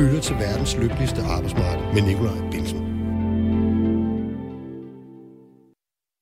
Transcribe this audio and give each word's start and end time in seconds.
lytter 0.00 0.20
til 0.20 0.36
verdens 0.36 0.76
lykkeligste 0.76 1.22
arbejdsmarked 1.22 1.94
med 1.94 2.02
Nikolaj 2.02 2.50
Bilsen. 2.50 2.78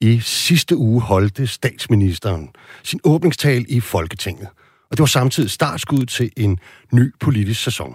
I 0.01 0.21
sidste 0.21 0.77
uge 0.77 1.01
holdte 1.01 1.47
statsministeren 1.47 2.51
sin 2.83 3.01
åbningstal 3.05 3.65
i 3.69 3.81
Folketinget, 3.81 4.49
og 4.91 4.97
det 4.97 4.99
var 4.99 5.07
samtidig 5.07 5.51
startskud 5.51 6.07
til 6.07 6.31
en 6.37 6.59
ny 6.93 7.15
politisk 7.21 7.65
sæson. 7.65 7.95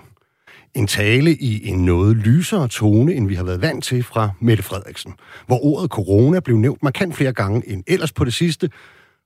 En 0.75 0.87
tale 0.87 1.35
i 1.35 1.67
en 1.67 1.85
noget 1.85 2.17
lysere 2.17 2.67
tone, 2.67 3.13
end 3.13 3.27
vi 3.27 3.35
har 3.35 3.43
været 3.43 3.61
vant 3.61 3.83
til 3.83 4.03
fra 4.03 4.29
Mette 4.41 4.63
Frederiksen, 4.63 5.13
hvor 5.47 5.65
ordet 5.65 5.91
corona 5.91 6.39
blev 6.39 6.57
nævnt 6.57 6.83
markant 6.83 7.15
flere 7.15 7.33
gange 7.33 7.69
end 7.69 7.83
ellers 7.87 8.11
på 8.11 8.25
det 8.25 8.33
sidste, 8.33 8.69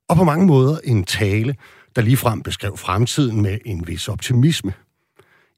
og 0.09 0.15
på 0.15 0.23
mange 0.23 0.45
måder 0.45 0.77
en 0.83 1.03
tale, 1.03 1.55
der 1.95 2.01
ligefrem 2.01 2.41
beskrev 2.41 2.77
fremtiden 2.77 3.41
med 3.41 3.57
en 3.65 3.87
vis 3.87 4.07
optimisme. 4.07 4.73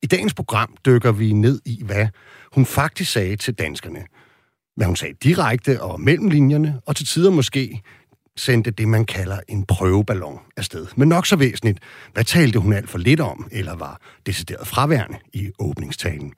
I 0.04 0.08
dagens 0.08 0.34
program 0.34 0.76
dykker 0.86 1.12
vi 1.12 1.34
ned 1.34 1.62
i, 1.66 1.82
hvad 1.86 2.08
hun 2.54 2.66
faktisk 2.66 3.12
sagde 3.12 3.36
til 3.36 3.54
danskerne. 3.54 4.04
Hvad 4.76 4.88
hun 4.88 4.96
sagde 4.96 5.14
direkte 5.24 5.82
og 5.82 6.02
mellem 6.02 6.30
linjerne, 6.30 6.82
og 6.86 6.96
til 6.96 7.06
tider 7.06 7.32
måske 7.32 7.82
sendte 8.38 8.72
det, 8.72 8.88
man 8.88 9.06
kalder 9.06 9.40
en 9.48 9.66
prøveballon 9.66 10.40
afsted. 10.58 10.88
Men 10.96 11.10
nok 11.10 11.26
så 11.26 11.36
væsentligt, 11.36 11.80
hvad 12.14 12.24
talte 12.24 12.60
hun 12.60 12.74
alt 12.74 12.90
for 12.90 12.98
lidt 12.98 13.20
om, 13.20 13.48
eller 13.52 13.76
var 13.76 14.02
decideret 14.26 14.68
fraværende 14.68 15.18
i 15.34 15.52
åbningstalen? 15.60 16.34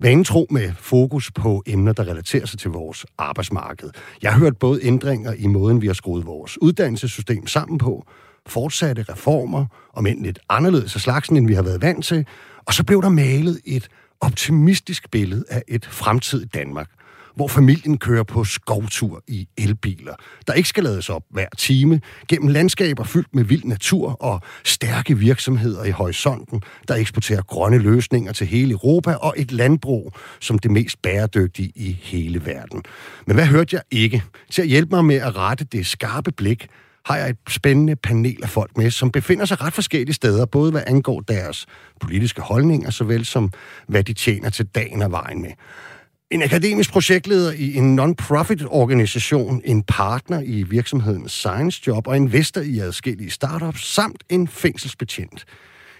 Vanen 0.00 0.24
tro 0.24 0.46
med 0.50 0.72
fokus 0.78 1.30
på 1.30 1.62
emner, 1.66 1.92
der 1.92 2.08
relaterer 2.08 2.46
sig 2.46 2.58
til 2.58 2.70
vores 2.70 3.06
arbejdsmarked. 3.18 3.90
Jeg 4.22 4.32
har 4.32 4.38
hørt 4.40 4.56
både 4.56 4.84
ændringer 4.84 5.32
i 5.32 5.46
måden, 5.46 5.82
vi 5.82 5.86
har 5.86 5.94
skruet 5.94 6.26
vores 6.26 6.62
uddannelsessystem 6.62 7.46
sammen 7.46 7.78
på, 7.78 8.06
fortsatte 8.46 9.02
reformer, 9.02 9.66
om 9.94 10.06
end 10.06 10.24
lidt 10.24 10.38
anderledes 10.48 10.94
af 10.94 11.00
slagsen, 11.00 11.36
end 11.36 11.46
vi 11.46 11.54
har 11.54 11.62
været 11.62 11.82
vant 11.82 12.04
til, 12.04 12.26
og 12.66 12.74
så 12.74 12.84
blev 12.84 13.02
der 13.02 13.08
malet 13.08 13.60
et 13.64 13.88
optimistisk 14.20 15.10
billede 15.10 15.44
af 15.48 15.62
et 15.68 15.86
fremtidigt 15.86 16.54
Danmark, 16.54 16.88
hvor 17.34 17.48
familien 17.48 17.98
kører 17.98 18.22
på 18.22 18.44
skovtur 18.44 19.22
i 19.28 19.48
elbiler, 19.58 20.14
der 20.46 20.52
ikke 20.52 20.68
skal 20.68 20.84
lades 20.84 21.08
op 21.08 21.22
hver 21.30 21.48
time, 21.58 22.00
gennem 22.28 22.48
landskaber 22.48 23.04
fyldt 23.04 23.34
med 23.34 23.44
vild 23.44 23.64
natur 23.64 24.10
og 24.10 24.40
stærke 24.64 25.18
virksomheder 25.18 25.84
i 25.84 25.90
horisonten, 25.90 26.62
der 26.88 26.94
eksporterer 26.94 27.42
grønne 27.42 27.78
løsninger 27.78 28.32
til 28.32 28.46
hele 28.46 28.72
Europa, 28.72 29.14
og 29.14 29.34
et 29.36 29.52
landbrug 29.52 30.12
som 30.40 30.58
det 30.58 30.70
mest 30.70 31.02
bæredygtige 31.02 31.72
i 31.74 31.98
hele 32.02 32.46
verden. 32.46 32.82
Men 33.26 33.36
hvad 33.36 33.46
hørte 33.46 33.76
jeg 33.76 33.82
ikke? 33.90 34.22
Til 34.50 34.62
at 34.62 34.68
hjælpe 34.68 34.94
mig 34.94 35.04
med 35.04 35.16
at 35.16 35.36
rette 35.36 35.64
det 35.64 35.86
skarpe 35.86 36.32
blik, 36.32 36.68
har 37.04 37.16
jeg 37.16 37.28
et 37.30 37.36
spændende 37.48 37.96
panel 37.96 38.38
af 38.42 38.48
folk 38.48 38.76
med, 38.76 38.90
som 38.90 39.10
befinder 39.10 39.44
sig 39.44 39.60
ret 39.60 39.72
forskellige 39.72 40.14
steder, 40.14 40.46
både 40.46 40.70
hvad 40.70 40.82
angår 40.86 41.20
deres 41.20 41.66
politiske 42.00 42.40
holdninger, 42.40 42.90
såvel 42.90 43.24
som 43.24 43.52
hvad 43.88 44.04
de 44.04 44.12
tjener 44.12 44.50
til 44.50 44.66
dagen 44.66 45.02
og 45.02 45.10
vejen 45.10 45.42
med. 45.42 45.50
En 46.30 46.42
akademisk 46.42 46.92
projektleder 46.92 47.52
i 47.52 47.74
en 47.76 47.96
non-profit 47.96 48.66
organisation, 48.66 49.62
en 49.64 49.82
partner 49.82 50.40
i 50.40 50.62
virksomheden 50.62 51.28
Science 51.28 51.82
Job 51.86 52.06
og 52.06 52.16
investor 52.16 52.60
i 52.60 52.78
adskillige 52.78 53.30
startups, 53.30 53.94
samt 53.94 54.24
en 54.28 54.48
fængselsbetjent. 54.48 55.44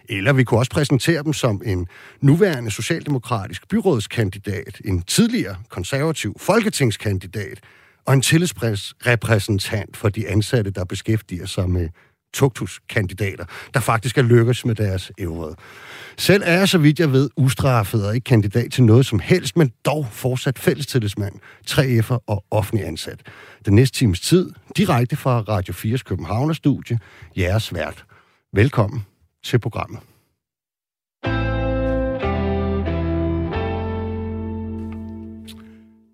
Eller 0.08 0.32
vi 0.32 0.44
kunne 0.44 0.60
også 0.60 0.70
præsentere 0.70 1.22
dem 1.22 1.32
som 1.32 1.62
en 1.64 1.86
nuværende 2.20 2.70
socialdemokratisk 2.70 3.68
byrådskandidat, 3.68 4.80
en 4.84 5.02
tidligere 5.02 5.56
konservativ 5.68 6.36
folketingskandidat, 6.40 7.58
og 8.10 8.14
en 8.14 8.22
tillidsrepræsentant 8.22 9.96
for 9.96 10.08
de 10.08 10.28
ansatte, 10.28 10.70
der 10.70 10.84
beskæftiger 10.84 11.46
sig 11.46 11.70
med 11.70 11.88
tuktuskandidater, 12.34 13.44
der 13.74 13.80
faktisk 13.80 14.18
er 14.18 14.22
lykkes 14.22 14.64
med 14.64 14.74
deres 14.74 15.12
evre. 15.18 15.54
Selv 16.18 16.42
er 16.46 16.52
jeg, 16.52 16.68
så 16.68 16.78
vidt 16.78 17.00
jeg 17.00 17.12
ved, 17.12 17.30
ustraffet 17.36 18.06
og 18.06 18.14
ikke 18.14 18.24
kandidat 18.24 18.72
til 18.72 18.84
noget 18.84 19.06
som 19.06 19.18
helst, 19.18 19.56
men 19.56 19.72
dog 19.84 20.06
fortsat 20.10 20.58
fællestillidsmand, 20.58 21.34
3F'er 21.70 22.24
og 22.26 22.44
offentlig 22.50 22.86
ansat. 22.86 23.20
Den 23.66 23.74
næste 23.74 23.98
times 23.98 24.20
tid, 24.20 24.50
direkte 24.76 25.16
fra 25.16 25.40
Radio 25.40 25.74
4's 25.74 26.02
Københavner-studie, 26.02 26.98
jeres 27.36 27.74
vært. 27.74 28.04
Velkommen 28.52 29.06
til 29.44 29.58
programmet. 29.58 30.00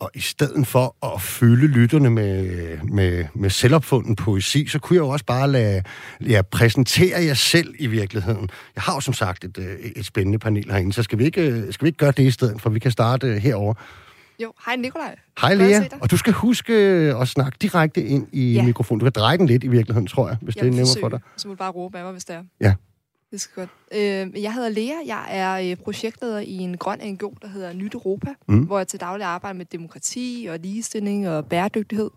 Og 0.06 0.12
i 0.14 0.20
stedet 0.20 0.66
for 0.66 1.14
at 1.14 1.22
fylde 1.22 1.66
lytterne 1.66 2.10
med, 2.10 2.78
med, 2.82 3.24
med 3.34 3.50
selvopfunden 3.50 4.16
poesi, 4.16 4.66
så 4.66 4.78
kunne 4.78 4.94
jeg 4.94 5.00
jo 5.00 5.08
også 5.08 5.24
bare 5.24 5.50
lade 5.50 5.82
ja, 6.20 6.42
præsentere 6.42 7.24
jer 7.24 7.34
selv 7.34 7.74
i 7.78 7.86
virkeligheden. 7.86 8.48
Jeg 8.74 8.82
har 8.82 8.94
jo 8.94 9.00
som 9.00 9.14
sagt 9.14 9.44
et, 9.44 9.58
øh, 9.58 9.78
et 9.96 10.06
spændende 10.06 10.38
panel 10.38 10.70
herinde, 10.70 10.92
så 10.92 11.02
skal 11.02 11.18
vi, 11.18 11.24
ikke, 11.24 11.66
skal 11.70 11.84
vi 11.84 11.88
ikke 11.88 11.96
gøre 11.96 12.12
det 12.16 12.22
i 12.22 12.30
stedet, 12.30 12.60
for 12.62 12.70
vi 12.70 12.78
kan 12.78 12.90
starte 12.90 13.38
herover. 13.38 13.74
Jo, 14.42 14.52
hej 14.66 14.76
Nikolaj. 14.76 15.16
Hej 15.40 15.54
Lea, 15.54 15.80
og 16.00 16.10
du 16.10 16.16
skal 16.16 16.32
huske 16.32 16.72
at 17.20 17.28
snakke 17.28 17.58
direkte 17.62 18.04
ind 18.04 18.26
i 18.32 18.52
ja. 18.52 18.62
mikrofonen. 18.62 18.98
Du 18.98 19.04
kan 19.04 19.12
dreje 19.12 19.38
den 19.38 19.46
lidt 19.46 19.64
i 19.64 19.68
virkeligheden, 19.68 20.06
tror 20.06 20.28
jeg, 20.28 20.36
hvis 20.40 20.56
jeg 20.56 20.64
det 20.64 20.68
er 20.68 20.74
nemmere 20.74 21.00
for 21.00 21.08
dig. 21.08 21.20
Så 21.36 21.48
må 21.48 21.54
du 21.54 21.58
bare 21.58 21.70
råbe 21.70 21.98
af 21.98 22.04
mig, 22.04 22.12
hvis 22.12 22.24
det 22.24 22.36
er. 22.36 22.42
Ja. 22.60 22.74
Det 23.30 23.40
skal 23.40 23.54
godt. 23.54 23.70
Øh, 23.92 24.42
jeg 24.42 24.54
hedder 24.54 24.68
Lea. 24.68 24.94
Jeg 25.06 25.26
er 25.30 25.70
øh, 25.70 25.76
projektleder 25.76 26.38
i 26.38 26.56
en 26.56 26.76
grøn 26.76 26.98
NGO, 27.04 27.34
der 27.42 27.48
hedder 27.48 27.72
Nyt 27.72 27.94
Europa, 27.94 28.34
mm. 28.48 28.64
hvor 28.64 28.78
jeg 28.78 28.88
til 28.88 29.00
daglig 29.00 29.26
arbejder 29.26 29.58
med 29.58 29.66
demokrati 29.66 30.46
og 30.50 30.58
ligestilling 30.58 31.28
og 31.28 31.46
bæredygtighed. 31.46 32.10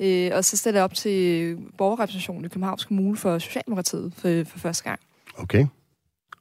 Øh, 0.00 0.30
og 0.34 0.44
så 0.44 0.56
stiller 0.56 0.80
jeg 0.80 0.84
op 0.84 0.94
til 0.94 1.56
borgerrepræsentationen 1.78 2.44
i 2.44 2.48
Københavns 2.48 2.84
Kommune 2.84 3.16
for 3.16 3.38
Socialdemokratiet 3.38 4.12
for, 4.16 4.44
for 4.44 4.58
første 4.58 4.84
gang. 4.84 5.00
Okay. 5.38 5.66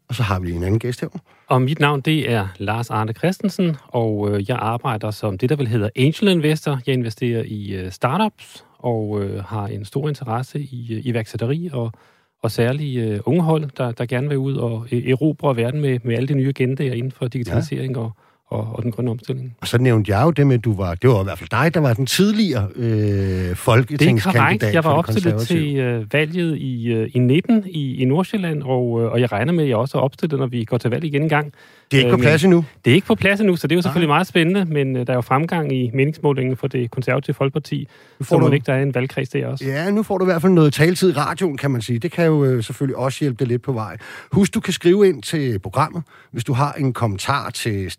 Og 0.07 0.15
så 0.15 0.23
har 0.23 0.39
vi 0.39 0.51
en 0.51 0.63
anden 0.63 0.79
gæst 0.79 1.01
her. 1.01 1.07
Og 1.47 1.61
mit 1.61 1.79
navn, 1.79 2.01
det 2.01 2.31
er 2.31 2.47
Lars 2.57 2.89
Arne 2.89 3.13
Christensen, 3.13 3.75
og 3.87 4.29
øh, 4.31 4.49
jeg 4.49 4.57
arbejder 4.61 5.11
som 5.11 5.37
det, 5.37 5.49
der 5.49 5.55
vil 5.55 5.67
hedder 5.67 5.89
Angel 5.95 6.27
Investor. 6.27 6.79
Jeg 6.87 6.93
investerer 6.93 7.43
i 7.47 7.71
øh, 7.71 7.91
startups 7.91 8.65
og 8.77 9.21
øh, 9.21 9.43
har 9.43 9.67
en 9.67 9.85
stor 9.85 10.07
interesse 10.07 10.59
i 10.59 10.93
øh, 10.93 11.05
iværksætteri 11.05 11.69
og 11.73 11.91
og 12.41 12.51
særligt 12.51 13.13
uh, 13.13 13.19
unge 13.25 13.41
hold, 13.41 13.69
der, 13.77 13.91
der 13.91 14.05
gerne 14.05 14.29
vil 14.29 14.37
ud 14.37 14.55
og 14.55 14.87
e- 14.91 15.09
erobre 15.09 15.55
verden 15.55 15.81
med, 15.81 15.99
med 16.03 16.15
alle 16.15 16.27
de 16.27 16.33
nye 16.33 16.49
agendaer 16.49 16.93
inden 16.93 17.11
for 17.11 17.27
digitalisering 17.27 17.95
ja. 17.95 18.01
og, 18.01 18.11
og, 18.51 18.67
og 18.73 18.83
den 18.83 18.91
grønne 18.91 19.11
omstilling. 19.11 19.55
Og 19.61 19.67
så 19.67 19.77
nævnte 19.77 20.11
jeg 20.11 20.23
jo 20.25 20.31
det 20.31 20.47
med, 20.47 20.55
at 20.55 20.63
du 20.63 20.75
var, 20.75 20.95
det 20.95 21.09
var 21.09 21.21
i 21.21 21.23
hvert 21.23 21.37
fald 21.37 21.49
dig, 21.49 21.73
der 21.73 21.79
var 21.79 21.93
den 21.93 22.05
tidligere 22.05 22.67
øh, 22.75 23.55
folketingskandidat. 23.55 24.21
Det 24.23 24.39
er 24.39 24.41
korrekt. 24.41 24.75
Jeg 24.75 24.83
var 24.83 24.91
opstillet 24.91 25.47
til 25.47 25.77
øh, 25.77 26.13
valget 26.13 26.57
i, 26.57 26.87
øh, 26.93 27.09
i 27.13 27.19
19 27.19 27.63
i, 27.67 27.95
i 27.95 28.05
Nordsjælland, 28.05 28.63
og, 28.63 29.01
øh, 29.01 29.11
og 29.11 29.21
jeg 29.21 29.31
regner 29.31 29.53
med, 29.53 29.63
at 29.63 29.69
jeg 29.69 29.77
også 29.77 29.97
er 29.97 30.01
opstillet, 30.01 30.39
når 30.39 30.47
vi 30.47 30.63
går 30.63 30.77
til 30.77 30.89
valg 30.89 31.03
igen 31.03 31.21
en 31.21 31.29
gang. 31.29 31.53
Det 31.91 31.97
er 31.97 32.01
ikke 32.01 32.11
på 32.11 32.17
øh, 32.17 32.21
plads 32.21 32.43
endnu? 32.43 32.65
Det 32.85 32.91
er 32.91 32.95
ikke 32.95 33.07
på 33.07 33.15
plads 33.15 33.39
endnu, 33.39 33.55
så 33.55 33.67
det 33.67 33.75
er 33.75 33.77
jo 33.77 33.81
selvfølgelig 33.81 34.07
ah. 34.07 34.15
meget 34.15 34.27
spændende, 34.27 34.65
men 34.65 34.95
øh, 34.95 35.07
der 35.07 35.13
er 35.13 35.17
jo 35.17 35.21
fremgang 35.21 35.73
i 35.73 35.91
meningsmålingen 35.93 36.57
for 36.57 36.67
det 36.67 36.91
konservative 36.91 37.33
folkeparti, 37.33 37.87
så 38.21 38.37
må 38.37 38.47
du... 38.47 38.53
ikke 38.53 38.65
der 38.65 38.73
er 38.73 38.83
en 38.83 38.95
valgkreds 38.95 39.29
der 39.29 39.47
også. 39.47 39.65
Ja, 39.65 39.91
nu 39.91 40.03
får 40.03 40.17
du 40.17 40.25
i 40.25 40.27
hvert 40.27 40.41
fald 40.41 40.53
noget 40.53 40.73
taletid 40.73 41.09
i 41.09 41.13
radioen, 41.13 41.57
kan 41.57 41.71
man 41.71 41.81
sige. 41.81 41.99
Det 41.99 42.11
kan 42.11 42.25
jo 42.25 42.45
øh, 42.45 42.63
selvfølgelig 42.63 42.97
også 42.97 43.17
hjælpe 43.19 43.39
dig 43.39 43.47
lidt 43.47 43.61
på 43.61 43.71
vej. 43.71 43.97
Husk, 44.31 44.53
du 44.53 44.59
kan 44.59 44.73
skrive 44.73 45.07
ind 45.07 45.23
til 45.23 45.59
programmet, 45.59 46.03
hvis 46.31 46.43
du 46.43 46.53
har 46.53 46.73
en 46.73 46.93
kommentar 46.93 47.49
til 47.49 47.91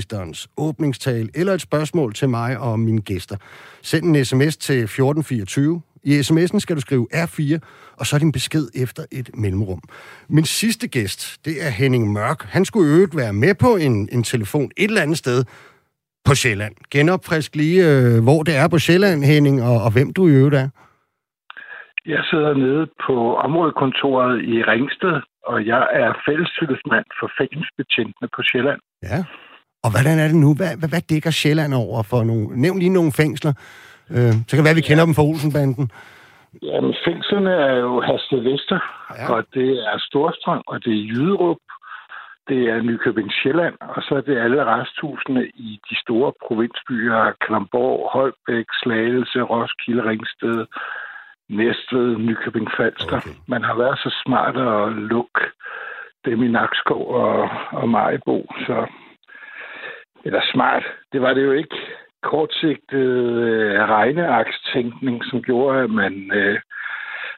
statsministerens 0.00 0.48
åbningstal, 0.58 1.28
eller 1.34 1.52
et 1.52 1.60
spørgsmål 1.60 2.12
til 2.14 2.28
mig 2.28 2.58
og 2.58 2.80
mine 2.80 3.00
gæster. 3.00 3.36
Send 3.82 4.04
en 4.04 4.24
sms 4.24 4.56
til 4.56 4.78
1424 4.82 5.82
i 6.04 6.10
sms'en 6.20 6.58
skal 6.58 6.76
du 6.76 6.80
skrive 6.80 7.06
R4, 7.14 7.58
og 7.98 8.06
så 8.06 8.18
din 8.18 8.32
besked 8.32 8.66
efter 8.82 9.02
et 9.12 9.30
mellemrum. 9.34 9.82
Min 10.28 10.44
sidste 10.44 10.88
gæst, 10.88 11.20
det 11.44 11.54
er 11.66 11.70
Henning 11.70 12.12
Mørk. 12.12 12.40
Han 12.42 12.64
skulle 12.64 12.90
øvrigt 12.94 13.16
være 13.16 13.32
med 13.32 13.54
på 13.64 13.70
en, 13.86 14.08
en 14.12 14.22
telefon 14.22 14.70
et 14.76 14.88
eller 14.88 15.02
andet 15.02 15.18
sted 15.18 15.44
på 16.26 16.34
Sjælland. 16.34 16.74
Genopfrisk 16.90 17.56
lige, 17.56 17.80
øh, 17.90 18.22
hvor 18.26 18.42
det 18.42 18.54
er 18.62 18.68
på 18.68 18.78
Sjælland, 18.78 19.24
Henning, 19.24 19.56
og, 19.62 19.76
og 19.84 19.90
hvem 19.96 20.12
du 20.12 20.22
i 20.28 20.32
øvrigt 20.40 20.54
er. 20.54 20.68
Jeg 22.06 22.22
sidder 22.30 22.54
nede 22.54 22.86
på 23.06 23.36
områdekontoret 23.36 24.34
i 24.52 24.62
Ringsted, 24.62 25.16
og 25.50 25.66
jeg 25.66 25.82
er 26.02 26.10
fællestillidsmand 26.28 27.06
for 27.20 27.28
fængselsbetjentene 27.38 28.28
på 28.36 28.40
Sjælland. 28.50 28.80
Ja, 29.02 29.18
og 29.84 29.90
hvordan 29.90 30.18
er 30.18 30.28
det 30.28 30.36
nu? 30.36 30.54
Hvad, 30.54 30.76
hvad, 30.78 30.88
hvad 30.88 31.00
dækker 31.10 31.30
Sjælland 31.30 31.74
over 31.74 32.02
for 32.02 32.22
nogle... 32.24 32.60
Nævn 32.60 32.78
lige 32.78 32.98
nogle 32.98 33.12
fængsler, 33.12 33.52
Øh, 34.10 34.34
så 34.46 34.50
kan 34.50 34.58
det 34.58 34.68
være, 34.68 34.76
at 34.78 34.82
vi 34.82 34.88
kender 34.90 35.04
ja. 35.04 35.06
dem 35.06 35.14
fra 35.14 35.28
Olsenbanden. 35.30 35.90
Jamen, 36.62 36.94
fængslerne 37.06 37.50
er 37.50 37.76
jo 37.86 37.92
Vester, 38.46 38.80
ja. 39.18 39.32
og 39.32 39.44
det 39.54 39.70
er 39.90 39.96
Storstrøm, 39.98 40.62
og 40.66 40.84
det 40.84 40.92
er 40.92 41.06
Jyderup, 41.10 41.62
det 42.48 42.60
er 42.72 42.82
Nykøbing 42.82 43.30
Sjælland, 43.32 43.76
og 43.80 44.02
så 44.02 44.14
er 44.14 44.20
det 44.20 44.38
alle 44.44 44.64
resthusene 44.64 45.46
i 45.46 45.80
de 45.90 45.96
store 46.04 46.32
provinsbyer, 46.46 47.32
Klamborg, 47.44 48.10
Holbæk, 48.12 48.66
Slagelse, 48.82 49.40
Roskilde, 49.40 50.02
Ringsted, 50.10 50.66
Næstved, 51.48 52.08
Nykøbing 52.18 52.68
Falster. 52.76 53.16
Okay. 53.16 53.36
Man 53.48 53.62
har 53.64 53.76
været 53.82 53.98
så 53.98 54.10
smart 54.24 54.56
at 54.56 54.92
lukke 54.92 55.44
dem 56.24 56.42
i 56.42 56.48
Nakskov 56.48 57.04
og, 57.14 57.48
og 57.72 57.88
Majbo, 57.88 58.46
så 58.66 58.76
eller 60.24 60.40
smart. 60.52 60.84
Det 61.12 61.20
var 61.20 61.34
det 61.34 61.42
jo 61.44 61.52
ikke 61.52 61.76
kortsigtet 62.22 63.08
øh, 63.48 63.80
regneakstænkning, 63.96 65.24
som 65.24 65.42
gjorde, 65.42 65.82
at 65.82 65.90
man 65.90 66.14
øh, 66.34 66.58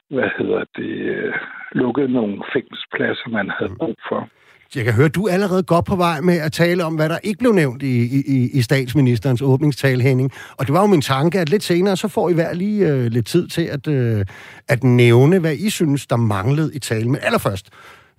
hvad 0.09 0.29
hedder 0.37 0.63
det, 0.75 0.93
øh, 1.15 1.33
lukkede 1.71 2.13
nogle 2.13 2.43
fængselspladser, 2.53 3.29
man 3.29 3.49
havde 3.57 3.75
brug 3.79 3.95
for. 4.09 4.29
Jeg 4.75 4.85
kan 4.85 4.93
høre, 4.93 5.09
du 5.09 5.23
er 5.27 5.33
allerede 5.33 5.63
godt 5.63 5.85
på 5.85 5.95
vej 5.95 6.21
med 6.21 6.37
at 6.45 6.51
tale 6.51 6.83
om, 6.83 6.95
hvad 6.95 7.09
der 7.09 7.17
ikke 7.23 7.39
blev 7.39 7.51
nævnt 7.51 7.83
i, 7.83 7.95
i, 8.35 8.49
i 8.53 8.61
statsministerens 8.61 9.41
åbningstale, 9.41 10.03
Henning. 10.03 10.31
Og 10.57 10.65
det 10.65 10.73
var 10.73 10.81
jo 10.81 10.87
min 10.87 11.01
tanke, 11.01 11.39
at 11.39 11.49
lidt 11.49 11.63
senere, 11.63 11.97
så 11.97 12.07
får 12.07 12.29
I 12.29 12.33
hver 12.33 12.53
lige 12.53 12.87
øh, 12.87 13.05
lidt 13.05 13.27
tid 13.27 13.47
til 13.47 13.61
at, 13.61 13.87
øh, 13.87 14.25
at 14.67 14.83
nævne, 14.83 15.39
hvad 15.39 15.53
I 15.53 15.69
synes, 15.69 16.07
der 16.07 16.15
manglede 16.15 16.75
i 16.75 16.79
talen. 16.79 17.11
Men 17.11 17.21
allerførst, 17.23 17.69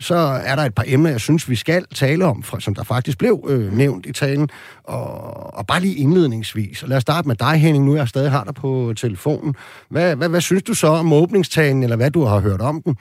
så 0.01 0.19
er 0.51 0.55
der 0.57 0.63
et 0.63 0.75
par 0.75 0.85
emner, 0.95 1.11
jeg 1.11 1.21
synes, 1.21 1.51
vi 1.51 1.55
skal 1.55 1.83
tale 2.03 2.25
om, 2.25 2.43
som 2.43 2.75
der 2.75 2.85
faktisk 2.85 3.19
blev 3.19 3.35
øh, 3.53 3.73
nævnt 3.73 4.07
i 4.07 4.13
talen. 4.13 4.49
Og, 4.85 5.05
og 5.59 5.65
bare 5.71 5.81
lige 5.81 6.01
indledningsvis. 6.05 6.83
Og 6.83 6.89
lad 6.89 6.97
os 6.97 7.03
starte 7.03 7.29
med 7.29 7.37
dig, 7.37 7.55
Henning, 7.65 7.85
nu 7.85 7.97
jeg 7.97 8.09
stadig 8.09 8.31
har 8.31 8.45
dig 8.45 8.55
på 8.55 8.93
telefonen. 8.97 9.55
Hvad, 9.91 10.17
hvad, 10.17 10.29
hvad 10.29 10.41
synes 10.41 10.63
du 10.63 10.75
så 10.75 10.89
om 11.03 11.13
åbningstalen, 11.13 11.83
eller 11.83 11.97
hvad 11.97 12.11
du 12.11 12.23
har 12.31 12.41
hørt 12.49 12.63
om 12.71 12.83
den? 12.85 12.97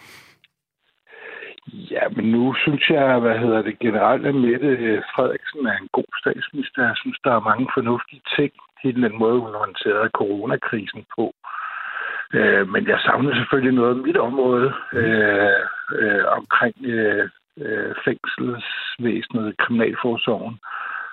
Ja, 1.94 2.04
men 2.16 2.26
nu 2.36 2.54
synes 2.64 2.84
jeg, 2.90 3.20
hvad 3.20 3.38
hedder 3.44 3.62
det, 3.62 3.80
generelt, 3.80 4.26
at 4.26 4.36
Mette 4.36 4.68
øh, 4.68 5.02
Frederiksen 5.14 5.66
er 5.72 5.78
en 5.84 5.90
god 5.98 6.12
statsminister. 6.22 6.80
Jeg 6.92 6.98
synes, 7.02 7.18
der 7.24 7.34
er 7.36 7.48
mange 7.50 7.68
fornuftige 7.78 8.24
ting 8.38 8.52
i 8.84 8.92
den 8.92 9.16
måde, 9.24 9.40
hun 9.46 9.56
håndterede 9.64 10.10
coronakrisen 10.20 11.04
på. 11.16 11.26
Øh, 11.26 11.57
men 12.74 12.88
jeg 12.88 13.00
savner 13.00 13.36
selvfølgelig 13.36 13.74
noget 13.74 13.96
af 13.96 14.04
mit 14.04 14.18
område 14.18 14.74
øh, 14.94 15.64
øh, 16.00 16.24
omkring 16.38 16.76
øh, 16.86 17.30
øh, 17.58 17.96
fængselsvæsenet, 18.06 19.58
kriminalforsorgen 19.58 20.60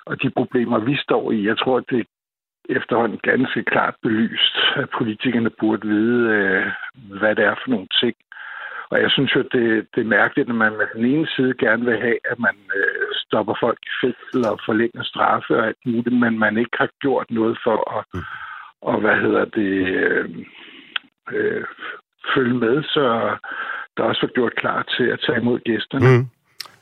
og 0.05 0.21
de 0.21 0.29
problemer, 0.29 0.79
vi 0.79 0.95
står 0.97 1.31
i. 1.31 1.47
Jeg 1.47 1.57
tror, 1.57 1.77
at 1.77 1.89
det 1.89 2.07
efterhånden 2.69 3.19
ganske 3.23 3.63
klart 3.63 3.95
belyst, 4.01 4.55
at 4.75 4.89
politikerne 4.97 5.49
burde 5.49 5.87
vide, 5.87 6.29
øh, 6.29 6.65
hvad 7.19 7.35
det 7.35 7.45
er 7.45 7.55
for 7.55 7.69
nogle 7.69 7.87
ting. 8.01 8.15
Og 8.89 9.01
jeg 9.01 9.11
synes 9.11 9.35
jo, 9.35 9.41
det, 9.41 9.87
det 9.95 10.01
er 10.01 10.15
mærkeligt, 10.19 10.49
at 10.49 10.55
man 10.55 10.77
med 10.77 10.87
den 10.95 11.05
ene 11.05 11.27
side 11.35 11.53
gerne 11.53 11.85
vil 11.85 11.97
have, 11.97 12.17
at 12.31 12.39
man 12.39 12.55
øh, 12.75 13.07
stopper 13.15 13.55
folk 13.59 13.79
i 13.83 13.93
fængsel 14.01 14.51
og 14.51 14.59
forlænger 14.65 15.03
straffe 15.03 15.57
og 15.57 15.67
alt 15.67 15.85
muligt, 15.85 16.15
men 16.15 16.39
man 16.39 16.57
ikke 16.57 16.77
har 16.77 16.89
gjort 17.01 17.31
noget 17.31 17.57
for 17.63 17.97
at, 17.97 18.05
mm. 18.13 18.19
og, 18.81 18.99
hvad 18.99 19.15
hedder 19.15 19.45
det, 19.45 19.73
øh, 19.87 20.29
øh, 21.31 21.63
følge 22.35 22.53
med, 22.53 22.83
så 22.83 23.03
der 23.97 24.03
også 24.03 24.21
var 24.21 24.33
gjort 24.33 24.55
klar 24.57 24.83
til 24.97 25.03
at 25.13 25.19
tage 25.25 25.41
imod 25.41 25.59
gæsterne. 25.59 26.17
Mm. 26.17 26.25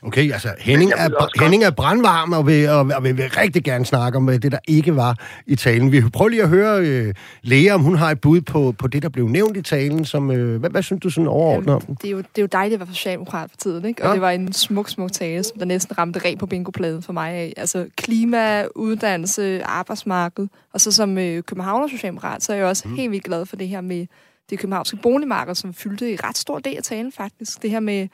Okay, 0.06 0.32
altså 0.32 0.48
Henning 0.58 0.92
er, 0.96 1.42
Henning 1.42 1.64
er 1.64 1.70
brandvarm 1.70 2.32
og 2.32 2.46
vil, 2.46 2.68
og, 2.68 2.78
og 2.96 3.04
vil, 3.04 3.16
vil 3.16 3.30
rigtig 3.30 3.64
gerne 3.64 3.84
snakke 3.84 4.18
om 4.18 4.26
det, 4.26 4.52
der 4.52 4.58
ikke 4.68 4.96
var 4.96 5.16
i 5.46 5.56
talen. 5.56 5.92
Vi 5.92 6.02
prøver 6.12 6.28
lige 6.28 6.42
at 6.42 6.48
høre 6.48 6.80
øh, 6.86 7.14
Lea, 7.42 7.74
om 7.74 7.80
hun 7.80 7.96
har 7.96 8.10
et 8.10 8.20
bud 8.20 8.40
på, 8.40 8.74
på 8.78 8.86
det, 8.88 9.02
der 9.02 9.08
blev 9.08 9.28
nævnt 9.28 9.56
i 9.56 9.62
talen. 9.62 10.04
Som, 10.04 10.30
øh, 10.30 10.60
hvad, 10.60 10.70
hvad 10.70 10.82
synes 10.82 11.00
du 11.02 11.10
sådan 11.10 11.28
overordnet 11.28 11.74
om 11.74 11.96
Det 11.96 12.06
er 12.06 12.10
jo, 12.10 12.18
det 12.18 12.38
er 12.38 12.42
jo 12.42 12.48
dejligt 12.52 12.80
at 12.82 12.86
være 12.86 12.94
socialdemokrat 12.94 13.50
for 13.50 13.56
tiden, 13.56 13.84
ikke? 13.84 14.02
Og 14.02 14.08
ja. 14.08 14.12
det 14.12 14.20
var 14.20 14.30
en 14.30 14.52
smuk, 14.52 14.88
smuk 14.88 15.12
tale, 15.12 15.42
som 15.42 15.58
der 15.58 15.64
næsten 15.64 15.98
ramte 15.98 16.20
reg 16.24 16.38
på 16.38 16.46
bingopladen 16.46 17.02
for 17.02 17.12
mig. 17.12 17.32
Af. 17.32 17.52
Altså 17.56 17.86
klima, 17.96 18.64
uddannelse, 18.74 19.64
arbejdsmarked. 19.64 20.48
Og 20.74 20.80
så 20.80 20.92
som 20.92 21.18
øh, 21.18 21.42
københavner 21.42 21.88
socialdemokrat, 21.88 22.42
så 22.42 22.52
er 22.52 22.56
jeg 22.56 22.66
også 22.66 22.88
mm. 22.88 22.94
helt 22.94 23.10
vildt 23.10 23.24
glad 23.24 23.46
for 23.46 23.56
det 23.56 23.68
her 23.68 23.80
med 23.80 24.06
det 24.50 24.58
københavnske 24.58 24.96
boligmarked, 24.96 25.54
som 25.54 25.74
fyldte 25.74 26.12
i 26.12 26.16
ret 26.16 26.38
stor 26.38 26.58
del 26.58 26.76
af 26.76 26.82
talen 26.82 27.12
faktisk. 27.12 27.62
Det 27.62 27.70
her 27.70 27.80
med 27.80 28.08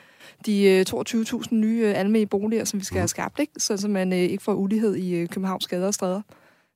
de 0.47 0.85
22.000 0.88 1.49
øh, 1.53 1.59
nye 1.59 1.82
øh, 1.85 1.99
almindelige 1.99 2.27
boliger, 2.27 2.65
som 2.65 2.81
vi 2.81 2.85
skal 2.85 2.99
have 2.99 3.09
skabt, 3.09 3.41
ikke? 3.41 3.53
så, 3.59 3.77
så 3.77 3.88
man 3.88 4.12
øh, 4.12 4.19
ikke 4.19 4.43
får 4.43 4.55
ulighed 4.55 4.97
i 4.97 5.27
Københavns 5.27 5.67
gader 5.67 5.87
og 5.87 5.94
stræder. 5.94 6.23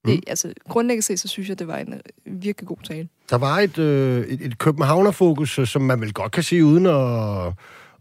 Det, 0.06 0.14
mm. 0.14 0.22
altså, 0.26 0.52
grundlæggende 0.68 1.06
set, 1.06 1.20
så 1.20 1.28
synes 1.28 1.48
jeg, 1.48 1.58
det 1.58 1.68
var 1.68 1.76
en 1.76 2.00
virkelig 2.26 2.68
god 2.68 2.76
tale. 2.84 3.08
Der 3.30 3.38
var 3.38 3.58
et, 3.58 3.78
øh, 3.78 4.26
et, 4.26 4.40
et 4.40 4.58
københavnerfokus, 4.58 5.60
som 5.64 5.82
man 5.82 6.00
vel 6.00 6.12
godt 6.12 6.32
kan 6.32 6.42
sige, 6.42 6.64
uden 6.64 6.86
at 6.86 7.52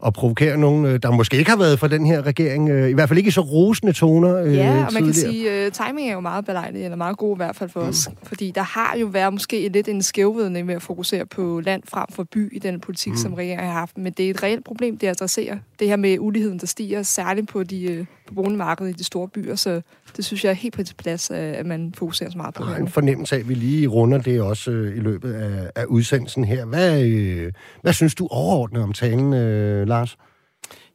at 0.06 0.12
provokere 0.12 0.56
nogen, 0.56 0.84
øh, 0.84 1.02
der 1.02 1.10
måske 1.10 1.36
ikke 1.36 1.50
har 1.50 1.58
været 1.58 1.78
for 1.78 1.86
den 1.86 2.06
her 2.06 2.26
regering. 2.26 2.68
Øh, 2.70 2.90
I 2.90 2.92
hvert 2.92 3.08
fald 3.08 3.18
ikke 3.18 3.28
i 3.28 3.30
så 3.30 3.40
rosende 3.40 3.92
toner 3.92 4.36
øh, 4.36 4.54
Ja, 4.54 4.84
og 4.86 4.92
man 4.92 5.04
kan 5.04 5.14
sige, 5.14 5.66
uh, 5.66 5.72
timing 5.72 6.08
er 6.08 6.12
jo 6.12 6.20
meget 6.20 6.44
belejlig, 6.44 6.84
eller 6.84 6.96
meget 6.96 7.16
god 7.16 7.36
i 7.36 7.38
hvert 7.38 7.56
fald 7.56 7.70
for 7.70 7.80
mm. 7.80 7.88
os. 7.88 8.08
Fordi 8.22 8.50
der 8.50 8.62
har 8.62 8.96
jo 9.00 9.06
været 9.06 9.32
måske 9.32 9.68
lidt 9.68 9.88
en 9.88 10.02
skævvidning 10.02 10.66
med 10.66 10.74
at 10.74 10.82
fokusere 10.82 11.26
på 11.26 11.60
land 11.64 11.82
frem 11.88 12.06
for 12.10 12.24
by 12.24 12.56
i 12.56 12.58
den 12.58 12.80
politik, 12.80 13.12
mm. 13.12 13.16
som 13.16 13.34
regeringen 13.34 13.66
har 13.66 13.72
haft. 13.72 13.98
Men 13.98 14.12
det 14.12 14.26
er 14.26 14.30
et 14.30 14.42
reelt 14.42 14.64
problem, 14.64 14.98
det 14.98 15.06
adresserer. 15.06 15.56
Det 15.78 15.88
her 15.88 15.96
med 15.96 16.18
uligheden, 16.18 16.58
der 16.58 16.66
stiger, 16.66 17.02
særligt 17.02 17.48
på, 17.48 17.62
de, 17.62 18.06
på 18.28 18.34
boligmarkedet 18.34 18.90
i 18.90 18.92
de 18.92 19.04
store 19.04 19.28
byer. 19.28 19.54
Så 19.54 19.80
det 20.16 20.24
synes 20.24 20.44
jeg 20.44 20.50
er 20.50 20.54
helt 20.54 20.74
på 20.74 20.82
til 20.82 20.94
plads, 20.94 21.30
at 21.30 21.66
man 21.66 21.94
fokuserer 21.96 22.30
så 22.30 22.38
meget 22.38 22.54
på. 22.54 22.62
Der 22.62 22.70
er 22.70 22.76
en 22.76 22.88
fornemmelse 22.88 23.36
af, 23.36 23.40
at 23.40 23.48
vi 23.48 23.54
lige 23.54 23.86
runder 23.86 24.18
det 24.18 24.40
også 24.40 24.70
i 24.70 25.00
løbet 25.00 25.32
af, 25.32 25.70
af 25.74 25.84
udsendelsen 25.84 26.44
her. 26.44 26.64
Hvad, 26.64 27.04
øh, 27.04 27.52
hvad 27.82 27.92
synes 27.92 28.14
du 28.14 28.26
overordnet 28.30 28.82
om 28.82 28.92
talen, 28.92 29.32
øh, 29.32 29.88
Lars? 29.88 30.16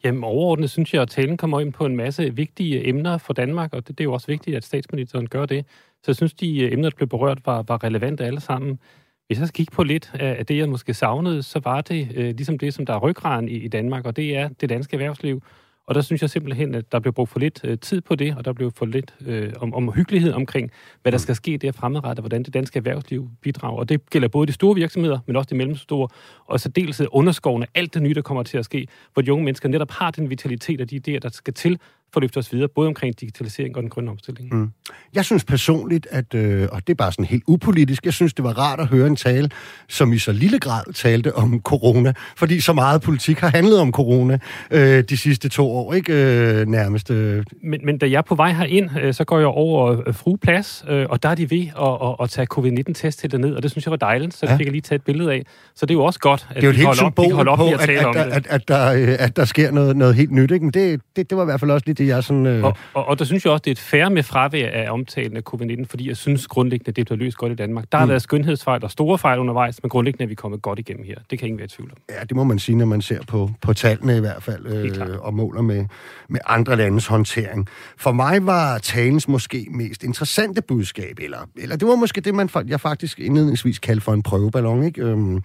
Jamen 0.03 0.23
overordnet 0.23 0.69
synes 0.69 0.93
jeg, 0.93 1.01
at 1.01 1.09
talen 1.09 1.37
kommer 1.37 1.59
ind 1.59 1.73
på 1.73 1.85
en 1.85 1.95
masse 1.95 2.35
vigtige 2.35 2.87
emner 2.87 3.17
for 3.17 3.33
Danmark, 3.33 3.73
og 3.73 3.87
det, 3.87 3.97
det 3.97 4.03
er 4.03 4.05
jo 4.05 4.13
også 4.13 4.27
vigtigt, 4.27 4.57
at 4.57 4.65
statsministeren 4.65 5.27
gør 5.27 5.45
det. 5.45 5.65
Så 6.03 6.03
jeg 6.07 6.15
synes, 6.15 6.33
de 6.33 6.59
øh, 6.59 6.73
emner, 6.73 6.89
der 6.89 6.95
blev 6.95 7.09
berørt, 7.09 7.39
var, 7.45 7.63
var 7.67 7.83
relevante 7.83 8.25
alle 8.25 8.39
sammen. 8.39 8.79
Hvis 9.27 9.39
jeg 9.39 9.47
skal 9.47 9.57
kigge 9.57 9.71
på 9.75 9.83
lidt 9.83 10.11
af 10.13 10.45
det, 10.45 10.57
jeg 10.57 10.69
måske 10.69 10.93
savnede, 10.93 11.43
så 11.43 11.61
var 11.63 11.81
det 11.81 12.07
øh, 12.15 12.25
ligesom 12.25 12.57
det, 12.57 12.73
som 12.73 12.85
der 12.85 12.93
er 12.93 12.99
ryggraden 12.99 13.49
i, 13.49 13.51
i 13.51 13.67
Danmark, 13.67 14.05
og 14.05 14.15
det 14.15 14.37
er 14.37 14.49
det 14.61 14.69
danske 14.69 14.93
erhvervsliv. 14.93 15.43
Og 15.89 15.95
der 15.95 16.01
synes 16.01 16.21
jeg 16.21 16.30
simpelthen, 16.30 16.75
at 16.75 16.91
der 16.91 17.00
blev 17.00 17.13
brugt 17.13 17.30
for 17.30 17.39
lidt 17.39 17.62
øh, 17.63 17.77
tid 17.77 18.01
på 18.01 18.15
det, 18.15 18.36
og 18.38 18.45
der 18.45 18.53
blev 18.53 18.71
for 18.75 18.86
lidt 18.86 19.15
øh, 19.25 19.53
om, 19.59 19.74
om 19.74 19.91
hyggelighed 19.91 20.33
omkring, 20.33 20.71
hvad 21.01 21.12
der 21.12 21.18
mm. 21.18 21.21
skal 21.21 21.36
ske 21.36 21.57
der 21.57 21.71
fremadrettet, 21.71 22.21
hvordan 22.21 22.44
det 22.44 22.53
danske 22.53 22.77
erhvervsliv 22.77 23.30
bidrager. 23.41 23.77
Og 23.77 23.89
det 23.89 24.09
gælder 24.09 24.27
både 24.27 24.47
de 24.47 24.51
store 24.53 24.75
virksomheder, 24.75 25.19
men 25.25 25.36
også 25.36 25.47
de 25.50 25.56
mellemstore, 25.56 26.07
og 26.45 26.59
så 26.59 26.69
dels 26.69 27.01
underskovene, 27.12 27.65
alt 27.75 27.94
det 27.94 28.01
nye, 28.01 28.13
der 28.13 28.21
kommer 28.21 28.44
til 28.44 28.57
at 28.57 28.65
ske, 28.65 28.88
hvor 29.13 29.21
de 29.21 29.33
unge 29.33 29.45
mennesker 29.45 29.69
netop 29.69 29.91
har 29.91 30.12
den 30.12 30.30
vitalitet 30.30 30.81
og 30.81 30.89
de 30.89 30.95
idéer, 30.95 31.19
der 31.19 31.30
skal 31.30 31.53
til 31.53 31.80
for 32.13 32.19
at 32.19 32.21
løfte 32.21 32.38
os 32.38 32.53
videre, 32.53 32.67
både 32.75 32.88
omkring 32.88 33.19
digitalisering 33.19 33.75
og 33.75 33.81
den 33.81 33.89
grønne 33.89 34.11
omstilling. 34.11 34.56
Mm. 34.56 34.69
Jeg 35.13 35.25
synes 35.25 35.44
personligt, 35.44 36.07
at, 36.11 36.33
øh, 36.33 36.67
og 36.71 36.88
det 36.88 36.94
er 36.94 36.95
bare 36.95 37.11
sådan 37.11 37.25
helt 37.25 37.44
upolitisk, 37.47 38.06
jeg 38.06 38.13
synes, 38.13 38.33
det 38.33 38.44
var 38.44 38.57
rart 38.57 38.79
at 38.79 38.88
høre 38.88 39.07
en 39.07 39.15
tale, 39.15 39.50
som 39.88 40.13
i 40.13 40.17
så 40.17 40.31
lille 40.31 40.59
grad 40.59 40.94
talte 40.94 41.35
om 41.35 41.61
corona, 41.61 42.13
fordi 42.38 42.59
så 42.59 42.73
meget 42.73 43.01
politik 43.01 43.39
har 43.39 43.50
handlet 43.50 43.79
om 43.79 43.91
corona 43.91 44.39
øh, 44.71 45.03
de 45.03 45.17
sidste 45.17 45.50
to 45.50 45.71
år, 45.71 45.94
ikke 45.94 46.13
øh, 46.13 46.67
nærmest. 46.67 47.11
Øh. 47.11 47.44
Men, 47.63 47.85
men 47.85 47.97
da 47.97 48.09
jeg 48.09 48.17
er 48.17 48.21
på 48.21 48.35
vej 48.35 48.51
herind, 48.51 48.89
øh, 49.01 49.13
så 49.13 49.23
går 49.23 49.38
jeg 49.38 49.47
over 49.47 50.01
øh, 50.07 50.13
frueplads, 50.13 50.85
øh, 50.89 51.05
og 51.09 51.23
der 51.23 51.29
er 51.29 51.35
de 51.35 51.51
ved 51.51 51.67
at, 51.81 52.09
at, 52.09 52.15
at 52.23 52.29
tage 52.29 52.45
covid-19-test 52.45 53.19
til 53.19 53.39
ned, 53.39 53.55
og 53.55 53.63
det 53.63 53.71
synes 53.71 53.85
jeg 53.85 53.91
var 53.91 53.97
dejligt, 53.97 54.33
så 54.33 54.45
det 54.45 54.51
ja. 54.51 54.57
fik 54.57 54.65
jeg 54.65 54.71
lige 54.71 54.81
tage 54.81 54.95
et 54.95 55.03
billede 55.03 55.31
af. 55.33 55.45
Så 55.75 55.85
det 55.85 55.94
er 55.94 55.97
jo 55.97 56.03
også 56.03 56.19
godt, 56.19 56.47
at 56.50 56.55
det 56.55 56.63
er 56.63 56.67
jo 56.67 56.71
et 56.71 56.77
helt 56.77 56.95
symbol 56.95 57.47
op, 57.47 57.57
på, 57.57 57.67
at, 57.67 57.89
at, 57.89 58.15
at, 58.15 58.31
at, 58.31 58.47
at, 58.50 58.67
der, 58.67 58.93
øh, 58.93 59.15
at 59.19 59.36
der 59.36 59.45
sker 59.45 59.72
noget, 59.72 59.98
noget 59.98 60.15
helt 60.15 60.31
nyt, 60.31 60.51
ikke? 60.51 60.65
men 60.65 60.74
det, 60.74 61.01
det, 61.15 61.29
det 61.29 61.38
var 61.38 61.43
i 61.43 61.45
hvert 61.45 61.60
fald 61.60 61.72
også 61.72 61.84
lidt 61.88 61.99
det, 62.00 62.08
jeg 62.08 62.24
sådan... 62.24 62.46
Øh... 62.46 62.63
Og, 62.63 62.77
og, 62.94 63.08
og 63.08 63.20
der 63.20 63.25
synes 63.25 63.46
jeg 63.46 63.53
også, 63.53 63.62
det 63.62 63.70
er 63.70 63.72
et 63.72 63.79
færre 63.79 64.10
med 64.10 64.24
fravær 64.24 64.70
af 64.70 64.91
omtalen 64.91 65.38
af 65.38 65.41
covid-19, 65.53 65.86
fordi 65.89 66.08
jeg 66.08 66.18
synes 66.18 66.48
grundlæggende, 66.48 66.91
det 66.91 67.06
bliver 67.06 67.18
løst 67.18 67.38
godt 67.38 67.51
i 67.51 67.56
Danmark. 67.56 67.86
Der 67.91 67.98
har 67.98 68.06
mm. 68.06 68.10
været 68.10 68.22
skønhedsfejl 68.22 68.84
og 68.84 68.91
store 68.91 69.18
fejl 69.18 69.39
undervejs, 69.39 69.84
men 69.84 69.89
grundlæggende 69.89 70.24
er 70.24 70.27
vi 70.27 70.36
kommet 70.36 70.62
godt 70.62 70.79
igennem 70.79 71.06
her. 71.06 71.15
Det 71.29 71.39
kan 71.39 71.48
ingen 71.48 71.58
være 71.58 71.65
i 71.65 71.68
tvivl 71.68 71.91
om. 71.91 71.98
Ja, 72.10 72.24
det 72.24 72.36
må 72.36 72.44
man 72.44 72.60
sige, 72.60 72.75
når 72.75 72.86
man 72.86 73.01
ser 73.01 73.20
på, 73.27 73.51
på 73.62 73.74
tallene 73.74 74.18
i 74.18 74.20
hvert 74.20 74.44
fald, 74.44 74.65
øh, 74.65 75.20
og 75.20 75.34
måler 75.34 75.62
med, 75.62 75.86
med 76.27 76.39
andre 76.46 76.75
landes 76.75 77.08
håndtering. 77.08 77.68
For 77.98 78.12
mig 78.12 78.46
var 78.46 78.77
talens 78.77 79.27
måske 79.27 79.68
mest 79.72 80.03
interessante 80.03 80.62
budskab, 80.62 81.20
eller, 81.22 81.39
eller 81.58 81.75
det 81.75 81.88
var 81.88 81.96
måske 81.96 82.22
det, 82.22 82.36
man, 82.36 82.50
jeg 82.68 82.79
faktisk 82.79 83.20
indledningsvis 83.20 83.79
kaldte 83.79 84.03
for 84.03 84.13
en 84.13 84.24
prøveballon, 84.24 84.84
ikke? 84.84 85.01
Øhm, 85.01 85.41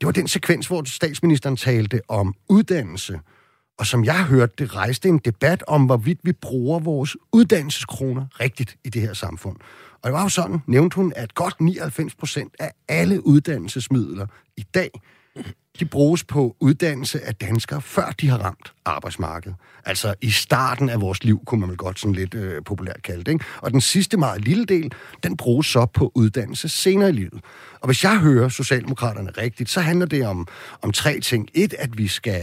det 0.00 0.06
var 0.06 0.12
den 0.12 0.28
sekvens, 0.28 0.66
hvor 0.66 0.82
statsministeren 0.86 1.56
talte 1.56 2.00
om 2.08 2.34
uddannelse, 2.48 3.18
og 3.78 3.86
som 3.86 4.04
jeg 4.04 4.24
hørte 4.24 4.54
det, 4.58 4.76
rejste 4.76 5.08
en 5.08 5.18
debat 5.18 5.64
om, 5.66 5.84
hvorvidt 5.86 6.20
vi 6.22 6.32
bruger 6.32 6.78
vores 6.78 7.16
uddannelseskroner 7.32 8.26
rigtigt 8.40 8.76
i 8.84 8.88
det 8.88 9.02
her 9.02 9.14
samfund. 9.14 9.56
Og 10.02 10.08
det 10.08 10.12
var 10.12 10.22
jo 10.22 10.28
sådan, 10.28 10.58
nævnte 10.66 10.94
hun, 10.94 11.12
at 11.16 11.34
godt 11.34 11.60
99 11.60 12.14
procent 12.14 12.54
af 12.58 12.72
alle 12.88 13.26
uddannelsesmidler 13.26 14.26
i 14.56 14.62
dag, 14.74 14.90
de 15.76 15.84
bruges 15.84 16.24
på 16.24 16.56
uddannelse 16.60 17.24
af 17.24 17.34
danskere, 17.34 17.82
før 17.82 18.10
de 18.20 18.28
har 18.28 18.38
ramt 18.38 18.72
arbejdsmarkedet. 18.84 19.56
Altså 19.84 20.14
i 20.20 20.30
starten 20.30 20.88
af 20.88 21.00
vores 21.00 21.24
liv, 21.24 21.40
kunne 21.46 21.60
man 21.60 21.68
vel 21.68 21.76
godt 21.76 22.00
sådan 22.00 22.14
lidt 22.14 22.34
øh, 22.34 22.62
populært 22.64 23.02
kalde 23.02 23.24
det. 23.24 23.32
Ikke? 23.32 23.44
Og 23.60 23.72
den 23.72 23.80
sidste 23.80 24.16
meget 24.16 24.44
lille 24.44 24.64
del, 24.64 24.92
den 25.22 25.36
bruges 25.36 25.66
så 25.66 25.86
på 25.86 26.12
uddannelse 26.14 26.68
senere 26.68 27.08
i 27.08 27.12
livet. 27.12 27.40
Og 27.80 27.86
hvis 27.86 28.04
jeg 28.04 28.18
hører 28.18 28.48
Socialdemokraterne 28.48 29.30
rigtigt, 29.38 29.70
så 29.70 29.80
handler 29.80 30.06
det 30.06 30.26
om, 30.26 30.46
om 30.82 30.92
tre 30.92 31.20
ting. 31.20 31.48
Et, 31.54 31.74
at 31.78 31.98
vi 31.98 32.08
skal 32.08 32.42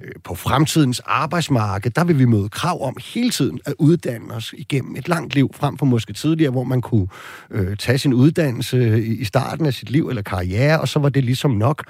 øh, 0.00 0.12
på 0.24 0.34
fremtidens 0.34 1.00
arbejdsmarked, 1.04 1.90
der 1.90 2.04
vil 2.04 2.18
vi 2.18 2.24
møde 2.24 2.48
krav 2.48 2.86
om 2.86 2.96
hele 3.14 3.30
tiden 3.30 3.60
at 3.66 3.74
uddanne 3.78 4.34
os 4.34 4.54
igennem 4.58 4.96
et 4.96 5.08
langt 5.08 5.34
liv, 5.34 5.50
frem 5.54 5.78
for 5.78 5.86
måske 5.86 6.12
tidligere, 6.12 6.50
hvor 6.50 6.64
man 6.64 6.80
kunne 6.80 7.08
øh, 7.50 7.76
tage 7.76 7.98
sin 7.98 8.14
uddannelse 8.14 9.04
i, 9.04 9.16
i 9.16 9.24
starten 9.24 9.66
af 9.66 9.74
sit 9.74 9.90
liv 9.90 10.08
eller 10.08 10.22
karriere, 10.22 10.80
og 10.80 10.88
så 10.88 10.98
var 10.98 11.08
det 11.08 11.24
ligesom 11.24 11.50
nok 11.50 11.84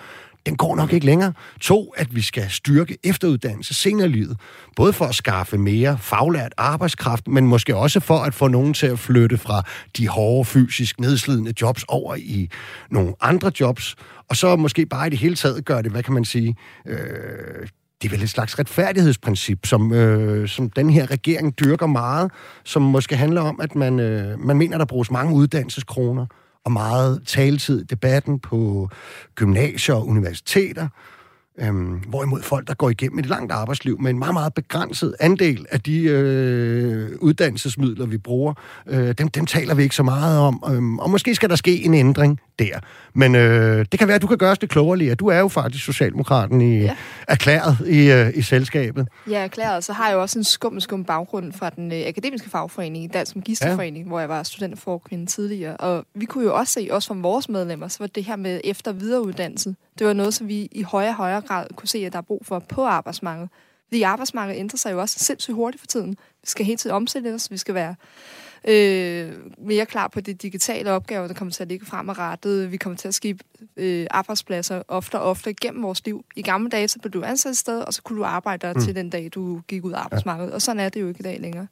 den 0.46 0.56
går 0.56 0.76
nok 0.82 0.92
ikke 0.92 1.06
længere. 1.06 1.32
To, 1.60 1.92
at 1.96 2.14
vi 2.14 2.20
skal 2.20 2.50
styrke 2.50 2.98
efteruddannelse 3.04 3.74
senere 3.74 4.06
i 4.06 4.10
livet. 4.10 4.36
Både 4.76 4.92
for 4.92 5.04
at 5.04 5.14
skaffe 5.14 5.58
mere 5.58 5.98
faglært 5.98 6.54
arbejdskraft, 6.56 7.28
men 7.28 7.46
måske 7.46 7.76
også 7.76 8.00
for 8.00 8.18
at 8.18 8.34
få 8.34 8.48
nogen 8.48 8.74
til 8.74 8.86
at 8.86 8.98
flytte 8.98 9.38
fra 9.38 9.62
de 9.96 10.08
hårde, 10.08 10.44
fysisk 10.44 11.00
nedslidende 11.00 11.54
jobs 11.60 11.84
over 11.88 12.14
i 12.14 12.50
nogle 12.90 13.14
andre 13.20 13.52
jobs. 13.60 13.96
Og 14.28 14.36
så 14.36 14.56
måske 14.56 14.86
bare 14.86 15.06
i 15.06 15.10
det 15.10 15.18
hele 15.18 15.34
taget 15.34 15.64
gøre 15.64 15.82
det, 15.82 15.90
hvad 15.90 16.02
kan 16.02 16.14
man 16.14 16.24
sige, 16.24 16.56
øh, 16.86 16.96
det 18.02 18.08
er 18.08 18.10
vel 18.10 18.22
et 18.22 18.30
slags 18.30 18.58
retfærdighedsprincip, 18.58 19.66
som, 19.66 19.92
øh, 19.92 20.48
som 20.48 20.70
den 20.70 20.90
her 20.90 21.10
regering 21.10 21.58
dyrker 21.60 21.86
meget, 21.86 22.30
som 22.64 22.82
måske 22.82 23.16
handler 23.16 23.40
om, 23.40 23.60
at 23.60 23.74
man, 23.74 24.00
øh, 24.00 24.40
man 24.40 24.56
mener, 24.56 24.78
der 24.78 24.84
bruges 24.84 25.10
mange 25.10 25.34
uddannelseskroner 25.34 26.26
og 26.64 26.72
meget 26.72 27.22
taletid 27.26 27.80
i 27.80 27.84
debatten 27.84 28.38
på 28.38 28.88
gymnasier 29.34 29.94
og 29.94 30.08
universiteter, 30.08 30.88
Øhm, 31.58 31.94
hvorimod 32.08 32.42
folk, 32.42 32.68
der 32.68 32.74
går 32.74 32.90
igennem 32.90 33.18
et 33.18 33.26
langt 33.26 33.52
arbejdsliv 33.52 34.00
med 34.00 34.10
en 34.10 34.18
meget, 34.18 34.34
meget 34.34 34.54
begrænset 34.54 35.14
andel 35.20 35.66
af 35.70 35.80
de 35.80 36.02
øh, 36.02 37.10
uddannelsesmidler, 37.20 38.06
vi 38.06 38.18
bruger, 38.18 38.54
øh, 38.86 39.14
dem, 39.18 39.28
dem 39.28 39.46
taler 39.46 39.74
vi 39.74 39.82
ikke 39.82 39.94
så 39.94 40.02
meget 40.02 40.38
om. 40.38 40.64
Øhm, 40.70 40.98
og 40.98 41.10
måske 41.10 41.34
skal 41.34 41.50
der 41.50 41.56
ske 41.56 41.84
en 41.84 41.94
ændring 41.94 42.40
der. 42.58 42.78
Men 43.14 43.34
øh, 43.34 43.86
det 43.92 43.98
kan 43.98 44.08
være, 44.08 44.14
at 44.14 44.22
du 44.22 44.26
kan 44.26 44.38
gøre 44.38 44.50
os 44.50 44.58
det 44.58 44.70
klogere, 44.70 44.98
Lea. 44.98 45.14
Du 45.14 45.26
er 45.26 45.38
jo 45.38 45.48
faktisk 45.48 45.84
Socialdemokraten 45.84 46.60
i, 46.60 46.78
ja. 46.78 46.96
erklæret 47.28 47.76
i, 47.86 48.10
øh, 48.10 48.30
i 48.34 48.42
selskabet. 48.42 49.08
Ja, 49.30 49.38
erklæret. 49.38 49.84
Så 49.84 49.92
har 49.92 50.08
jeg 50.08 50.14
jo 50.14 50.20
også 50.20 50.38
en 50.38 50.44
skum, 50.44 50.80
skum 50.80 51.04
baggrund 51.04 51.52
fra 51.52 51.70
den 51.70 51.92
øh, 51.92 52.02
akademiske 52.06 52.50
fagforening, 52.50 53.12
Dansk 53.12 53.36
Magisterforening, 53.36 54.04
ja. 54.04 54.08
hvor 54.08 54.20
jeg 54.20 54.28
var 54.28 54.42
studenterforkvinde 54.42 55.26
tidligere. 55.26 55.76
Og 55.76 56.04
vi 56.14 56.24
kunne 56.24 56.44
jo 56.44 56.54
også 56.54 56.72
se, 56.72 56.88
også 56.90 57.08
fra 57.08 57.14
vores 57.14 57.48
medlemmer, 57.48 57.88
så 57.88 57.96
var 58.00 58.06
det 58.06 58.24
her 58.24 58.36
med 58.36 58.60
efter- 58.64 58.90
og 58.90 59.00
videreuddannelse, 59.00 59.74
det 59.98 60.06
var 60.06 60.12
noget, 60.12 60.34
som 60.34 60.48
vi 60.48 60.68
i 60.72 60.82
højere 60.82 61.10
og 61.10 61.14
højere 61.14 61.40
grad 61.40 61.66
kunne 61.76 61.88
se, 61.88 61.98
at 61.98 62.12
der 62.12 62.18
er 62.18 62.22
brug 62.22 62.46
for 62.46 62.58
på 62.58 62.84
arbejdsmarkedet. 62.84 63.50
Fordi 63.88 64.02
arbejdsmarkedet 64.02 64.60
ændrer 64.60 64.76
sig 64.76 64.92
jo 64.92 65.00
også 65.00 65.18
sindssygt 65.18 65.54
hurtigt 65.54 65.80
for 65.80 65.86
tiden. 65.86 66.10
Vi 66.10 66.46
skal 66.46 66.66
hele 66.66 66.76
tiden 66.76 66.96
omsætte 66.96 67.34
os, 67.34 67.50
vi 67.50 67.56
skal 67.56 67.74
være 67.74 67.94
øh, 68.68 69.32
mere 69.58 69.86
klar 69.86 70.08
på 70.08 70.20
de 70.20 70.34
digitale 70.34 70.90
opgaver, 70.90 71.26
der 71.26 71.34
kommer 71.34 71.52
til 71.52 71.62
at 71.62 71.68
ligge 71.68 71.86
fremadrettet. 71.86 72.72
Vi 72.72 72.76
kommer 72.76 72.96
til 72.96 73.08
at 73.08 73.14
skifte 73.14 73.44
øh, 73.76 74.06
arbejdspladser 74.10 74.82
ofte 74.88 75.20
og 75.20 75.30
ofte 75.30 75.54
gennem 75.54 75.82
vores 75.82 76.04
liv. 76.04 76.24
I 76.36 76.42
gamle 76.42 76.70
dage, 76.70 76.88
så 76.88 76.98
blev 76.98 77.12
du 77.12 77.22
ansat 77.22 77.50
et 77.50 77.56
sted, 77.56 77.80
og 77.80 77.94
så 77.94 78.02
kunne 78.02 78.18
du 78.18 78.24
arbejde 78.24 78.66
der 78.66 78.74
mm. 78.74 78.80
til 78.80 78.94
den 78.94 79.10
dag, 79.10 79.30
du 79.34 79.60
gik 79.68 79.84
ud 79.84 79.92
af 79.92 79.98
arbejdsmarkedet. 79.98 80.50
Ja. 80.50 80.54
Og 80.54 80.62
sådan 80.62 80.80
er 80.80 80.88
det 80.88 81.00
jo 81.00 81.08
ikke 81.08 81.20
i 81.20 81.22
dag 81.22 81.40
længere. 81.40 81.66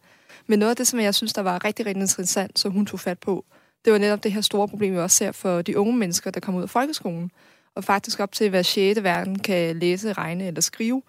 Men 0.46 0.58
noget 0.58 0.70
af 0.70 0.76
det, 0.76 0.86
som 0.86 1.00
jeg 1.00 1.14
synes, 1.14 1.32
der 1.32 1.42
var 1.42 1.64
rigtig, 1.64 1.86
rigtig 1.86 2.00
interessant, 2.00 2.58
så 2.58 2.68
hun 2.68 2.86
tog 2.86 3.00
fat 3.00 3.18
på, 3.18 3.44
det 3.84 3.92
var 3.92 3.98
netop 3.98 4.22
det 4.22 4.32
her 4.32 4.40
store 4.40 4.68
problem, 4.68 4.92
vi 4.92 4.98
også 4.98 5.16
ser 5.16 5.32
for 5.32 5.62
de 5.62 5.78
unge 5.78 5.96
mennesker, 5.96 6.30
der 6.30 6.40
kommer 6.40 6.58
ud 6.58 6.62
af 6.62 6.70
folkeskolen. 6.70 7.30
Og 7.76 7.84
faktisk 7.84 8.20
op 8.20 8.32
til 8.32 8.50
hver 8.50 8.62
6. 8.62 9.02
verden 9.02 9.38
kan 9.38 9.76
læse, 9.76 10.12
regne 10.12 10.46
eller 10.46 10.60
skrive. 10.60 11.02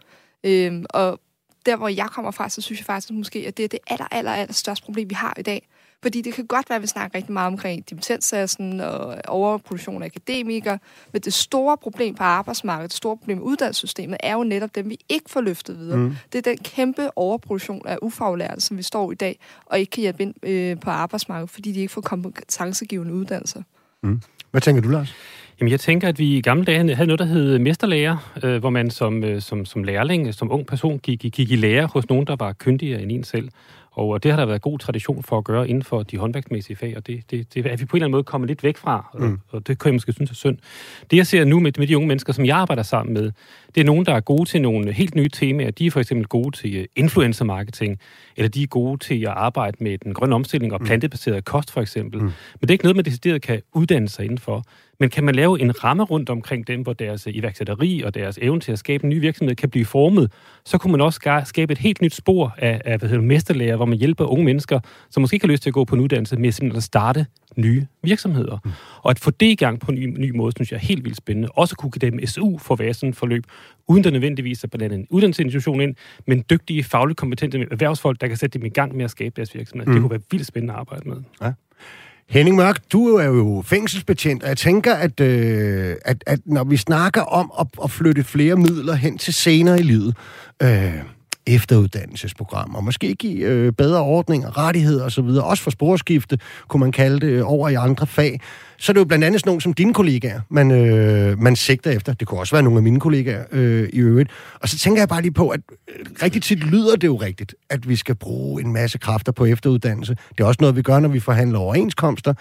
Øhm, 0.44 0.86
og 0.90 1.20
der, 1.66 1.76
hvor 1.76 1.88
jeg 1.88 2.08
kommer 2.10 2.32
fra, 2.32 2.50
så 2.50 2.62
synes 2.62 2.80
jeg 2.80 2.86
faktisk 2.86 3.14
måske, 3.14 3.48
at 3.48 3.58
det 3.58 3.64
er 3.64 3.68
det 3.68 3.80
aller, 3.88 4.08
aller, 4.12 4.32
aller 4.32 4.54
største 4.54 4.86
problem, 4.86 5.10
vi 5.10 5.16
har 5.16 5.34
i 5.40 5.42
dag. 5.42 5.68
Fordi 6.04 6.22
det 6.22 6.34
kan 6.34 6.46
godt 6.46 6.70
være, 6.70 6.76
at 6.76 6.82
vi 6.82 6.88
snakker 6.88 7.18
rigtig 7.18 7.34
meget 7.34 7.48
omkring 7.48 7.90
dimittenssatsen 7.90 8.80
og 8.80 9.18
overproduktion 9.28 10.04
af 10.04 10.06
akademikere, 10.06 10.80
men 11.14 11.22
det 11.22 11.34
store 11.34 11.78
problem 11.78 12.16
på 12.16 12.24
arbejdsmarkedet, 12.24 12.92
det 12.92 12.98
store 12.98 13.18
problem 13.18 13.38
med 13.38 13.46
uddannelsessystemet, 13.46 14.18
er 14.20 14.34
jo 14.34 14.44
netop 14.44 14.76
dem, 14.76 14.90
vi 14.90 14.98
ikke 15.10 15.30
får 15.30 15.42
løftet 15.42 15.80
videre. 15.80 15.98
Mm. 15.98 16.16
Det 16.34 16.38
er 16.38 16.52
den 16.52 16.58
kæmpe 16.58 17.18
overproduktion 17.18 17.88
af 17.88 17.98
ufaglærte, 18.02 18.62
som 18.62 18.78
vi 18.78 18.84
står 18.84 19.12
i 19.12 19.16
dag, 19.16 19.40
og 19.66 19.80
ikke 19.80 19.90
kan 19.90 20.02
hjælpe 20.02 20.24
ind 20.24 20.34
øh, 20.44 20.80
på 20.80 20.90
arbejdsmarkedet, 20.90 21.50
fordi 21.50 21.72
de 21.72 21.80
ikke 21.80 21.94
får 21.94 22.02
kompetencegivende 22.02 23.14
uddannelser. 23.14 23.62
Mm. 24.04 24.22
Hvad 24.52 24.62
tænker 24.62 24.82
du, 24.82 24.90
Lars? 24.90 25.16
Jamen, 25.62 25.72
jeg 25.72 25.80
tænker, 25.80 26.08
at 26.08 26.20
vi 26.20 26.38
i 26.38 26.42
gamle 26.42 26.66
dage 26.66 26.96
havde 26.96 27.08
noget, 27.08 27.20
der 27.20 27.26
hed 27.26 27.60
mesterlærer, 27.60 28.32
øh, 28.44 28.58
hvor 28.58 28.70
man 28.70 28.90
som, 28.90 29.24
øh, 29.24 29.42
som, 29.42 29.66
som 29.66 29.84
lærling, 29.84 30.34
som 30.34 30.52
ung 30.52 30.66
person, 30.66 31.00
gik, 31.00 31.20
gik 31.20 31.52
i 31.52 31.56
lære 31.56 31.90
hos 31.94 32.10
nogen, 32.10 32.28
der 32.28 32.36
var 32.40 32.54
kyndigere 32.54 33.02
end 33.02 33.12
en 33.12 33.24
selv. 33.24 33.50
Og 33.92 34.24
det 34.24 34.32
har 34.32 34.40
der 34.40 34.46
været 34.46 34.62
god 34.62 34.80
tradition 34.80 35.24
for 35.24 35.38
at 35.38 35.44
gøre 35.44 35.70
inden 35.70 35.84
for 35.84 36.04
de 36.04 36.18
håndværksmæssige 36.18 36.76
fag, 36.76 36.98
og 36.98 37.08
det, 37.08 37.32
det, 37.32 37.54
det 37.54 37.66
er 37.66 37.78
vi 37.78 37.86
på 37.86 37.98
en 37.98 37.98
eller 37.98 38.06
anden 38.06 38.12
måde 38.12 38.24
kommet 38.24 38.48
lidt 38.48 38.64
væk 38.64 38.78
fra, 38.78 39.18
mm. 39.20 39.40
og 39.50 39.68
det 39.68 39.80
kan 39.80 39.88
jeg 39.88 39.94
måske 39.94 40.14
synes 40.14 40.32
er 40.32 40.36
synd. 40.36 40.58
Det 41.12 41.18
jeg 41.18 41.28
ser 41.28 41.46
nu 41.46 41.60
med, 41.60 41.72
med 41.78 41.88
de 41.88 41.98
unge 41.98 42.08
mennesker, 42.08 42.34
som 42.34 42.46
jeg 42.46 42.58
arbejder 42.58 42.84
sammen 42.84 43.14
med, 43.14 43.32
det 43.76 43.82
er 43.82 43.86
nogen, 43.86 44.06
der 44.06 44.14
er 44.14 44.20
gode 44.20 44.46
til 44.46 44.62
nogle 44.62 44.92
helt 44.92 45.16
nye 45.16 45.30
temaer. 45.30 45.72
De 45.72 45.86
er 45.86 45.92
for 45.92 46.00
eksempel 46.00 46.28
gode 46.28 46.58
til 46.58 46.76
øh, 46.76 46.86
influencer 46.96 47.46
marketing, 47.46 48.00
eller 48.38 48.50
de 48.50 48.64
er 48.64 48.68
gode 48.68 48.98
til 49.00 49.22
at 49.22 49.34
arbejde 49.36 49.78
med 49.80 49.98
den 49.98 50.14
grønne 50.14 50.36
omstilling 50.36 50.74
og 50.74 50.80
mm. 50.82 50.86
plantebaseret 50.86 51.46
kost 51.46 51.72
for 51.72 51.82
eksempel. 51.82 52.20
Mm. 52.20 52.26
Men 52.26 52.34
det 52.62 52.70
er 52.70 52.74
ikke 52.74 52.86
noget, 52.86 52.96
man 52.96 53.06
decideret 53.06 53.42
kan 53.42 53.62
uddanne 53.74 54.10
sig 54.10 54.26
indenfor. 54.26 54.66
Men 55.02 55.10
kan 55.10 55.24
man 55.24 55.36
lave 55.36 55.62
en 55.62 55.84
ramme 55.84 56.04
rundt 56.04 56.30
omkring 56.30 56.68
dem, 56.68 56.82
hvor 56.82 56.94
deres 56.94 57.28
iværksætteri 57.28 58.02
og 58.06 58.16
deres 58.16 58.40
evne 58.42 58.60
til 58.60 58.72
at 58.72 58.80
skabe 58.80 59.04
en 59.04 59.10
ny 59.10 59.20
virksomhed 59.20 59.56
kan 59.56 59.70
blive 59.70 59.86
formet, 59.86 60.32
så 60.66 60.78
kunne 60.78 60.92
man 60.92 61.02
også 61.02 61.42
skabe 61.46 61.72
et 61.72 61.78
helt 61.78 62.02
nyt 62.02 62.14
spor 62.14 62.56
af, 62.58 62.82
af 62.86 62.98
hvad 62.98 63.10
hedder, 63.10 63.24
mesterlærer, 63.24 63.76
hvor 63.76 63.86
man 63.86 63.98
hjælper 63.98 64.26
unge 64.26 64.46
mennesker, 64.46 64.80
som 65.10 65.22
måske 65.22 65.36
ikke 65.36 65.46
har 65.46 65.52
lyst 65.52 65.64
til 65.64 65.70
at 65.70 65.74
gå 65.74 65.86
på 65.86 65.96
en 65.96 66.02
uddannelse, 66.02 66.38
med 66.38 66.52
simpelthen 66.52 66.78
at 66.78 66.84
starte 66.84 67.26
nye 67.56 67.88
virksomheder. 68.04 68.58
Mm. 68.66 68.72
Og 69.04 69.12
at 69.12 69.20
få 69.20 69.32
det 69.32 69.46
i 69.46 69.56
gang 69.56 69.80
på 69.80 69.92
en 69.92 70.00
ny, 70.00 70.18
ny 70.18 70.32
måde, 70.36 70.52
synes 70.58 70.72
jeg 70.72 70.78
er 70.78 70.82
helt 70.82 71.04
vildt 71.04 71.18
spændende. 71.18 71.50
Også 71.50 71.76
kunne 71.76 71.92
give 71.92 72.12
dem 72.12 72.26
SU 72.26 72.58
for 72.58 72.74
at 72.74 72.80
være 72.80 72.94
sådan 72.94 73.10
et 73.10 73.16
forløb, 73.16 73.44
uden 73.88 74.04
der 74.04 74.12
nødvendigvis 74.12 74.64
at 74.64 74.72
blande 74.72 74.96
en 74.96 75.08
uddannelsesinstitution 75.10 75.82
ind, 75.82 75.96
men 76.28 76.44
dygtige, 76.50 76.84
fagligt 76.84 77.18
kompetente 77.18 77.68
erhvervsfolk, 77.72 78.22
der 78.22 78.28
kan 78.28 78.38
sætte 78.38 78.60
dem 78.60 78.66
i 78.66 78.70
gang 78.70 78.96
med 78.96 79.06
at 79.06 79.12
skabe 79.12 79.34
deres 79.36 79.56
virksomhed. 79.56 79.88
Mm. 79.88 79.94
Det 79.94 80.02
kunne 80.02 80.12
være 80.12 80.22
vildt 80.32 80.48
spændende 80.48 80.74
at 80.74 80.80
arbejde 80.80 81.10
med. 81.10 81.18
Ja. 81.42 81.52
Henning 82.32 82.56
Mørk, 82.56 82.82
du 82.92 83.16
er 83.16 83.26
jo 83.26 83.64
fængselsbetjent, 83.66 84.44
og 84.44 84.50
jeg 84.50 84.58
tænker, 84.58 84.94
at, 84.94 85.20
øh, 85.20 85.96
at, 86.06 86.24
at 86.28 86.40
når 86.46 86.64
vi 86.64 86.78
snakker 86.78 87.22
om 87.22 87.52
at, 87.60 87.68
at 87.84 87.92
flytte 87.92 88.24
flere 88.24 88.56
midler 88.56 88.94
hen 88.94 89.18
til 89.18 89.34
senere 89.34 89.80
i 89.80 89.84
livet, 89.84 90.16
øh, 90.64 90.94
efteruddannelsesprogrammer, 91.48 92.82
måske 92.82 93.16
give 93.16 93.46
øh, 93.46 93.72
bedre 93.74 94.02
ordninger, 94.02 94.58
rettigheder 94.58 95.06
osv., 95.06 95.24
også 95.24 95.64
for 95.64 95.72
sporskifte, 95.72 96.40
kunne 96.68 96.80
man 96.80 96.92
kalde 96.92 97.28
det, 97.28 97.44
over 97.44 97.70
i 97.70 97.74
andre 97.74 98.08
fag, 98.08 98.40
så 98.78 98.92
er 98.92 98.94
det 98.94 99.00
jo 99.00 99.06
blandt 99.06 99.26
andet 99.26 99.42
sådan 99.42 99.50
nogle 99.50 99.62
som 99.62 99.74
dine 99.74 99.94
kollegaer, 99.94 100.42
man, 100.50 100.72
øh, 100.72 101.40
man 101.40 101.56
sigter 101.56 101.92
efter. 101.92 102.14
Det 102.14 102.28
kunne 102.28 102.40
også 102.40 102.56
være 102.56 102.64
nogle 102.64 102.80
af 102.80 102.84
mine 102.84 103.00
kollegaer 103.00 103.44
øh, 103.52 103.90
i 103.94 104.00
øvrigt. 104.00 104.30
Og 104.60 104.70
så 104.70 104.78
tænker 104.78 105.02
jeg 105.02 105.10
bare 105.10 105.22
lige 105.22 105.34
på, 105.34 105.50
at 105.50 105.60
øh, 105.88 106.06
rigtig 106.24 106.42
tit 106.42 106.60
lyder 106.60 106.96
det 106.96 107.08
jo 107.08 107.16
rigtigt, 107.16 107.56
at 107.70 107.90
vi 107.90 107.96
skal 107.96 108.16
bruge 108.16 108.62
en 108.62 108.74
masse 108.74 108.98
kræfter 108.98 109.32
på 109.32 109.46
efteruddannelse. 109.46 110.18
Det 110.38 110.44
er 110.44 110.48
også 110.48 110.58
noget, 110.62 110.76
vi 110.76 110.82
gør, 110.82 111.00
når 111.00 111.10
vi 111.10 111.20
forhandler 111.20 111.60
overenskomster. 111.60 112.34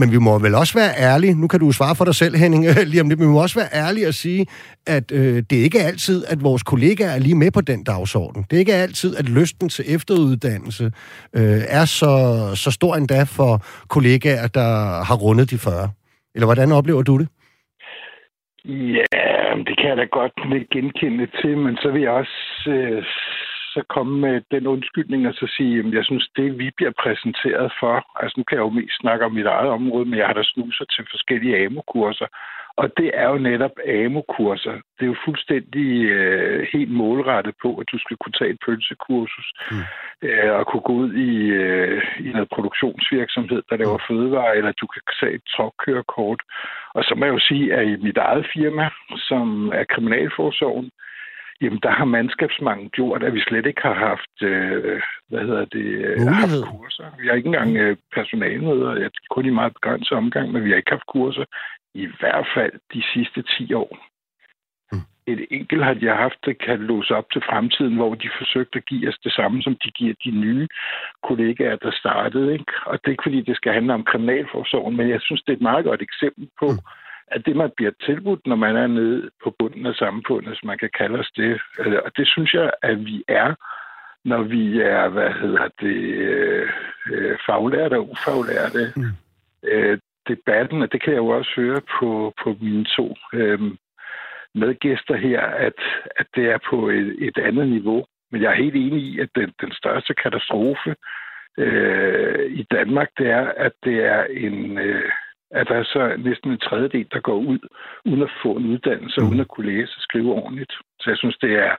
Men 0.00 0.08
vi 0.14 0.18
må 0.26 0.38
vel 0.38 0.54
også 0.54 0.74
være 0.80 0.92
ærlige, 1.10 1.34
nu 1.40 1.46
kan 1.48 1.60
du 1.60 1.72
svare 1.72 1.94
for 1.98 2.04
dig 2.04 2.14
selv, 2.14 2.34
Henning, 2.42 2.62
lige 2.92 3.00
om 3.02 3.08
lidt, 3.08 3.20
men 3.20 3.28
vi 3.28 3.32
må 3.32 3.42
også 3.42 3.58
være 3.62 3.70
ærlige 3.84 4.08
og 4.08 4.14
sige, 4.14 4.46
at 4.86 5.06
øh, 5.12 5.36
det 5.48 5.54
er 5.58 5.64
ikke 5.68 5.80
altid, 5.90 6.18
at 6.32 6.38
vores 6.48 6.62
kollegaer 6.62 7.10
er 7.16 7.18
lige 7.18 7.38
med 7.42 7.50
på 7.50 7.60
den 7.60 7.84
dagsorden. 7.84 8.42
Det 8.42 8.54
er 8.56 8.60
ikke 8.66 8.82
altid, 8.86 9.10
at 9.20 9.28
lysten 9.28 9.68
til 9.68 9.84
efteruddannelse 9.94 10.84
øh, 11.38 11.62
er 11.80 11.84
så, 11.84 12.12
så 12.64 12.70
stor 12.70 12.92
endda 12.96 13.22
for 13.38 13.52
kollegaer, 13.88 14.46
der 14.58 14.70
har 15.08 15.16
rundet 15.24 15.50
de 15.50 15.58
40. 15.58 15.90
Eller 16.34 16.46
hvordan 16.46 16.72
oplever 16.72 17.02
du 17.02 17.18
det? 17.18 17.28
Ja, 18.64 19.18
det 19.66 19.74
kan 19.78 19.88
jeg 19.90 19.96
da 19.96 20.04
godt 20.04 20.32
genkende 20.72 21.26
til, 21.40 21.58
men 21.58 21.76
så 21.76 21.90
vil 21.90 22.02
jeg 22.02 22.10
også 22.10 22.70
øh, 22.70 23.02
så 23.78 23.84
komme 23.96 24.14
med 24.26 24.36
den 24.54 24.66
undskyldning 24.66 25.28
og 25.28 25.34
så 25.34 25.46
sige, 25.56 25.78
at 25.78 25.94
jeg 25.98 26.04
synes, 26.04 26.26
det 26.36 26.58
vi 26.58 26.70
bliver 26.76 26.94
præsenteret 27.02 27.72
for, 27.80 27.94
altså 28.22 28.34
nu 28.36 28.44
kan 28.44 28.56
jeg 28.56 28.64
jo 28.66 28.78
mest 28.78 28.96
snakke 29.00 29.24
om 29.24 29.32
mit 29.32 29.46
eget 29.46 29.70
område, 29.78 30.04
men 30.08 30.18
jeg 30.18 30.26
har 30.26 30.36
da 30.38 30.42
snuser 30.44 30.84
til 30.84 31.04
forskellige 31.12 31.56
AMO-kurser, 31.64 32.28
og 32.80 32.86
det 32.96 33.10
er 33.14 33.28
jo 33.32 33.38
netop 33.38 33.76
AMO-kurser. 33.86 34.74
Det 34.96 35.02
er 35.04 35.12
jo 35.14 35.24
fuldstændig 35.24 35.90
øh, 36.16 36.66
helt 36.72 36.90
målrettet 36.90 37.54
på, 37.62 37.70
at 37.80 37.86
du 37.92 37.98
skal 37.98 38.16
kunne 38.16 38.38
tage 38.38 38.50
et 38.50 38.60
pølsekursus 38.66 39.48
mm. 39.70 39.84
øh, 40.26 40.52
og 40.58 40.66
kunne 40.66 40.86
gå 40.88 40.92
ud 40.92 41.12
i, 41.30 41.32
øh, 41.62 42.02
i 42.26 42.28
noget 42.36 42.48
produktionsvirksomhed, 42.54 43.62
der 43.70 43.76
laver 43.76 43.98
mm. 43.98 44.06
fødevarer, 44.08 44.52
eller 44.52 44.72
du 44.72 44.86
kan 44.86 45.02
tage 45.20 45.34
et 45.34 45.44
truckkørekort. 45.54 46.40
Og 46.94 47.02
så 47.04 47.12
må 47.14 47.24
jeg 47.24 47.34
jo 47.34 47.42
sige, 47.50 47.74
at 47.74 47.88
i 47.88 47.96
mit 48.06 48.16
eget 48.16 48.46
firma, 48.54 48.90
som 49.28 49.72
er 49.74 49.84
Kriminalforsorgen, 49.92 50.90
jamen 51.62 51.80
der 51.82 51.90
har 51.90 52.04
mandskabsmangel 52.04 52.90
gjort, 52.90 53.22
at 53.22 53.34
vi 53.34 53.40
slet 53.40 53.66
ikke 53.66 53.82
har 53.82 53.94
haft, 53.94 54.42
øh, 54.42 55.02
hvad 55.28 55.40
hedder 55.40 55.64
det, 55.64 55.86
øh, 56.06 56.26
haft 56.26 56.64
kurser. 56.70 57.04
Vi 57.20 57.26
har 57.26 57.34
ikke 57.34 57.46
engang 57.46 57.76
øh, 57.76 57.96
personalmøder, 58.14 58.96
jeg 58.96 59.10
kun 59.30 59.46
i 59.46 59.50
meget 59.50 59.72
begrænset 59.72 60.12
omgang, 60.12 60.52
men 60.52 60.64
vi 60.64 60.70
har 60.70 60.76
ikke 60.76 60.90
haft 60.90 61.06
kurser 61.06 61.44
i 61.94 62.06
hvert 62.20 62.46
fald 62.54 62.72
de 62.94 63.02
sidste 63.14 63.42
10 63.42 63.72
år. 63.74 63.98
Mm. 64.92 64.98
Et 65.26 65.46
enkelt 65.50 65.84
har 65.84 65.96
jeg 66.00 66.16
haft, 66.16 66.38
det 66.44 66.58
kan 66.66 66.78
låse 66.78 67.14
op 67.16 67.30
til 67.32 67.42
fremtiden, 67.50 67.96
hvor 67.96 68.14
de 68.14 68.28
forsøgte 68.38 68.78
at 68.78 68.86
give 68.86 69.08
os 69.08 69.18
det 69.24 69.32
samme, 69.32 69.62
som 69.62 69.76
de 69.84 69.90
giver 69.90 70.14
de 70.24 70.30
nye 70.30 70.68
kollegaer, 71.22 71.76
der 71.76 71.90
startede. 71.90 72.52
Ikke? 72.52 72.72
Og 72.86 72.98
det 72.98 73.06
er 73.06 73.10
ikke, 73.10 73.26
fordi 73.26 73.40
det 73.40 73.56
skal 73.56 73.72
handle 73.72 73.94
om 73.94 74.04
kriminalforsorgen, 74.04 74.96
men 74.96 75.08
jeg 75.08 75.20
synes, 75.20 75.42
det 75.42 75.52
er 75.52 75.56
et 75.56 75.68
meget 75.70 75.84
godt 75.84 76.02
eksempel 76.02 76.48
på, 76.60 76.66
mm 76.66 76.78
at 77.30 77.46
det, 77.46 77.56
man 77.56 77.70
bliver 77.76 77.92
tilbudt, 78.06 78.46
når 78.46 78.56
man 78.56 78.76
er 78.76 78.86
nede 78.86 79.30
på 79.44 79.54
bunden 79.58 79.86
af 79.86 79.94
samfundet, 79.94 80.48
hvis 80.50 80.64
man 80.64 80.78
kan 80.78 80.90
kalde 80.98 81.18
os 81.18 81.30
det, 81.36 81.60
øh, 81.78 81.98
og 82.04 82.10
det 82.16 82.28
synes 82.28 82.54
jeg, 82.54 82.70
at 82.82 83.04
vi 83.04 83.24
er, 83.28 83.54
når 84.24 84.42
vi 84.42 84.80
er, 84.80 85.08
hvad 85.08 85.30
hedder 85.32 85.68
det, 85.80 85.96
øh, 87.10 87.38
faglærte 87.46 87.94
og 87.94 88.10
ufaglærte. 88.10 88.92
Mm. 88.96 89.04
Øh, 89.62 89.98
debatten, 90.28 90.82
og 90.82 90.92
det 90.92 91.02
kan 91.02 91.12
jeg 91.12 91.18
jo 91.18 91.28
også 91.28 91.52
høre 91.56 91.80
på, 91.98 92.34
på 92.42 92.56
mine 92.60 92.84
to 92.96 93.16
øh, 93.32 93.60
medgæster 94.54 95.16
her, 95.16 95.40
at, 95.40 95.80
at 96.16 96.26
det 96.34 96.44
er 96.50 96.58
på 96.70 96.88
et, 96.88 97.16
et 97.18 97.38
andet 97.38 97.68
niveau. 97.68 98.04
Men 98.30 98.42
jeg 98.42 98.50
er 98.50 98.62
helt 98.62 98.76
enig 98.76 99.02
i, 99.02 99.20
at 99.20 99.28
den, 99.34 99.52
den 99.60 99.72
største 99.72 100.14
katastrofe 100.14 100.94
øh, 101.58 102.50
i 102.50 102.66
Danmark, 102.70 103.08
det 103.18 103.30
er, 103.30 103.52
at 103.56 103.72
det 103.84 104.04
er 104.04 104.24
en... 104.24 104.78
Øh, 104.78 105.10
at 105.50 105.68
der 105.68 105.74
er 105.74 105.84
så 105.84 106.16
næsten 106.18 106.50
en 106.50 106.58
tredjedel, 106.58 107.06
der 107.12 107.20
går 107.20 107.38
ud 107.38 107.58
uden 108.04 108.22
at 108.22 108.30
få 108.42 108.56
en 108.56 108.66
uddannelse, 108.66 109.20
mm. 109.20 109.28
uden 109.28 109.40
at 109.40 109.48
kunne 109.48 109.66
læse 109.72 109.92
og 109.96 110.02
skrive 110.02 110.32
ordentligt. 110.32 110.72
Så 111.00 111.10
jeg 111.10 111.18
synes, 111.18 111.36
det 111.36 111.52
er 111.52 111.76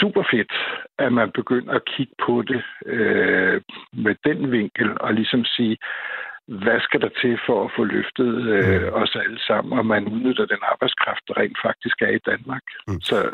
super 0.00 0.22
fedt, 0.30 0.52
at 0.98 1.12
man 1.12 1.30
begynder 1.30 1.72
at 1.72 1.84
kigge 1.84 2.14
på 2.26 2.42
det 2.42 2.62
øh, 2.86 3.60
med 3.92 4.14
den 4.24 4.52
vinkel 4.52 5.00
og 5.00 5.14
ligesom 5.14 5.44
sige, 5.44 5.76
hvad 6.46 6.80
skal 6.80 7.00
der 7.00 7.08
til 7.20 7.38
for 7.46 7.64
at 7.64 7.70
få 7.76 7.84
løftet 7.84 8.32
øh, 8.54 8.82
mm. 8.82 9.02
os 9.02 9.16
alle 9.24 9.40
sammen, 9.46 9.78
og 9.78 9.86
man 9.86 10.08
udnytter 10.08 10.46
den 10.46 10.62
arbejdskraft, 10.72 11.22
der 11.28 11.38
rent 11.40 11.58
faktisk 11.62 12.02
er 12.02 12.12
i 12.18 12.24
Danmark. 12.30 12.62
Mm. 12.88 13.00
Så 13.00 13.30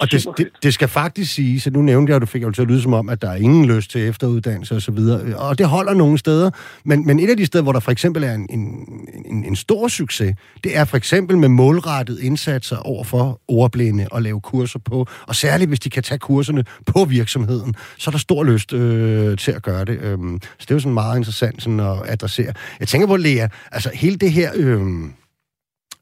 og 0.00 0.12
det, 0.12 0.26
det, 0.38 0.48
det 0.62 0.74
skal 0.74 0.88
faktisk 0.88 1.34
sige, 1.34 1.60
så 1.60 1.70
nu 1.70 1.82
nævnte 1.82 2.10
jeg, 2.10 2.16
at 2.16 2.22
du 2.22 2.26
fik 2.26 2.42
jo 2.42 2.50
til 2.50 2.62
at 2.62 2.68
lyde 2.68 2.82
som 2.82 2.92
om, 2.92 3.08
at 3.08 3.22
der 3.22 3.30
er 3.30 3.34
ingen 3.34 3.66
lyst 3.66 3.90
til 3.90 4.08
efteruddannelse 4.08 4.74
osv., 4.76 4.98
og, 4.98 5.48
og 5.48 5.58
det 5.58 5.66
holder 5.66 5.94
nogle 5.94 6.18
steder, 6.18 6.50
men, 6.84 7.06
men 7.06 7.20
et 7.20 7.30
af 7.30 7.36
de 7.36 7.46
steder, 7.46 7.62
hvor 7.62 7.72
der 7.72 7.80
for 7.80 7.90
eksempel 7.90 8.24
er 8.24 8.34
en, 8.34 8.46
en, 8.50 8.88
en, 9.26 9.44
en 9.44 9.56
stor 9.56 9.88
succes, 9.88 10.34
det 10.64 10.76
er 10.76 10.84
for 10.84 10.96
eksempel 10.96 11.38
med 11.38 11.48
målrettet 11.48 12.18
indsatser 12.20 12.76
over 12.76 13.04
for 13.04 13.40
ordblinde 13.48 14.06
og 14.10 14.22
lave 14.22 14.40
kurser 14.40 14.78
på, 14.78 15.06
og 15.26 15.36
særligt 15.36 15.68
hvis 15.68 15.80
de 15.80 15.90
kan 15.90 16.02
tage 16.02 16.18
kurserne 16.18 16.64
på 16.86 17.04
virksomheden, 17.04 17.74
så 17.98 18.10
er 18.10 18.12
der 18.12 18.18
stor 18.18 18.44
lyst 18.44 18.72
øh, 18.72 19.38
til 19.38 19.52
at 19.52 19.62
gøre 19.62 19.84
det. 19.84 19.98
Øhm, 20.00 20.40
så 20.42 20.56
det 20.60 20.70
er 20.70 20.74
jo 20.74 20.80
sådan 20.80 20.94
meget 20.94 21.16
interessant 21.16 21.62
sådan 21.62 21.80
at 21.80 21.96
adressere. 22.06 22.52
Jeg 22.80 22.88
tænker 22.88 23.06
på, 23.06 23.16
Lea, 23.16 23.48
altså 23.72 23.90
hele 23.94 24.16
det 24.16 24.32
her... 24.32 24.50
Øh, 24.54 24.80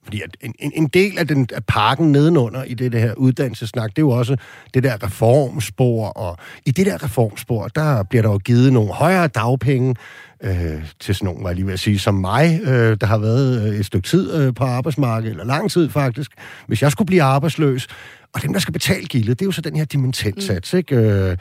fordi 0.05 0.21
at 0.21 0.37
en, 0.41 0.55
en, 0.59 0.73
en 0.75 0.87
del 0.87 1.19
af, 1.19 1.29
den, 1.29 1.49
af 1.55 1.65
parken 1.65 2.13
nedenunder 2.13 2.65
i 2.65 2.75
det, 2.75 2.93
det 2.93 3.01
her 3.01 3.15
uddannelsesnak, 3.15 3.91
det 3.91 3.99
er 3.99 4.03
jo 4.03 4.11
også 4.11 4.37
det 4.75 4.83
der 4.83 5.05
reformspor, 5.05 6.09
og 6.09 6.37
i 6.67 6.71
det 6.71 6.87
der 6.87 7.05
reformspor, 7.05 7.69
der 7.69 8.03
bliver 8.03 8.23
der 8.23 8.31
jo 8.31 8.39
givet 8.39 8.73
nogle 8.73 8.93
højere 8.93 9.29
dagpenge 9.29 9.95
øh, 10.43 10.85
til 11.01 11.15
sådan 11.15 11.27
nogen, 11.27 11.43
var 11.43 11.49
jeg 11.49 11.57
lige 11.57 11.67
ved 11.67 11.73
at 11.73 11.81
sige, 11.81 11.99
som 11.99 12.15
mig, 12.15 12.61
øh, 12.65 12.97
der 13.01 13.07
har 13.07 13.19
været 13.19 13.69
øh, 13.69 13.79
et 13.79 13.87
stykke 13.87 14.09
tid 14.09 14.35
øh, 14.35 14.55
på 14.55 14.65
arbejdsmarkedet, 14.65 15.31
eller 15.31 15.45
lang 15.45 15.71
tid 15.71 15.91
faktisk, 15.91 16.31
hvis 16.67 16.83
jeg 16.83 16.93
skulle 16.93 17.07
blive 17.07 17.23
arbejdsløs, 17.23 17.89
og 18.35 18.43
dem, 18.43 18.53
der 18.53 18.61
skal 18.61 18.73
betale 18.73 19.07
gildet, 19.07 19.39
det 19.39 19.45
er 19.45 19.47
jo 19.47 19.53
så 19.53 19.61
den 19.61 19.77
her 19.77 19.85
dimensionssats, 19.85 20.73
mm. 20.73 20.79
ikke? 20.79 20.97
Øh, 20.97 21.37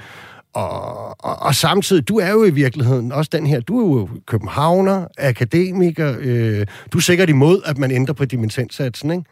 og, 0.53 1.09
og, 1.09 1.39
og 1.39 1.55
samtidig, 1.55 2.07
du 2.07 2.17
er 2.17 2.31
jo 2.31 2.43
i 2.43 2.49
virkeligheden 2.49 3.11
også 3.11 3.29
den 3.33 3.45
her, 3.45 3.59
du 3.59 3.79
er 3.79 3.99
jo 3.99 4.09
københavner, 4.25 5.07
akademiker, 5.17 6.15
øh, 6.19 6.67
du 6.93 6.97
er 6.97 7.01
sikkert 7.01 7.29
imod, 7.29 7.61
at 7.65 7.77
man 7.77 7.91
ændrer 7.91 8.13
på 8.13 8.25
dimensionssatsen, 8.25 9.11
ikke? 9.11 9.23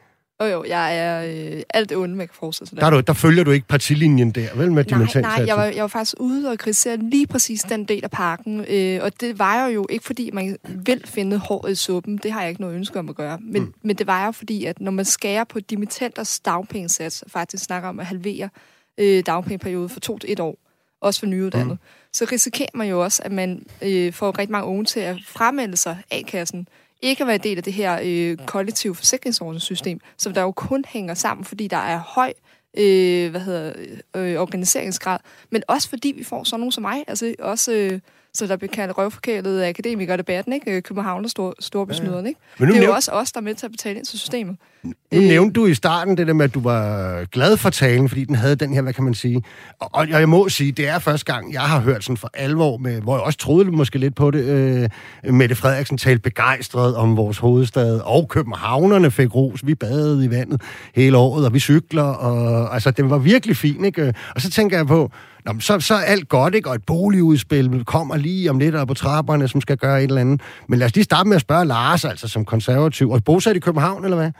Jo, 0.41 0.45
jo, 0.45 0.63
jeg 0.67 0.97
er 0.97 1.23
øh, 1.23 1.61
alt 1.69 1.89
det 1.89 1.97
onde, 1.97 2.15
man 2.15 2.27
kan 2.27 2.35
forestille 2.39 2.69
sig. 2.69 2.81
Der, 2.81 2.89
der, 2.89 3.01
der 3.01 3.13
følger 3.13 3.43
du 3.43 3.51
ikke 3.51 3.67
partilinjen 3.67 4.31
der, 4.31 4.47
vel, 4.55 4.71
med 4.71 4.85
Nej, 4.85 5.21
nej, 5.21 5.43
jeg 5.47 5.57
var, 5.57 5.63
jeg 5.63 5.81
var 5.81 5.87
faktisk 5.87 6.15
ude 6.19 6.51
og 6.51 6.57
kritisere 6.57 6.97
lige 6.97 7.27
præcis 7.27 7.61
den 7.61 7.85
del 7.85 8.03
af 8.03 8.11
parken, 8.11 8.65
øh, 8.69 8.99
og 9.03 9.21
det 9.21 9.39
var 9.39 9.67
jo 9.67 9.87
ikke, 9.89 10.05
fordi 10.05 10.29
man 10.33 10.57
vil 10.63 11.01
finde 11.05 11.37
håret 11.37 11.71
i 11.71 11.75
suppen, 11.75 12.17
det 12.17 12.31
har 12.31 12.41
jeg 12.41 12.49
ikke 12.49 12.61
noget 12.61 12.75
ønske 12.75 12.99
om 12.99 13.09
at 13.09 13.15
gøre, 13.15 13.37
men, 13.41 13.61
mm. 13.61 13.73
men 13.81 13.95
det 13.95 14.07
var 14.07 14.25
jo 14.25 14.31
fordi, 14.31 14.65
at 14.65 14.81
når 14.81 14.91
man 14.91 15.05
skærer 15.05 15.43
på 15.43 15.59
dimittenters 15.59 16.39
dagpengesats, 16.39 17.23
faktisk 17.27 17.63
snakker 17.63 17.89
om 17.89 17.99
at 17.99 18.05
halvere 18.05 18.49
øh, 18.97 19.23
dagpengeperiode 19.25 19.89
fra 19.89 19.99
to 19.99 20.17
til 20.17 20.31
et 20.31 20.39
år, 20.39 20.57
også 21.01 21.19
for 21.19 21.27
nyuddannede, 21.27 21.73
mm. 21.73 22.09
så 22.13 22.27
risikerer 22.31 22.69
man 22.73 22.87
jo 22.87 23.03
også, 23.03 23.21
at 23.25 23.31
man 23.31 23.65
øh, 23.81 24.13
får 24.13 24.37
rigtig 24.37 24.51
mange 24.51 24.67
unge 24.67 24.85
til 24.85 24.99
at 24.99 25.17
fremmelde 25.27 25.77
sig 25.77 25.97
A-kassen, 26.11 26.67
ikke 27.01 27.23
at 27.23 27.27
være 27.27 27.37
del 27.37 27.57
af 27.57 27.63
det 27.63 27.73
her 27.73 27.99
øh, 28.03 28.37
kollektive 28.45 28.95
forsikringsordningssystem, 28.95 29.99
som 30.17 30.33
der 30.33 30.41
jo 30.41 30.51
kun 30.51 30.85
hænger 30.87 31.13
sammen, 31.13 31.45
fordi 31.45 31.67
der 31.67 31.77
er 31.77 31.99
høj 31.99 32.33
øh, 32.77 33.31
hvad 33.31 33.41
hedder, 33.41 33.73
øh, 34.15 34.41
organiseringsgrad, 34.41 35.19
men 35.49 35.63
også 35.67 35.89
fordi 35.89 36.13
vi 36.17 36.23
får 36.23 36.43
sådan 36.43 36.59
nogen 36.59 36.71
som 36.71 36.81
mig, 36.81 37.03
altså 37.07 37.35
også... 37.39 37.71
Øh, 37.73 37.99
så 38.33 38.47
der 38.47 38.57
bliver 38.57 38.71
kaldt 38.73 38.97
røvforkælet 38.97 39.59
af 39.59 39.69
akademikerdebatten, 39.69 40.53
ikke? 40.53 40.81
København 40.81 41.25
og 41.25 41.29
stor, 41.29 41.55
storbesnyderen, 41.59 42.25
ikke? 42.25 42.39
Men 42.59 42.69
det 42.69 42.77
er 42.77 42.85
jo 42.85 42.93
også 42.93 43.11
os, 43.11 43.31
der 43.31 43.39
er 43.39 43.43
med 43.43 43.55
til 43.55 43.65
at 43.65 43.71
betale 43.71 43.97
ind 43.97 44.05
til 44.05 44.19
systemet. 44.19 44.55
Nu 44.83 44.93
øh, 45.13 45.23
nævnte 45.23 45.53
du 45.53 45.65
i 45.65 45.73
starten 45.73 46.17
det 46.17 46.27
der 46.27 46.33
med, 46.33 46.45
at 46.45 46.53
du 46.53 46.59
var 46.59 47.25
glad 47.25 47.57
for 47.57 47.69
talen, 47.69 48.09
fordi 48.09 48.25
den 48.25 48.35
havde 48.35 48.55
den 48.55 48.73
her, 48.73 48.81
hvad 48.81 48.93
kan 48.93 49.03
man 49.03 49.13
sige... 49.13 49.43
Og, 49.79 49.89
og 49.93 50.09
jeg 50.09 50.29
må 50.29 50.49
sige, 50.49 50.71
det 50.71 50.87
er 50.87 50.99
første 50.99 51.33
gang, 51.33 51.53
jeg 51.53 51.61
har 51.61 51.79
hørt 51.79 52.03
sådan 52.03 52.17
for 52.17 52.29
alvor, 52.33 52.77
med, 52.77 53.01
hvor 53.01 53.15
jeg 53.15 53.23
også 53.23 53.39
troede 53.39 53.71
måske 53.71 53.97
lidt 53.97 54.15
på 54.15 54.31
det, 54.31 54.43
øh, 54.43 55.33
Mette 55.33 55.55
Frederiksen 55.55 55.97
talte 55.97 56.21
begejstret 56.21 56.95
om 56.95 57.17
vores 57.17 57.37
hovedstad, 57.37 57.99
og 57.99 58.29
københavnerne 58.29 59.11
fik 59.11 59.35
ros. 59.35 59.67
Vi 59.67 59.75
badede 59.75 60.25
i 60.25 60.29
vandet 60.29 60.61
hele 60.95 61.17
året, 61.17 61.45
og 61.45 61.53
vi 61.53 61.59
cykler, 61.59 62.03
og 62.03 62.73
altså, 62.73 62.91
det 62.91 63.09
var 63.09 63.17
virkelig 63.17 63.57
fint, 63.57 63.85
ikke? 63.85 64.13
Og 64.35 64.41
så 64.41 64.49
tænker 64.49 64.77
jeg 64.77 64.87
på, 64.87 65.11
Nå, 65.45 65.53
så, 65.59 65.79
så 65.79 65.93
er 65.93 65.99
alt 65.99 66.29
godt, 66.29 66.55
ikke? 66.55 66.69
Og 66.69 66.75
et 66.75 66.83
boligudspil 66.83 67.83
kommer 67.85 68.17
lige 68.17 68.49
om 68.49 68.59
lidt 68.59 68.75
op 68.75 68.87
på 68.87 68.93
trapperne, 68.93 69.47
som 69.47 69.61
skal 69.61 69.77
gøre 69.77 70.03
et 70.03 70.07
eller 70.07 70.21
andet. 70.21 70.41
Men 70.67 70.79
lad 70.79 70.85
os 70.85 70.95
lige 70.95 71.03
starte 71.03 71.29
med 71.29 71.35
at 71.35 71.41
spørge 71.41 71.65
Lars, 71.65 72.05
altså 72.05 72.27
som 72.27 72.45
konservativ. 72.45 73.09
Og 73.09 73.23
bosat 73.23 73.55
i 73.55 73.59
København, 73.59 74.03
eller 74.03 74.17
hvad? 74.17 74.31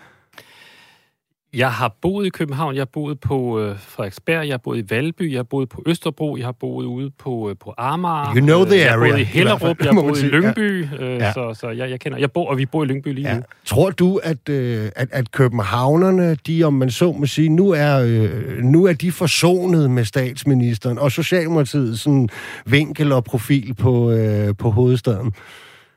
Jeg 1.54 1.72
har 1.72 1.96
boet 2.02 2.26
i 2.26 2.30
København, 2.30 2.76
jeg 2.76 2.82
har 2.82 2.86
boet 2.94 3.20
på 3.20 3.60
øh, 3.60 3.80
Frederiksberg, 3.80 4.48
jeg 4.48 4.54
har 4.54 4.58
boet 4.58 4.78
i 4.78 4.84
Valby, 4.90 5.32
jeg 5.32 5.38
har 5.38 5.44
boet 5.44 5.70
på 5.70 5.84
Østerbro, 5.86 6.38
jeg 6.38 6.46
har 6.46 6.52
boet 6.52 6.86
ude 6.86 7.12
på, 7.20 7.50
øh, 7.50 7.56
på 7.60 7.74
Amager. 7.78 8.36
You 8.36 8.42
know 8.42 8.66
the 8.66 8.74
area. 8.74 8.84
Jeg 8.84 8.92
har 8.92 8.98
boet 8.98 9.20
i 9.20 9.24
Hellerup, 9.24 9.80
jeg 9.80 9.94
har 9.94 10.02
boet 10.02 10.24
i 10.24 10.26
Lyngby, 10.26 10.88
ja. 11.00 11.04
Øh, 11.04 11.20
ja. 11.20 11.34
så, 11.34 11.54
så 11.60 11.70
jeg, 11.70 11.90
jeg 11.90 12.00
kender, 12.00 12.18
jeg 12.18 12.32
bor, 12.32 12.50
og 12.50 12.58
vi 12.58 12.66
bor 12.66 12.84
i 12.84 12.88
Lyngby 12.88 13.08
lige 13.14 13.30
ja. 13.30 13.36
nu. 13.36 13.42
Tror 13.66 13.90
du, 13.90 14.20
at, 14.24 14.50
øh, 14.50 14.90
at, 14.96 15.08
at 15.12 15.32
københavnerne, 15.32 16.36
de 16.48 16.64
om 16.64 16.74
man 16.74 16.92
så 16.92 17.12
må 17.12 17.26
sige, 17.26 17.50
nu 17.50 17.70
er, 17.70 18.00
øh, 18.00 18.58
nu 18.58 18.86
er 18.86 18.94
de 18.94 19.12
forsonet 19.12 19.92
med 19.92 20.06
statsministeren 20.06 20.98
og 21.00 21.12
Socialdemokratiet 21.12 22.00
sådan 22.00 22.30
vinkel 22.66 23.12
og 23.12 23.24
profil 23.24 23.74
på, 23.74 24.12
øh, 24.12 24.56
på 24.58 24.70
hovedstaden? 24.70 25.34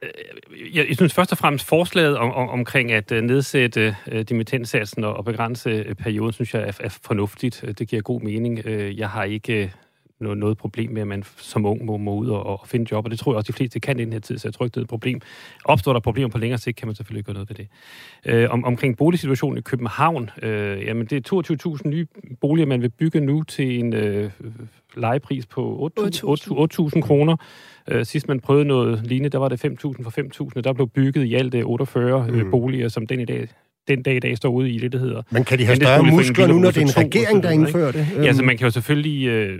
Øh, 0.02 0.76
jeg, 0.76 0.88
jeg 0.88 0.96
synes 0.96 1.14
først 1.14 1.32
og 1.32 1.38
fremmest 1.38 1.66
forslaget 1.66 2.16
om, 2.16 2.32
om, 2.32 2.48
omkring 2.48 2.92
at 2.92 3.12
uh, 3.12 3.18
nedsætte 3.18 3.96
uh, 4.12 4.20
dimittentsatsen 4.20 5.04
og, 5.04 5.14
og 5.14 5.24
begrænse 5.24 5.86
uh, 5.88 5.94
perioden, 5.94 6.32
synes 6.32 6.54
jeg 6.54 6.62
er, 6.62 6.72
er 6.80 6.98
fornuftigt. 7.02 7.64
Det 7.78 7.88
giver 7.88 8.02
god 8.02 8.20
mening. 8.20 8.64
Jeg 8.96 9.08
har 9.08 9.24
ikke 9.24 9.72
noget, 10.22 10.38
noget 10.38 10.58
problem 10.58 10.90
med, 10.90 11.02
at 11.02 11.08
man 11.08 11.24
som 11.36 11.66
ung 11.66 11.84
må, 11.84 11.96
må 11.96 12.14
ud 12.14 12.28
og, 12.28 12.46
og 12.46 12.60
finde 12.66 12.86
job, 12.92 13.04
og 13.04 13.10
det 13.10 13.18
tror 13.18 13.32
jeg 13.32 13.36
også, 13.36 13.52
de 13.52 13.56
fleste 13.56 13.80
kan 13.80 14.00
i 14.00 14.04
den 14.04 14.12
her 14.12 14.20
tid, 14.20 14.38
så 14.38 14.48
jeg 14.48 14.54
tror 14.54 14.64
ikke, 14.64 14.74
det 14.74 14.80
er 14.80 14.84
et 14.84 14.88
problem. 14.88 15.20
Opstår 15.64 15.92
der 15.92 16.00
problemer 16.00 16.28
på 16.28 16.38
længere 16.38 16.58
sigt, 16.58 16.76
kan 16.76 16.88
man 16.88 16.94
selvfølgelig 16.94 17.24
gøre 17.24 17.34
noget 17.34 17.48
ved 17.48 17.56
det. 17.56 18.44
Uh, 18.46 18.52
om, 18.52 18.64
omkring 18.64 18.96
boligsituationen 18.96 19.58
i 19.58 19.60
København, 19.60 20.30
uh, 20.42 20.48
jamen 20.86 21.06
det 21.06 21.32
er 21.32 21.76
22.000 21.84 21.88
nye 21.88 22.06
boliger, 22.40 22.66
man 22.66 22.82
vil 22.82 22.88
bygge 22.88 23.20
nu 23.20 23.42
til 23.42 23.78
en 23.78 23.94
uh, 23.94 24.30
lejepris 24.96 25.46
på 25.46 25.90
8.000 26.00 27.00
kroner. 27.00 27.36
Uh, 27.94 28.02
sidst 28.02 28.28
man 28.28 28.40
prøvede 28.40 28.64
noget 28.64 29.06
lignende, 29.06 29.28
der 29.28 29.38
var 29.38 29.48
det 29.48 29.64
5.000 29.64 30.02
for 30.02 30.50
5.000, 30.54 30.60
der 30.60 30.72
blev 30.72 30.88
bygget 30.88 31.24
i 31.24 31.34
alt 31.34 31.54
48 31.54 32.26
mm. 32.30 32.50
boliger, 32.50 32.88
som 32.88 33.06
den 33.06 33.20
i 33.20 33.24
dag 33.24 33.48
den 33.88 34.02
dag 34.02 34.16
i 34.16 34.18
dag 34.18 34.36
står 34.36 34.48
ude 34.48 34.70
i 34.70 34.78
det, 34.78 34.92
det 34.92 35.00
hedder. 35.00 35.22
Men 35.30 35.44
kan 35.44 35.58
de 35.58 35.64
have 35.64 35.76
større 35.76 36.02
muskler 36.02 36.46
nu, 36.46 36.58
når 36.58 36.70
det 36.70 36.82
er 36.82 37.00
en 37.00 37.06
regering, 37.06 37.42
der 37.42 37.50
indfører 37.50 37.92
det? 37.92 38.06
Ja, 38.16 38.22
altså 38.22 38.42
man 38.42 38.56
kan 38.56 38.64
jo 38.66 38.70
selvfølgelig... 38.70 39.50
Uh, 39.52 39.58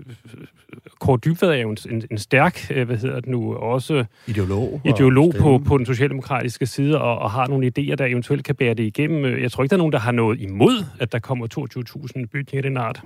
Kåre 1.00 1.18
Dybvad 1.24 1.48
er 1.48 1.54
jo 1.54 1.70
en, 1.70 1.76
en, 1.90 2.02
en 2.10 2.18
stærk, 2.18 2.66
uh, 2.76 2.82
hvad 2.82 2.96
hedder 2.96 3.20
det 3.20 3.28
nu, 3.28 3.54
også... 3.54 4.04
Ideolog. 4.26 4.80
Ideolog 4.84 5.34
på, 5.40 5.62
på 5.66 5.78
den 5.78 5.86
socialdemokratiske 5.86 6.66
side, 6.66 7.00
og, 7.00 7.18
og 7.18 7.30
har 7.30 7.46
nogle 7.46 7.66
idéer, 7.66 7.94
der 7.94 8.04
eventuelt 8.04 8.44
kan 8.44 8.54
bære 8.54 8.74
det 8.74 8.84
igennem. 8.84 9.42
Jeg 9.42 9.52
tror 9.52 9.62
ikke, 9.62 9.70
der 9.70 9.76
er 9.76 9.78
nogen, 9.78 9.92
der 9.92 9.98
har 9.98 10.12
noget 10.12 10.40
imod, 10.40 10.84
at 11.00 11.12
der 11.12 11.18
kommer 11.18 11.46
22.000 12.18 12.26
bygninger 12.32 12.58
af 12.58 12.62
den 12.62 12.76
art 12.76 13.02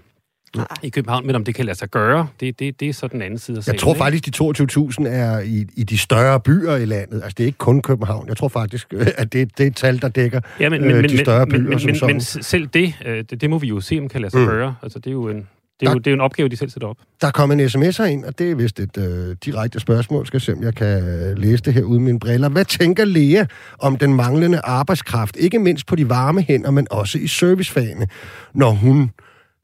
i 0.82 0.88
København, 0.88 1.26
men 1.26 1.34
om 1.34 1.44
det 1.44 1.54
kan 1.54 1.64
lade 1.64 1.78
sig 1.78 1.88
gøre, 1.88 2.28
det, 2.40 2.58
det, 2.58 2.80
det 2.80 2.88
er 2.88 2.92
så 2.92 3.08
den 3.08 3.22
anden 3.22 3.38
side 3.38 3.56
af 3.56 3.64
sagen. 3.64 3.74
Jeg 3.74 3.80
tror 3.80 3.94
faktisk, 3.94 4.26
de 4.26 4.44
22.000 4.44 5.08
er 5.08 5.40
i, 5.40 5.66
i 5.74 5.84
de 5.84 5.98
større 5.98 6.40
byer 6.40 6.76
i 6.76 6.84
landet. 6.84 7.22
Altså, 7.22 7.34
det 7.38 7.44
er 7.44 7.46
ikke 7.46 7.58
kun 7.58 7.82
København. 7.82 8.28
Jeg 8.28 8.36
tror 8.36 8.48
faktisk, 8.48 8.94
at 8.94 9.32
det, 9.32 9.58
det 9.58 9.64
er 9.64 9.68
et 9.68 9.76
tal, 9.76 10.02
der 10.02 10.08
dækker 10.08 10.40
ja, 10.60 10.68
men, 10.68 10.84
øh, 10.84 11.08
de 11.08 11.18
større 11.18 11.46
byer. 11.46 11.58
Men, 11.58 11.80
men, 11.86 11.96
men 12.06 12.20
selv 12.20 12.66
det, 12.66 12.94
øh, 13.06 13.24
det, 13.30 13.40
det 13.40 13.50
må 13.50 13.58
vi 13.58 13.66
jo 13.66 13.80
se, 13.80 13.98
om 13.98 14.08
kan 14.08 14.20
lade 14.20 14.30
sig 14.30 14.40
mm. 14.40 14.46
gøre. 14.46 14.74
Altså, 14.82 14.98
det 14.98 15.06
er 15.06 15.12
jo 15.12 15.28
en... 15.28 15.48
Det 15.80 15.86
er, 15.86 15.90
der, 15.90 15.94
jo, 15.94 15.98
det 15.98 16.06
er 16.06 16.10
jo 16.10 16.14
en 16.14 16.20
opgave, 16.20 16.48
de 16.48 16.56
selv 16.56 16.70
sætter 16.70 16.88
op. 16.88 16.96
Der 17.20 17.26
er 17.26 17.30
kommet 17.30 17.60
en 17.60 17.66
sms'er 17.66 18.04
ind, 18.04 18.24
og 18.24 18.38
det 18.38 18.50
er 18.50 18.54
vist 18.54 18.80
et 18.80 18.98
øh, 18.98 19.36
direkte 19.44 19.80
spørgsmål. 19.80 20.26
Skal 20.26 20.40
se, 20.40 20.52
om 20.52 20.62
jeg 20.62 20.74
kan 20.74 21.04
øh, 21.04 21.38
læse 21.38 21.62
det 21.62 21.74
her 21.74 21.82
uden 21.82 22.04
mine 22.04 22.18
briller. 22.18 22.48
Hvad 22.48 22.64
tænker 22.64 23.04
Lea 23.04 23.44
om 23.78 23.96
den 23.96 24.14
manglende 24.14 24.60
arbejdskraft? 24.64 25.36
Ikke 25.36 25.58
mindst 25.58 25.86
på 25.86 25.96
de 25.96 26.08
varme 26.08 26.42
hænder, 26.42 26.70
men 26.70 26.86
også 26.90 27.18
i 27.18 27.26
servicefagene, 27.26 28.08
når 28.54 28.70
hun 28.70 29.10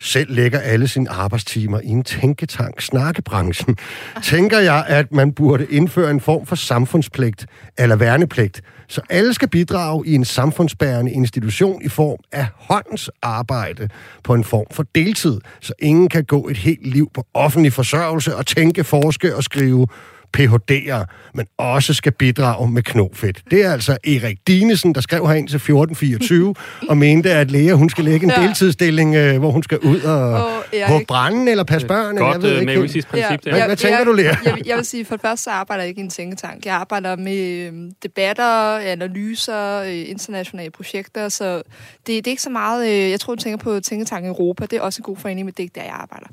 selv 0.03 0.35
lægger 0.35 0.59
alle 0.59 0.89
sine 0.89 1.11
arbejdstimer 1.11 1.81
i 1.81 1.89
en 1.89 2.03
tænketank, 2.03 2.81
snakkebranchen, 2.81 3.77
tænker 4.23 4.59
jeg, 4.59 4.85
at 4.89 5.13
man 5.13 5.33
burde 5.33 5.67
indføre 5.71 6.11
en 6.11 6.21
form 6.21 6.47
for 6.47 6.57
samfundspligt 6.57 7.47
eller 7.79 7.97
værnepligt, 7.97 8.63
så 8.89 9.01
alle 9.11 9.35
skal 9.35 9.49
bidrage 9.49 10.07
i 10.07 10.15
en 10.15 10.25
samfundsbærende 10.25 11.13
institution 11.13 11.83
i 11.83 11.89
form 11.89 12.19
af 12.33 12.47
håndens 12.57 13.11
arbejde 13.23 13.89
på 14.25 14.35
en 14.35 14.45
form 14.45 14.67
for 14.71 14.85
deltid, 14.95 15.41
så 15.61 15.73
ingen 15.79 16.09
kan 16.09 16.25
gå 16.25 16.49
et 16.49 16.57
helt 16.57 16.87
liv 16.87 17.11
på 17.15 17.27
offentlig 17.35 17.73
forsørgelse 17.73 18.37
og 18.37 18.47
tænke, 18.47 18.85
forske 18.85 19.37
og 19.37 19.45
skrive 19.45 19.87
Ph.D.'er, 20.33 21.05
men 21.35 21.47
også 21.59 21.95
skal 21.95 22.13
bidrage 22.13 22.71
med 22.71 22.83
knofedt. 22.83 23.43
Det 23.51 23.65
er 23.65 23.73
altså 23.73 23.97
Erik 24.05 24.39
Dinesen, 24.47 24.95
der 24.95 25.01
skrev 25.01 25.27
herind 25.27 25.49
til 25.49 25.57
1424 25.57 26.55
og 26.91 26.97
mente, 26.97 27.31
at 27.31 27.51
Lea, 27.51 27.73
hun 27.73 27.91
skal 27.91 28.05
lægge 28.05 28.25
en 28.25 28.33
ja. 28.37 28.43
deltidsstilling, 28.43 29.15
øh, 29.15 29.39
hvor 29.39 29.51
hun 29.51 29.63
skal 29.63 29.79
ud 29.79 30.01
og 30.01 30.33
oh, 30.33 30.89
hugge 30.89 31.07
branden 31.07 31.49
eller 31.49 31.65
passe 31.65 31.87
børn. 31.87 32.17
Godt 32.17 32.35
jeg 32.35 32.43
ved 32.43 32.55
øh, 32.55 32.61
ikke. 32.61 32.75
maoistisk 32.75 33.09
princip. 33.09 33.47
Ja. 33.47 33.51
Hvad, 33.51 33.63
hvad 33.63 33.77
tænker 33.77 33.99
jeg, 33.99 34.07
du, 34.07 34.13
Lea? 34.13 34.35
Jeg, 34.45 34.67
jeg 34.67 34.77
vil 34.77 34.85
sige, 34.85 35.05
for 35.05 35.17
det 35.17 35.23
første 35.23 35.45
så 35.45 35.51
arbejder 35.51 35.83
jeg 35.83 35.89
ikke 35.89 36.01
i 36.01 36.05
en 36.05 36.11
tænketank. 36.11 36.67
Jeg 36.67 36.75
arbejder 36.75 37.17
med 37.17 37.39
øh, 37.39 37.73
debatter, 38.03 38.77
analyser, 38.77 39.83
øh, 39.83 40.11
internationale 40.11 40.71
projekter, 40.71 41.29
så 41.29 41.57
det, 41.57 41.63
det 42.07 42.27
er 42.27 42.31
ikke 42.31 42.43
så 42.43 42.51
meget... 42.51 42.89
Øh, 42.89 43.11
jeg 43.11 43.21
tror, 43.21 43.35
du 43.35 43.43
tænker 43.43 43.57
på 43.57 43.81
Tænketank 43.81 44.27
Europa. 44.27 44.67
Det 44.67 44.77
er 44.77 44.81
også 44.81 45.01
en 45.01 45.05
god 45.05 45.17
forening, 45.17 45.45
men 45.45 45.53
det 45.53 45.59
er 45.59 45.63
ikke 45.63 45.75
der, 45.75 45.83
jeg 45.83 45.95
arbejder. 45.95 46.27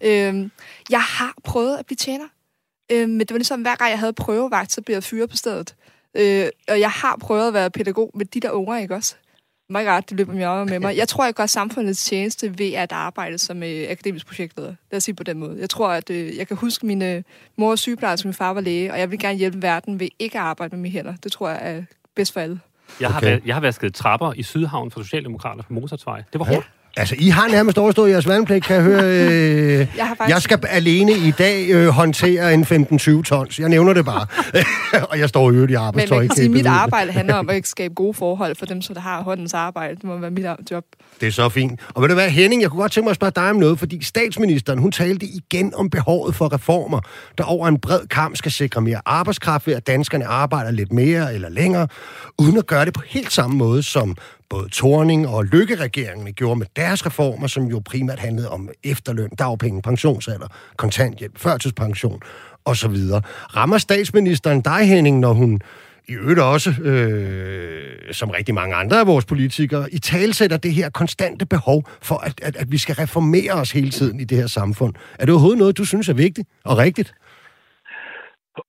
Øh, 0.00 0.50
jeg 0.90 1.00
har 1.00 1.34
prøvet 1.44 1.76
at 1.76 1.86
blive 1.86 1.96
tjener. 1.96 2.24
Øh, 2.92 3.08
men 3.08 3.20
det 3.20 3.30
var 3.30 3.38
ligesom, 3.38 3.62
hver 3.62 3.76
gang 3.76 3.90
jeg 3.90 3.98
havde 3.98 4.12
prøvevagt, 4.12 4.72
så 4.72 4.82
blev 4.82 4.96
jeg 4.96 5.02
fyret 5.02 5.30
på 5.30 5.36
stedet. 5.36 5.74
Øh, 6.16 6.48
og 6.68 6.80
jeg 6.80 6.90
har 6.90 7.16
prøvet 7.20 7.48
at 7.48 7.54
være 7.54 7.70
pædagog 7.70 8.10
med 8.14 8.26
de 8.26 8.40
der 8.40 8.50
unger, 8.50 8.78
ikke 8.78 8.94
også? 8.94 9.14
My 9.68 9.84
God, 9.84 10.02
det 10.02 10.16
løber 10.16 10.32
mig 10.32 10.66
med 10.66 10.78
mig. 10.78 10.96
Jeg 10.96 11.08
tror, 11.08 11.24
jeg 11.24 11.34
gør 11.34 11.46
samfundets 11.46 12.04
tjeneste 12.04 12.58
ved 12.58 12.72
at 12.72 12.92
arbejde 12.92 13.38
som 13.38 13.62
øh, 13.62 13.86
akademisk 13.90 14.26
projektleder. 14.26 14.74
Lad 14.90 14.96
os 14.96 15.04
sige 15.04 15.14
på 15.14 15.22
den 15.22 15.38
måde. 15.38 15.56
Jeg 15.60 15.70
tror, 15.70 15.88
at 15.88 16.10
øh, 16.10 16.36
jeg 16.36 16.48
kan 16.48 16.56
huske, 16.56 16.86
min 16.86 17.02
øh, 17.02 17.22
mor 17.56 17.72
er 17.72 17.76
sygeplejerske, 17.76 18.28
min 18.28 18.34
far 18.34 18.52
var 18.52 18.60
læge, 18.60 18.92
og 18.92 18.98
jeg 18.98 19.10
vil 19.10 19.18
gerne 19.18 19.38
hjælpe 19.38 19.62
verden 19.62 20.00
ved 20.00 20.08
ikke 20.18 20.38
at 20.38 20.44
arbejde 20.44 20.76
med 20.76 20.82
mine 20.82 20.92
hænder. 20.92 21.14
Det 21.22 21.32
tror 21.32 21.48
jeg 21.48 21.60
er 21.62 21.82
bedst 22.14 22.32
for 22.32 22.40
alle. 22.40 22.60
Jeg 23.00 23.10
har, 23.10 23.20
okay. 23.20 23.40
jeg 23.46 23.54
har 23.54 23.60
vasket 23.60 23.94
trapper 23.94 24.32
i 24.32 24.42
Sydhavn 24.42 24.90
for 24.90 25.02
Socialdemokrater 25.02 25.62
på 25.62 25.72
Motortvej. 25.72 26.22
Det 26.32 26.38
var 26.38 26.44
hårdt. 26.44 26.70
Altså, 26.98 27.14
I 27.18 27.28
har 27.28 27.48
nærmest 27.48 27.78
overstået 27.78 28.10
jeres 28.10 28.28
vandpligt, 28.28 28.64
kan 28.64 28.76
jeg 28.76 28.84
høre. 28.84 29.02
Øh, 29.16 29.78
jeg, 29.96 30.06
har 30.06 30.14
faktisk... 30.14 30.34
jeg 30.34 30.42
skal 30.42 30.58
alene 30.68 31.12
i 31.12 31.30
dag 31.30 31.70
øh, 31.70 31.88
håndtere 31.88 32.54
en 32.54 32.62
15-20 32.62 33.22
tons. 33.22 33.58
Jeg 33.58 33.68
nævner 33.68 33.92
det 33.92 34.04
bare. 34.04 34.26
og 35.10 35.18
jeg 35.18 35.28
står 35.28 35.52
jo 35.52 35.66
i 35.66 35.74
arbejdstøj. 35.74 36.18
Men 36.18 36.22
man 36.22 36.28
kan 36.28 36.36
sige, 36.36 36.48
mit 36.48 36.66
arbejde 36.66 37.12
handler 37.12 37.34
om 37.34 37.50
at 37.50 37.66
skabe 37.76 37.94
gode 37.94 38.14
forhold 38.14 38.56
for 38.56 38.66
dem, 38.66 38.80
der 38.80 39.00
har 39.00 39.22
håndens 39.22 39.54
arbejde. 39.54 39.94
Det 39.94 40.04
må 40.04 40.16
være 40.16 40.30
mit 40.30 40.46
job. 40.70 40.84
Det 41.20 41.26
er 41.26 41.32
så 41.32 41.48
fint. 41.48 41.80
Og 41.94 42.02
ved 42.02 42.08
du 42.08 42.14
hvad, 42.14 42.30
Henning, 42.30 42.62
jeg 42.62 42.70
kunne 42.70 42.80
godt 42.80 42.92
tænke 42.92 43.04
mig 43.04 43.10
at 43.10 43.16
spørge 43.16 43.32
dig 43.36 43.50
om 43.50 43.56
noget, 43.56 43.78
fordi 43.78 44.04
statsministeren, 44.04 44.78
hun 44.78 44.92
talte 44.92 45.26
igen 45.26 45.74
om 45.74 45.90
behovet 45.90 46.34
for 46.34 46.54
reformer, 46.54 47.00
der 47.38 47.44
over 47.44 47.68
en 47.68 47.78
bred 47.80 48.06
kamp 48.06 48.36
skal 48.36 48.52
sikre 48.52 48.80
mere 48.80 49.00
arbejdskraft 49.06 49.66
ved, 49.66 49.74
at 49.74 49.86
danskerne 49.86 50.26
arbejder 50.26 50.70
lidt 50.70 50.92
mere 50.92 51.34
eller 51.34 51.48
længere, 51.48 51.88
uden 52.38 52.58
at 52.58 52.66
gøre 52.66 52.84
det 52.84 52.94
på 52.94 53.02
helt 53.06 53.32
samme 53.32 53.56
måde 53.56 53.82
som 53.82 54.16
både 54.50 54.68
Torning 54.68 55.28
og 55.28 55.44
Lykke-regeringen 55.44 56.34
gjorde 56.34 56.58
med 56.58 56.66
deres 56.76 57.06
reformer, 57.06 57.46
som 57.46 57.64
jo 57.64 57.82
primært 57.84 58.18
handlede 58.18 58.50
om 58.50 58.68
efterløn, 58.84 59.30
dagpenge, 59.38 59.82
pensionsalder, 59.82 60.46
kontanthjælp, 60.76 61.38
førtidspension 61.38 62.20
osv. 62.64 62.96
Rammer 63.56 63.78
statsministeren 63.78 64.60
dig, 64.60 64.88
Henning, 64.88 65.18
når 65.18 65.32
hun 65.32 65.60
i 66.08 66.12
øvrigt 66.12 66.40
også, 66.40 66.70
øh, 66.70 68.12
som 68.12 68.30
rigtig 68.30 68.54
mange 68.54 68.74
andre 68.74 69.00
af 69.00 69.06
vores 69.06 69.24
politikere, 69.24 69.94
i 69.94 69.98
talsætter 69.98 70.56
det 70.56 70.74
her 70.74 70.90
konstante 70.90 71.46
behov 71.46 71.88
for, 72.02 72.16
at, 72.16 72.40
at, 72.42 72.56
at 72.56 72.72
vi 72.72 72.78
skal 72.78 72.94
reformere 72.94 73.52
os 73.52 73.70
hele 73.70 73.90
tiden 73.90 74.20
i 74.20 74.24
det 74.24 74.38
her 74.38 74.46
samfund. 74.46 74.94
Er 75.18 75.24
det 75.24 75.32
overhovedet 75.32 75.58
noget, 75.58 75.78
du 75.78 75.84
synes 75.84 76.08
er 76.08 76.14
vigtigt 76.14 76.48
og 76.64 76.78
rigtigt? 76.78 77.14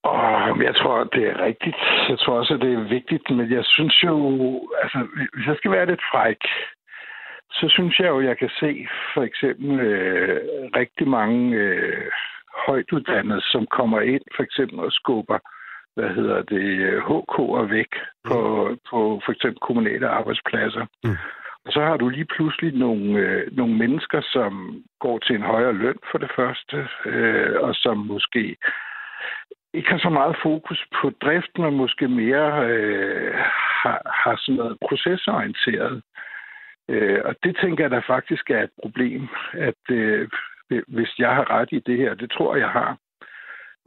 Og 0.04 0.64
jeg 0.64 0.76
tror, 0.76 1.04
det 1.04 1.24
er 1.28 1.44
rigtigt. 1.44 1.76
Jeg 2.10 2.20
tror 2.20 2.34
også, 2.34 2.54
at 2.54 2.62
det 2.62 2.74
er 2.74 2.90
vigtigt, 2.98 3.30
men 3.30 3.52
jeg 3.52 3.66
synes 3.66 4.04
jo, 4.04 4.16
altså, 4.84 5.08
hvis 5.34 5.48
jeg 5.48 5.58
skal 5.58 5.72
være 5.72 5.86
lidt 5.86 6.02
fræk, 6.12 6.42
så 7.52 7.66
synes 7.70 8.00
jeg 8.00 8.08
jo, 8.08 8.22
jeg 8.22 8.38
kan 8.38 8.50
se 8.60 8.88
for 9.14 9.24
eksempel 9.24 9.80
øh, 9.80 10.40
rigtig 10.76 11.08
mange 11.08 11.56
øh, 11.56 12.12
højtuddannede, 12.68 13.42
som 13.42 13.68
kommer 13.68 14.02
ind 14.02 14.22
for 14.36 14.44
eksempel 14.44 14.80
og 14.80 14.92
skubber, 14.92 15.40
hvad 15.96 16.10
hedder 16.10 16.42
det, 16.42 17.00
HK'er 17.10 17.66
væk 17.78 17.92
på, 18.28 18.40
på 18.90 19.22
for 19.26 19.32
eksempel 19.32 19.60
kommunale 19.60 20.08
arbejdspladser. 20.08 20.86
Mm. 21.04 21.18
Og 21.66 21.74
så 21.74 21.82
har 21.82 21.98
du 21.98 22.10
lige 22.10 22.32
pludselig 22.36 22.74
nogle, 22.74 23.20
øh, 23.20 23.58
nogle 23.58 23.76
mennesker, 23.76 24.22
som 24.22 24.84
går 25.00 25.20
til 25.20 25.36
en 25.36 25.42
højere 25.42 25.74
løn 25.74 26.00
for 26.12 26.18
det 26.18 26.32
første, 26.36 26.88
øh, 27.06 27.56
og 27.62 27.76
som 27.76 27.98
måske 27.98 28.58
ikke 29.78 29.90
har 29.90 30.00
så 30.00 30.10
meget 30.10 30.36
fokus 30.44 30.86
på 31.02 31.12
driften, 31.22 31.64
men 31.64 31.74
måske 31.74 32.08
mere 32.08 32.70
øh, 32.70 33.34
har, 33.82 34.02
har 34.24 34.36
sådan 34.38 34.56
noget 34.56 34.78
procesorienteret. 34.88 36.02
Øh, 36.90 37.20
og 37.26 37.36
det 37.44 37.58
tænker 37.62 37.84
jeg 37.84 37.92
da 37.92 38.00
faktisk 38.00 38.50
er 38.50 38.64
et 38.64 38.76
problem, 38.82 39.28
at 39.54 39.82
øh, 39.92 40.30
hvis 40.88 41.20
jeg 41.20 41.36
har 41.36 41.52
ret 41.52 41.70
i 41.72 41.80
det 41.80 41.98
her, 41.98 42.14
det 42.14 42.32
tror 42.32 42.56
jeg 42.56 42.70
har. 42.70 42.98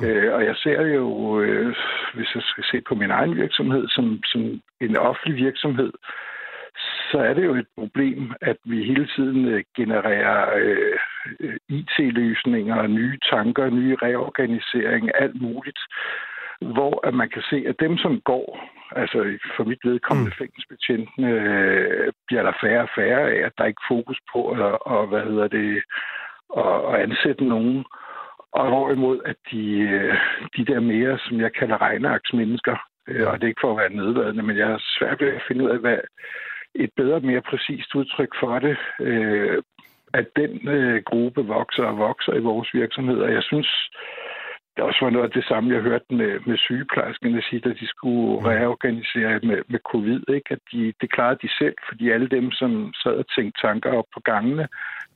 Øh, 0.03 0.35
og 0.35 0.45
jeg 0.45 0.57
ser 0.57 0.81
jo, 0.83 1.41
øh, 1.41 1.77
hvis 2.15 2.35
jeg 2.35 2.43
skal 2.43 2.65
se 2.65 2.81
på 2.89 2.95
min 2.95 3.11
egen 3.11 3.37
virksomhed, 3.37 3.89
som, 3.89 4.21
som 4.25 4.61
en 4.81 4.97
offentlig 4.97 5.45
virksomhed, 5.45 5.93
så 7.11 7.19
er 7.19 7.35
det 7.35 7.45
jo 7.45 7.55
et 7.55 7.67
problem, 7.79 8.33
at 8.41 8.57
vi 8.65 8.85
hele 8.85 9.09
tiden 9.17 9.49
øh, 9.49 9.65
genererer 9.77 10.59
øh, 10.59 10.99
IT-løsninger, 11.69 12.87
nye 12.87 13.19
tanker, 13.33 13.71
nye 13.71 13.97
reorganisering, 14.03 15.11
alt 15.15 15.41
muligt, 15.43 15.81
hvor 16.61 17.07
at 17.07 17.15
man 17.15 17.29
kan 17.29 17.43
se, 17.51 17.65
at 17.69 17.81
dem, 17.81 17.99
som 17.99 18.21
går, 18.21 18.61
altså 18.97 19.39
for 19.57 19.65
mit 19.65 19.79
vedkommende 19.85 20.31
mm. 20.31 20.39
fængselsbetjentene, 20.39 21.31
øh, 21.31 22.13
bliver 22.27 22.43
der 22.43 22.53
færre 22.63 22.83
og 22.83 22.89
færre 22.97 23.21
af, 23.31 23.47
at 23.47 23.53
der 23.59 23.65
er 23.65 23.69
ikke 23.69 23.89
fokus 23.89 24.19
på 24.33 24.51
at, 24.51 24.61
og, 24.81 25.07
hvad 25.07 25.23
hedder 25.23 25.49
det, 25.49 25.83
at, 26.57 26.95
at 26.95 27.01
ansætte 27.01 27.45
nogen. 27.45 27.85
Og 28.53 28.69
hvorimod, 28.69 29.21
at 29.25 29.37
de, 29.51 29.79
øh, 29.79 30.17
de 30.57 30.65
der 30.65 30.81
mere, 30.81 31.19
som 31.19 31.41
jeg 31.41 31.53
kalder 31.53 31.81
regneaksmennesker, 31.81 32.77
øh, 33.09 33.27
og 33.29 33.35
det 33.35 33.45
er 33.45 33.49
ikke 33.49 33.65
for 33.65 33.73
at 33.73 33.79
være 33.83 33.97
nedladende, 34.01 34.43
men 34.43 34.57
jeg 34.57 34.67
har 34.67 34.83
svært 34.99 35.21
ved 35.21 35.29
at 35.29 35.43
finde 35.49 35.65
ud 35.65 35.71
af, 35.71 35.79
hvad, 35.79 35.99
et 36.75 36.91
bedre, 36.97 37.21
mere 37.21 37.43
præcist 37.51 37.95
udtryk 37.95 38.33
for 38.41 38.59
det, 38.59 38.77
øh, 39.01 39.63
at 40.15 40.27
den 40.37 40.69
øh, 40.69 41.03
gruppe 41.03 41.43
vokser 41.47 41.85
og 41.85 41.99
vokser 41.99 42.33
i 42.35 42.47
vores 42.51 42.69
virksomhed. 42.75 43.19
Og 43.19 43.33
jeg 43.33 43.43
synes, 43.43 43.91
det 44.77 44.85
også 44.85 45.05
var 45.05 45.11
noget 45.11 45.29
af 45.29 45.35
det 45.39 45.45
samme, 45.45 45.75
jeg 45.75 45.83
hørte 45.83 46.15
med, 46.21 46.41
med 46.47 46.57
sygeplejerskerne 46.59 47.43
sige, 47.43 47.71
at 47.71 47.77
de 47.81 47.89
skulle 47.89 48.41
mm. 48.41 48.47
reorganisere 48.47 49.41
med, 49.43 49.63
med 49.69 49.81
covid, 49.91 50.23
ikke? 50.29 50.51
at 50.51 50.59
de, 50.73 50.93
det 51.01 51.13
klarede 51.13 51.39
de 51.43 51.51
selv, 51.59 51.75
fordi 51.89 52.11
alle 52.11 52.29
dem, 52.29 52.51
som 52.51 52.93
sad 53.03 53.13
og 53.13 53.27
tænkte 53.37 53.61
tanker 53.67 53.91
op 53.93 54.09
på 54.15 54.21
gangene, 54.21 54.69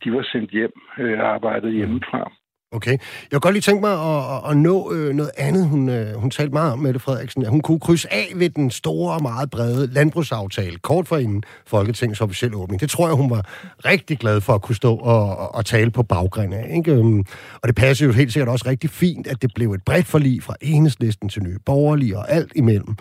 de 0.04 0.12
var 0.12 0.22
sendt 0.33 0.50
hjem 0.50 0.72
øh, 0.98 1.18
og 1.20 1.26
arbejdede 1.26 1.72
mm. 1.72 1.76
hjemmefra. 1.78 2.33
Okay. 2.74 2.90
Jeg 2.90 2.98
kunne 3.32 3.40
godt 3.40 3.54
lige 3.54 3.62
tænke 3.62 3.80
mig 3.80 3.92
at, 3.92 4.37
at, 4.37 4.50
at 4.50 4.56
nå 4.56 4.92
øh, 4.92 5.14
noget 5.14 5.30
andet, 5.37 5.66
hun, 5.66 5.88
øh, 5.88 6.14
hun 6.14 6.30
talte 6.30 6.52
meget 6.52 6.72
om, 6.72 6.78
Mette 6.78 7.00
Frederiksen. 7.00 7.42
At 7.42 7.50
Hun 7.50 7.60
kunne 7.60 7.80
krydse 7.80 8.12
af 8.12 8.32
ved 8.34 8.50
den 8.50 8.70
store 8.70 9.14
og 9.14 9.22
meget 9.22 9.50
brede 9.50 9.92
landbrugsaftale, 9.92 10.78
kort 10.78 11.08
for 11.08 11.16
inden 11.16 11.42
Folketingets 11.66 12.20
officielle 12.20 12.56
åbning. 12.56 12.80
Det 12.80 12.90
tror 12.90 13.06
jeg, 13.06 13.16
hun 13.16 13.30
var 13.30 13.44
rigtig 13.84 14.18
glad 14.18 14.40
for 14.40 14.54
at 14.54 14.62
kunne 14.62 14.76
stå 14.76 14.96
og, 14.96 15.37
og, 15.37 15.54
og 15.54 15.64
tale 15.66 15.90
på 15.90 16.02
baggrund 16.02 16.54
af. 16.54 16.70
Ikke? 16.76 16.92
Øhm, 16.92 17.24
og 17.62 17.68
det 17.68 17.74
passer 17.74 18.06
jo 18.06 18.12
helt 18.12 18.32
sikkert 18.32 18.48
også 18.48 18.68
rigtig 18.68 18.90
fint, 18.90 19.26
at 19.26 19.42
det 19.42 19.50
blev 19.54 19.72
et 19.72 19.82
bredt 19.82 20.06
forlig 20.06 20.42
fra 20.42 20.54
enhedslisten 20.60 21.28
til 21.28 21.42
nye 21.42 21.58
borgerlige 21.66 22.18
og 22.18 22.32
alt 22.32 22.52
imellem. 22.56 22.96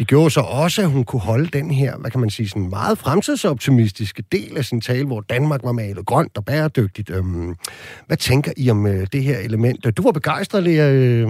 Det 0.00 0.08
gjorde 0.08 0.30
så 0.30 0.40
også, 0.40 0.82
at 0.82 0.90
hun 0.90 1.04
kunne 1.04 1.20
holde 1.20 1.46
den 1.46 1.70
her, 1.70 1.96
hvad 1.96 2.10
kan 2.10 2.20
man 2.20 2.30
sige, 2.30 2.48
sådan 2.48 2.68
meget 2.68 2.98
fremtidsoptimistiske 2.98 4.24
del 4.32 4.56
af 4.56 4.64
sin 4.64 4.80
tale, 4.80 5.06
hvor 5.06 5.20
Danmark 5.20 5.60
var 5.64 5.72
malet 5.72 6.06
grønt 6.06 6.36
og 6.36 6.44
bæredygtigt. 6.44 7.10
Øhm, 7.10 7.54
hvad 8.06 8.16
tænker 8.16 8.52
I 8.56 8.70
om 8.70 8.86
øh, 8.86 9.06
det 9.12 9.22
her 9.22 9.38
element? 9.38 9.96
Du 9.96 10.02
var 10.02 10.12
begejstret, 10.12 10.62
Lea. 10.62 10.92
Øh, 10.92 11.28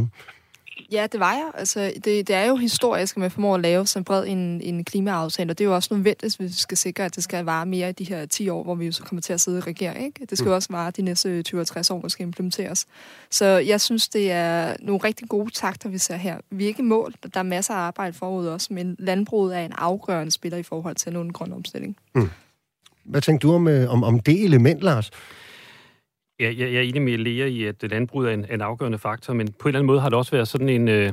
Ja, 0.93 1.07
det 1.13 1.21
var 1.21 1.33
jeg. 1.33 1.51
Altså, 1.55 1.93
det, 2.05 2.05
det 2.05 2.31
er 2.31 2.45
jo 2.45 2.57
historisk, 2.57 3.17
at 3.17 3.21
man 3.21 3.31
formår 3.31 3.55
at 3.55 3.61
lave 3.61 3.87
så 3.87 4.03
bred 4.03 4.27
en, 4.27 4.61
en 4.61 4.85
klimaaftale, 4.85 5.51
og 5.51 5.59
det 5.59 5.65
er 5.65 5.69
jo 5.69 5.75
også 5.75 5.95
nødvendigt, 5.95 6.37
hvis 6.37 6.57
vi 6.57 6.61
skal 6.61 6.79
sikre, 6.79 7.05
at 7.05 7.17
det 7.17 7.25
skal 7.25 7.45
vare 7.45 7.67
mere 7.67 7.89
i 7.89 7.93
de 7.93 8.05
her 8.05 8.27
10 8.27 8.49
år, 8.49 8.63
hvor 8.63 8.75
vi 8.75 8.87
jo 8.87 8.93
så 8.93 9.03
kommer 9.03 9.23
til 9.23 9.33
at 9.33 9.41
sidde 9.41 9.59
i 9.59 9.61
regering. 9.61 10.07
Ikke? 10.07 10.27
Det 10.27 10.39
skal 10.39 10.47
jo 10.47 10.53
mm. 10.53 10.57
også 10.57 10.69
vare 10.71 10.91
de 10.91 11.03
næste 11.03 11.43
20-60 11.49 11.55
år, 11.93 11.99
hvor 11.99 12.09
skal 12.09 12.23
implementeres. 12.27 12.87
Så 13.31 13.45
jeg 13.45 13.81
synes, 13.81 14.09
det 14.09 14.33
er 14.33 14.77
nogle 14.81 15.01
rigtig 15.05 15.29
gode 15.29 15.51
takter, 15.51 15.89
vi 15.89 15.99
ser 15.99 16.17
her. 16.17 16.39
Vi 16.51 16.65
er 16.65 16.69
ikke 16.69 16.83
mål. 16.83 17.15
Der 17.35 17.41
er 17.41 17.45
masser 17.45 17.75
af 17.75 17.79
arbejde 17.79 18.13
forud 18.13 18.47
også, 18.47 18.69
men 18.71 18.97
landbruget 18.99 19.57
er 19.57 19.61
en 19.61 19.73
afgørende 19.79 20.33
spiller 20.33 20.59
i 20.59 20.63
forhold 20.63 20.97
til 20.97 21.09
at 21.09 21.13
nå 21.13 21.21
en 21.21 21.33
grøn 21.33 21.53
omstilling. 21.53 21.97
Mm. 22.15 22.31
Hvad 23.05 23.21
tænker 23.21 23.49
du 23.49 23.55
om, 23.55 23.69
øh, 23.69 23.91
om, 23.91 24.05
om 24.05 24.21
det 24.21 24.45
element, 24.45 24.83
Lars? 24.83 25.11
Ja, 26.41 26.47
jeg, 26.47 26.59
jeg 26.59 26.75
er 26.75 26.81
enig 26.81 27.03
med 27.03 27.19
Lea 27.19 27.47
i, 27.47 27.65
at 27.65 27.77
landbruget 27.91 28.31
er 28.31 28.35
en, 28.35 28.47
en 28.51 28.61
afgørende 28.61 28.99
faktor, 28.99 29.35
men 29.35 29.53
på 29.53 29.69
en 29.69 29.69
eller 29.69 29.79
anden 29.79 29.87
måde 29.87 30.01
har 30.01 30.09
det 30.09 30.19
også 30.19 30.33
været 30.33 30.49
sådan 30.49 30.69
en... 30.69 30.89
Øh, 30.89 31.13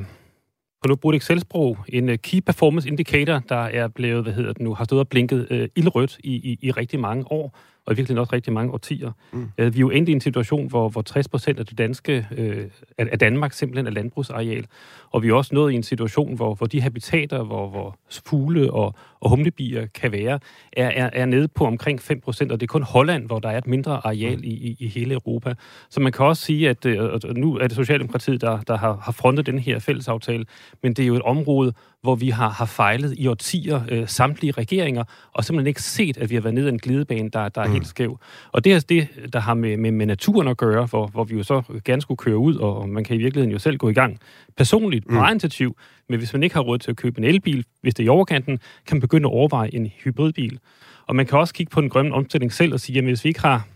på 0.82 0.88
nu 0.88 0.96
brugt 0.96 1.16
Excel-sprog, 1.16 1.78
en 1.88 2.08
uh, 2.08 2.14
Key 2.14 2.40
Performance 2.40 2.88
Indicator, 2.88 3.42
der 3.48 3.56
er 3.56 3.88
blevet, 3.88 4.22
hvad 4.22 4.32
hedder 4.32 4.52
det 4.52 4.62
nu, 4.62 4.74
har 4.74 4.84
stået 4.84 5.00
og 5.00 5.08
blinket 5.08 5.46
uh, 5.50 5.58
ildrødt 5.76 6.18
i, 6.24 6.34
i, 6.34 6.58
i 6.62 6.70
rigtig 6.70 7.00
mange 7.00 7.32
år 7.32 7.58
og 7.88 7.92
i 7.92 7.96
virkeligheden 7.96 8.20
også 8.20 8.32
rigtig 8.32 8.52
mange 8.52 8.72
årtier. 8.72 9.12
Mm. 9.32 9.40
Uh, 9.42 9.48
vi 9.58 9.62
er 9.64 9.80
jo 9.80 9.90
endt 9.90 10.08
i 10.08 10.12
en 10.12 10.20
situation, 10.20 10.68
hvor, 10.68 10.88
hvor 10.88 11.02
60 11.02 11.28
procent 11.28 11.58
af 11.58 11.66
det 11.66 11.78
danske, 11.78 12.26
uh, 12.38 12.64
af 12.98 13.18
Danmark 13.18 13.52
simpelthen 13.52 13.86
er 13.86 13.90
landbrugsareal. 13.90 14.66
Og 15.10 15.22
vi 15.22 15.28
er 15.28 15.34
også 15.34 15.54
nået 15.54 15.72
i 15.72 15.74
en 15.74 15.82
situation, 15.82 16.36
hvor, 16.36 16.54
hvor 16.54 16.66
de 16.66 16.80
habitater, 16.80 17.42
hvor, 17.42 17.68
hvor 17.68 17.98
fugle 18.26 18.72
og, 18.72 18.94
og 19.20 19.30
humlebier 19.30 19.86
kan 19.86 20.12
være, 20.12 20.38
er, 20.72 20.88
er, 20.88 21.10
er 21.12 21.26
nede 21.26 21.48
på 21.48 21.64
omkring 21.64 22.02
5 22.02 22.20
procent, 22.20 22.52
og 22.52 22.60
det 22.60 22.66
er 22.66 22.72
kun 22.72 22.82
Holland, 22.82 23.26
hvor 23.26 23.38
der 23.38 23.48
er 23.48 23.58
et 23.58 23.66
mindre 23.66 23.92
areal 24.06 24.44
i, 24.44 24.50
i, 24.50 24.76
i 24.78 24.88
hele 24.88 25.14
Europa. 25.14 25.54
Så 25.90 26.00
man 26.00 26.12
kan 26.12 26.26
også 26.26 26.44
sige, 26.44 26.68
at 26.68 26.86
uh, 26.86 27.36
nu 27.36 27.56
er 27.56 27.66
det 27.66 27.76
Socialdemokratiet, 27.76 28.40
der, 28.40 28.60
der 28.60 28.76
har, 28.76 28.96
har 29.02 29.12
frontet 29.12 29.46
den 29.46 29.58
her 29.58 29.78
fællesaftale, 29.78 30.44
men 30.82 30.92
det 30.92 31.02
er 31.02 31.06
jo 31.06 31.14
et 31.14 31.22
område, 31.22 31.72
hvor 32.02 32.14
vi 32.14 32.28
har, 32.28 32.48
har 32.48 32.66
fejlet 32.66 33.14
i 33.18 33.26
årtier 33.26 33.80
øh, 33.88 34.08
samtlige 34.08 34.52
regeringer, 34.52 35.04
og 35.32 35.44
simpelthen 35.44 35.66
ikke 35.66 35.82
set, 35.82 36.16
at 36.16 36.30
vi 36.30 36.34
har 36.34 36.42
været 36.42 36.54
nede 36.54 36.66
i 36.66 36.68
en 36.68 36.78
glidebane, 36.78 37.30
der, 37.30 37.48
der 37.48 37.60
er 37.60 37.66
mm. 37.66 37.72
helt 37.72 37.86
skæv. 37.86 38.18
Og 38.52 38.64
det 38.64 38.74
er 38.74 38.80
det, 38.80 39.08
der 39.32 39.40
har 39.40 39.54
med, 39.54 39.76
med, 39.76 39.90
med 39.90 40.06
naturen 40.06 40.48
at 40.48 40.56
gøre, 40.56 40.86
hvor, 40.86 41.06
hvor 41.06 41.24
vi 41.24 41.36
jo 41.36 41.42
så 41.42 41.80
gerne 41.84 42.02
skulle 42.02 42.18
køre 42.18 42.36
ud, 42.36 42.56
og 42.56 42.88
man 42.88 43.04
kan 43.04 43.16
i 43.16 43.18
virkeligheden 43.18 43.52
jo 43.52 43.58
selv 43.58 43.76
gå 43.76 43.88
i 43.88 43.94
gang 43.94 44.18
personligt 44.56 45.08
på 45.08 45.20
mm. 45.20 45.30
initiativ, 45.30 45.76
men 46.08 46.18
hvis 46.18 46.32
man 46.32 46.42
ikke 46.42 46.54
har 46.54 46.62
råd 46.62 46.78
til 46.78 46.90
at 46.90 46.96
købe 46.96 47.18
en 47.18 47.24
elbil, 47.24 47.64
hvis 47.80 47.94
det 47.94 48.02
er 48.02 48.06
i 48.06 48.08
overkanten, 48.08 48.58
kan 48.86 48.96
man 48.96 49.00
begynde 49.00 49.28
at 49.28 49.32
overveje 49.32 49.74
en 49.74 49.86
hybridbil. 49.86 50.58
Og 51.06 51.16
man 51.16 51.26
kan 51.26 51.38
også 51.38 51.54
kigge 51.54 51.70
på 51.70 51.80
den 51.80 51.90
grønne 51.90 52.14
omstilling 52.14 52.52
selv 52.52 52.72
og 52.72 52.80
sige, 52.80 52.98
at 52.98 53.04
hvis 53.04 53.24
vi 53.24 53.28
ikke 53.28 53.40
har 53.40 53.66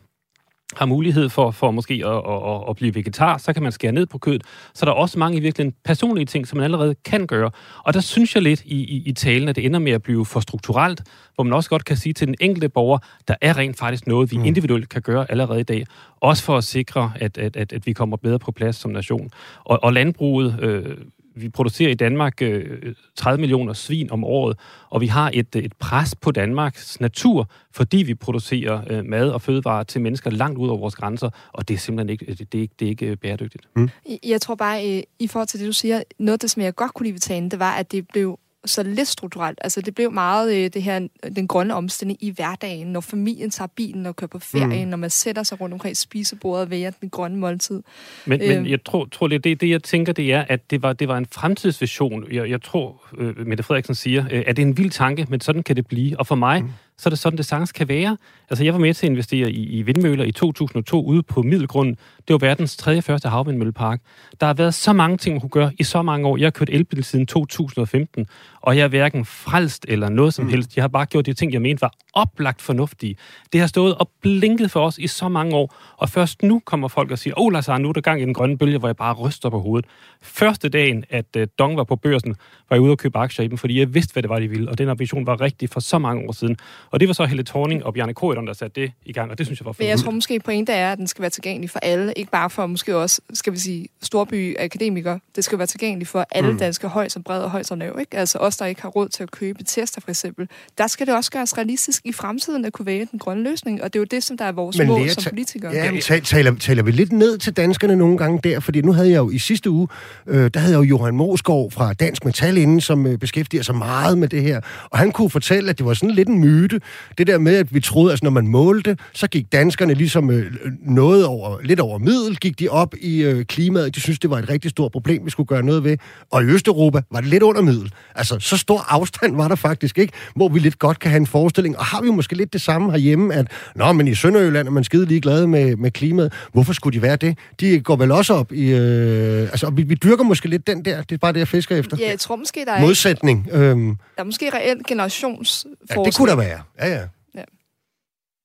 har 0.77 0.87
mulighed 0.87 1.29
for, 1.29 1.51
for 1.51 1.71
måske 1.71 1.95
at, 2.07 2.17
at, 2.17 2.69
at 2.69 2.77
blive 2.77 2.95
vegetar, 2.95 3.39
så 3.39 3.53
kan 3.53 3.63
man 3.63 3.73
skære 3.73 3.93
ned 3.93 4.07
på 4.07 4.19
kødet. 4.19 4.43
Så 4.75 4.87
der 4.87 4.93
er 4.93 4.97
også 4.97 5.19
mange 5.19 5.39
i 5.39 5.41
virkeligheden 5.41 5.77
personlige 5.85 6.27
ting, 6.27 6.47
som 6.49 6.57
man 6.57 6.65
allerede 6.65 6.95
kan 7.05 7.27
gøre. 7.27 7.51
Og 7.85 7.95
der 7.95 8.01
synes 8.01 8.35
jeg 8.35 8.43
lidt 8.43 8.63
i, 8.65 8.77
i, 8.77 9.03
i 9.07 9.13
talen, 9.13 9.49
at 9.49 9.57
det 9.57 9.67
ender 9.67 9.79
med 9.79 9.93
at 9.93 10.03
blive 10.03 10.27
for 10.27 10.41
strukturelt, 10.41 11.03
hvor 11.35 11.45
man 11.45 11.53
også 11.53 11.71
godt 11.71 11.85
kan 11.85 11.97
sige 11.97 12.13
til 12.13 12.27
den 12.27 12.35
enkelte 12.41 12.69
borger, 12.69 12.99
der 13.29 13.35
er 13.41 13.57
rent 13.57 13.79
faktisk 13.79 14.07
noget, 14.07 14.31
vi 14.31 14.37
mm. 14.37 14.45
individuelt 14.45 14.89
kan 14.89 15.03
gøre 15.03 15.31
allerede 15.31 15.61
i 15.61 15.65
dag. 15.65 15.87
Også 16.21 16.43
for 16.43 16.57
at 16.57 16.65
sikre, 16.65 17.13
at, 17.17 17.39
at, 17.39 17.57
at, 17.57 17.73
at 17.73 17.87
vi 17.87 17.93
kommer 17.93 18.17
bedre 18.17 18.39
på 18.39 18.53
plads 18.53 18.77
som 18.77 18.91
nation. 18.91 19.31
Og, 19.65 19.85
og 19.85 19.93
landbruget... 19.93 20.59
Øh, 20.61 20.97
vi 21.35 21.49
producerer 21.49 21.91
i 21.91 21.95
Danmark 21.95 22.43
øh, 22.43 22.95
30 23.17 23.41
millioner 23.41 23.73
svin 23.73 24.11
om 24.11 24.25
året, 24.25 24.59
og 24.91 25.01
vi 25.01 25.07
har 25.07 25.31
et, 25.35 25.57
et 25.57 25.73
pres 25.73 26.15
på 26.15 26.31
Danmarks 26.31 27.01
natur, 27.01 27.51
fordi 27.73 27.97
vi 27.97 28.15
producerer 28.15 28.83
øh, 28.91 29.05
mad 29.05 29.31
og 29.31 29.43
fødevarer 29.43 29.83
til 29.83 30.01
mennesker 30.01 30.31
langt 30.31 30.59
ud 30.59 30.69
over 30.69 30.79
vores 30.79 30.95
grænser, 30.95 31.31
og 31.53 31.69
det 31.69 31.75
er 31.75 31.79
simpelthen 31.79 32.11
ikke, 32.11 32.27
det, 32.27 32.53
det 32.53 32.59
er 32.59 32.63
ikke, 32.63 32.75
det 32.79 32.87
er 32.87 32.91
ikke 32.91 33.17
bæredygtigt. 33.17 33.69
Mm. 33.77 33.91
Jeg 34.25 34.41
tror 34.41 34.55
bare, 34.55 34.97
øh, 34.97 35.03
i 35.19 35.27
forhold 35.27 35.49
til 35.49 35.61
det, 35.61 35.67
du 35.67 35.73
siger, 35.73 36.03
noget 36.19 36.33
af 36.33 36.39
det, 36.39 36.51
som 36.51 36.63
jeg 36.63 36.75
godt 36.75 36.95
kunne 36.95 37.05
lide 37.05 37.15
ved 37.15 37.21
talen, 37.21 37.51
det 37.51 37.59
var, 37.59 37.73
at 37.73 37.93
det 37.93 38.09
blev 38.09 38.39
så 38.65 38.83
lidt 38.83 39.09
strukturelt. 39.09 39.59
Altså, 39.63 39.81
det 39.81 39.95
blev 39.95 40.13
meget 40.13 40.57
øh, 40.57 40.71
det 40.75 40.83
her, 40.83 41.09
den 41.37 41.49
grønne 41.49 41.75
omstilling 41.75 42.25
i 42.25 42.31
hverdagen, 42.31 42.87
når 42.87 43.01
familien 43.01 43.51
tager 43.51 43.69
bilen 43.77 44.07
og 44.07 44.17
kører 44.17 44.29
på 44.29 44.39
ferie, 44.39 44.85
mm. 44.85 44.91
når 44.91 44.97
man 44.97 45.11
sætter 45.11 45.43
sig 45.43 45.61
rundt 45.61 45.73
omkring 45.73 45.97
spisebordet 45.97 46.63
og 46.65 46.71
vælger 46.71 46.91
den 46.91 47.11
grønne 47.11 47.39
måltid. 47.39 47.83
Men, 48.27 48.43
øh, 48.43 48.49
men 48.49 48.67
jeg 48.71 48.85
tror, 48.85 49.05
tror 49.05 49.29
det, 49.29 49.45
det, 49.45 49.61
det, 49.61 49.71
jeg 49.71 49.83
tænker, 49.83 50.13
det 50.13 50.33
er, 50.33 50.45
at 50.49 50.71
det 50.71 50.83
var, 50.83 50.93
det 50.93 51.09
var 51.09 51.17
en 51.17 51.27
fremtidsvision. 51.33 52.33
Jeg, 52.33 52.51
jeg 52.51 52.63
tror, 52.63 53.03
øh, 53.19 53.47
Mette 53.47 53.63
Frederiksen 53.65 53.95
siger, 53.95 54.25
øh, 54.31 54.45
at 54.47 54.57
det 54.57 54.63
er 54.63 54.67
en 54.67 54.79
vild 54.79 54.91
tanke, 54.91 55.27
men 55.29 55.41
sådan 55.41 55.63
kan 55.63 55.77
det 55.77 55.87
blive. 55.87 56.19
Og 56.19 56.27
for 56.27 56.35
mig, 56.35 56.63
mm 56.63 56.71
så 56.99 57.09
er 57.09 57.11
det 57.11 57.19
sådan, 57.19 57.37
det 57.37 57.47
sagtens 57.47 57.73
kan 57.73 57.89
være. 57.89 58.17
Altså, 58.51 58.65
jeg 58.65 58.73
var 58.73 58.81
med 58.81 58.95
til 58.95 59.07
at 59.07 59.11
investere 59.11 59.51
i, 59.51 59.79
i 59.79 59.83
vindmøller 59.83 60.25
i 60.25 60.33
2002 60.33 61.05
ude 61.05 61.23
på 61.23 61.43
Middelgrund. 61.43 61.97
Det 62.29 62.33
var 62.35 62.39
verdens 62.39 62.77
tredje 62.77 63.03
første 63.03 63.29
havvindmøllepark. 63.29 64.01
Der 64.41 64.47
har 64.47 64.55
været 64.55 64.75
så 64.75 64.93
mange 64.93 65.17
ting, 65.17 65.35
man 65.35 65.41
kunne 65.41 65.51
gøre 65.51 65.73
i 65.79 65.85
så 65.85 66.03
mange 66.03 66.29
år. 66.29 66.37
Jeg 66.37 66.47
har 66.47 66.51
kørt 66.51 66.71
elbil 66.73 67.05
siden 67.05 67.27
2015, 67.27 68.27
og 68.61 68.77
jeg 68.77 68.85
er 68.85 68.89
hverken 68.89 69.25
frelst 69.25 69.87
eller 69.89 70.09
noget 70.09 70.35
som 70.35 70.45
mm. 70.45 70.51
helst. 70.51 70.77
Jeg 70.77 70.83
har 70.83 70.89
bare 70.89 71.07
gjort 71.07 71.27
de 71.27 71.33
ting, 71.33 71.53
jeg 71.53 71.63
mente 71.63 71.81
var 71.81 71.93
oplagt 72.15 72.63
fornuftige. 72.63 73.17
Det 73.53 73.61
har 73.61 73.67
stået 73.67 73.95
og 73.95 74.11
blinket 74.23 74.71
for 74.71 74.87
os 74.87 74.99
i 74.99 75.07
så 75.07 75.29
mange 75.29 75.57
år, 75.57 75.75
og 75.97 76.09
først 76.09 76.43
nu 76.43 76.63
kommer 76.65 76.89
folk 76.89 77.11
og 77.11 77.19
siger, 77.19 77.35
åh 77.39 77.47
oh, 77.47 77.53
Lars 77.53 77.69
nu 77.69 77.89
er 77.89 77.93
der 77.93 78.01
gang 78.01 78.21
i 78.23 78.25
den 78.25 78.35
grønne 78.35 78.59
bølge, 78.59 78.79
hvor 78.79 78.89
jeg 78.89 78.97
bare 78.97 79.15
ryster 79.15 79.51
på 79.51 79.61
hovedet. 79.61 79.91
Første 80.23 80.69
dagen, 80.69 81.05
at 81.11 81.27
uh, 81.37 81.43
Dong 81.59 81.77
var 81.77 81.85
på 81.85 81.97
børsen, 81.97 82.37
var 82.71 82.77
jeg 82.77 82.81
ude 82.81 82.91
og 82.91 82.99
købe 82.99 83.19
aktier 83.19 83.45
i 83.45 83.49
dem, 83.49 83.59
fordi 83.59 83.79
jeg 83.79 83.95
vidste, 83.95 84.13
hvad 84.13 84.23
det 84.23 84.31
var, 84.31 84.39
de 84.39 84.49
ville, 84.49 84.71
og 84.71 84.79
den 84.79 84.89
ambition 84.89 85.27
var 85.27 85.41
rigtig 85.41 85.71
for 85.71 85.81
så 85.81 85.99
mange 85.99 86.29
år 86.29 86.33
siden. 86.33 86.57
Og 86.93 87.01
det 87.01 87.09
var 87.09 87.15
så 87.15 87.25
Helle 87.25 87.43
Thorning 87.45 87.85
og 87.85 87.95
Bjarne 87.95 88.15
Korydon, 88.15 88.47
der 88.47 88.53
satte 88.53 88.81
det 88.81 88.93
i 89.05 89.13
gang, 89.13 89.31
og 89.31 89.39
det 89.39 89.47
synes 89.47 89.61
jeg 89.61 89.67
var 89.67 89.73
for 89.73 89.83
Men 89.83 89.89
jeg 89.89 89.99
tror 89.99 90.11
måske 90.11 90.41
pointet 90.41 90.77
er, 90.77 90.93
at 90.93 90.99
den 90.99 91.07
skal 91.07 91.23
være 91.23 91.31
tilgængelig 91.31 91.71
for 91.71 91.79
alle, 91.79 92.13
ikke 92.17 92.31
bare 92.31 92.51
for 92.51 92.67
måske 92.67 92.97
også, 92.97 93.21
skal 93.33 93.53
vi 93.53 93.59
sige, 93.59 93.89
storby 94.03 94.57
akademikere. 94.59 95.21
Det 95.37 95.45
skal 95.45 95.59
være 95.59 95.67
tilgængelig 95.67 96.07
for 96.07 96.27
alle 96.31 96.53
mm. 96.53 96.59
danske 96.59 96.89
høj 96.89 97.09
som 97.09 97.23
bred 97.23 97.43
og 97.43 97.51
høj 97.51 97.63
som 97.63 97.79
lav, 97.79 97.97
ikke? 98.01 98.19
Altså 98.19 98.39
os, 98.39 98.57
der 98.57 98.67
ikke 98.67 98.83
har 98.83 98.89
råd 98.89 99.09
til 99.09 99.23
at 99.23 99.31
købe 99.31 99.65
tester 99.65 100.01
for 100.01 100.11
eksempel. 100.11 100.49
Der 100.79 100.87
skal 100.87 101.07
det 101.07 101.15
også 101.15 101.31
gøres 101.31 101.59
realistisk 101.59 102.03
i 102.05 102.13
fremtiden 102.13 102.65
at 102.65 102.73
kunne 102.73 102.87
vælge 102.87 103.09
den 103.11 103.19
grønne 103.19 103.45
løsning, 103.45 103.83
og 103.83 103.93
det 103.93 103.99
er 103.99 104.01
jo 104.01 104.07
det, 104.11 104.23
som 104.23 104.37
der 104.37 104.45
er 104.45 104.53
vores 104.53 104.79
men 104.79 104.87
mål 104.87 105.09
som 105.09 105.31
politikere. 105.31 105.73
Ja, 105.73 105.93
men 105.93 106.01
taler, 106.01 106.55
taler 106.55 106.83
vi 106.83 106.91
lidt 106.91 107.13
ned 107.13 107.39
til 107.39 107.53
danskerne 107.53 107.97
nogle 107.97 108.19
gange 108.19 108.41
der, 108.45 108.61
fordi 108.61 108.81
nu 108.81 108.93
havde 108.93 109.11
jeg 109.11 109.19
jo 109.19 109.31
i 109.31 109.39
sidste 109.39 109.71
uge, 109.71 109.89
øh, 110.27 110.51
der 110.55 110.61
havde 110.61 110.73
jeg 110.73 110.79
jo 110.79 110.83
Johan 110.83 111.17
Moskov 111.17 111.71
fra 111.71 111.93
Dansk 111.93 112.25
Metal 112.25 112.57
inden, 112.57 112.81
som 112.81 113.07
øh, 113.07 113.19
beskæftiger 113.19 113.63
sig 113.63 113.75
meget 113.75 114.19
med 114.19 114.29
det 114.29 114.43
her, 114.43 114.61
og 114.91 114.99
han 114.99 115.13
kunne 115.13 115.31
fortælle, 115.31 115.71
at 115.71 115.79
det 115.79 115.87
var 115.87 115.95
sådan 115.95 116.15
lidt 116.15 116.29
en 116.29 116.39
myte, 116.39 116.81
det 117.19 117.27
der 117.27 117.39
med, 117.39 117.57
at 117.57 117.75
vi 117.75 117.81
troede, 117.81 118.13
at 118.13 118.23
når 118.23 118.31
man 118.31 118.47
målte, 118.47 118.97
så 119.13 119.27
gik 119.27 119.53
danskerne 119.53 119.95
ligesom 119.95 120.31
øh, 120.31 120.53
noget 120.81 121.27
over, 121.27 121.59
lidt 121.63 121.81
over 121.81 121.99
middel, 121.99 122.37
gik 122.37 122.59
de 122.59 122.69
op 122.69 122.95
i 123.01 123.23
øh, 123.23 123.45
klimaet. 123.45 123.95
De 123.95 124.01
synes, 124.01 124.19
det 124.19 124.31
var 124.31 124.39
et 124.39 124.49
rigtig 124.49 124.71
stort 124.71 124.93
problem, 124.93 125.25
vi 125.25 125.31
skulle 125.31 125.47
gøre 125.47 125.63
noget 125.63 125.85
ved. 125.85 125.97
Og 126.31 126.43
i 126.43 126.47
Østeuropa 126.47 127.01
var 127.11 127.21
det 127.21 127.29
lidt 127.29 127.43
under 127.43 127.63
middel. 127.63 127.93
Altså, 128.15 128.39
så 128.41 128.57
stor 128.57 128.85
afstand 128.89 129.37
var 129.37 129.49
der 129.49 129.55
faktisk 129.55 129.99
ikke, 129.99 130.13
hvor 130.37 130.49
vi 130.49 130.59
lidt 130.59 130.79
godt 130.79 130.99
kan 130.99 131.11
have 131.11 131.21
en 131.21 131.27
forestilling. 131.27 131.79
Og 131.79 131.85
har 131.85 132.03
vi 132.03 132.11
måske 132.11 132.37
lidt 132.37 132.53
det 132.53 132.61
samme 132.61 132.91
herhjemme, 132.91 133.35
at 133.35 133.47
nå, 133.77 133.93
men 133.93 134.09
i 134.09 134.15
Sønderjylland 134.15 134.69
er 134.69 134.73
man 134.73 134.85
skide 134.85 135.07
ligeglade 135.07 135.49
med, 135.49 135.77
med 135.77 135.91
klimaet. 135.91 136.33
Hvorfor 136.53 136.73
skulle 136.73 136.97
de 136.97 137.03
være 137.03 137.17
det? 137.17 137.39
De 137.61 137.81
går 137.81 137.97
vel 137.97 138.13
også 138.13 138.35
op 138.35 138.53
i... 138.53 138.73
Øh, 138.73 139.43
altså, 139.43 139.71
vi, 139.71 139.83
vi 139.83 139.95
dyrker 139.95 140.25
måske 140.25 140.49
lidt 140.49 140.67
den 140.67 140.85
der. 140.85 141.03
Det 141.03 141.13
er 141.13 141.19
bare 141.19 141.33
det, 141.33 141.39
jeg 141.39 141.49
fisker 141.49 141.77
efter. 141.77 141.97
Ja, 142.01 142.09
jeg 142.11 142.19
tror 142.19 142.37
måske, 142.37 142.65
der 142.67 142.73
er... 142.73 142.81
Modsætning. 142.81 143.49
Øhm. 143.53 143.87
Der 144.17 144.23
er 144.23 144.25
måske 144.25 144.51
reelt 144.55 144.87
generationsforskel. 144.87 145.71
Ja, 145.97 146.03
det 146.05 146.17
kunne 146.17 146.31
der 146.31 146.37
være. 146.37 146.61
Ja, 146.79 146.89
ja. 146.89 147.09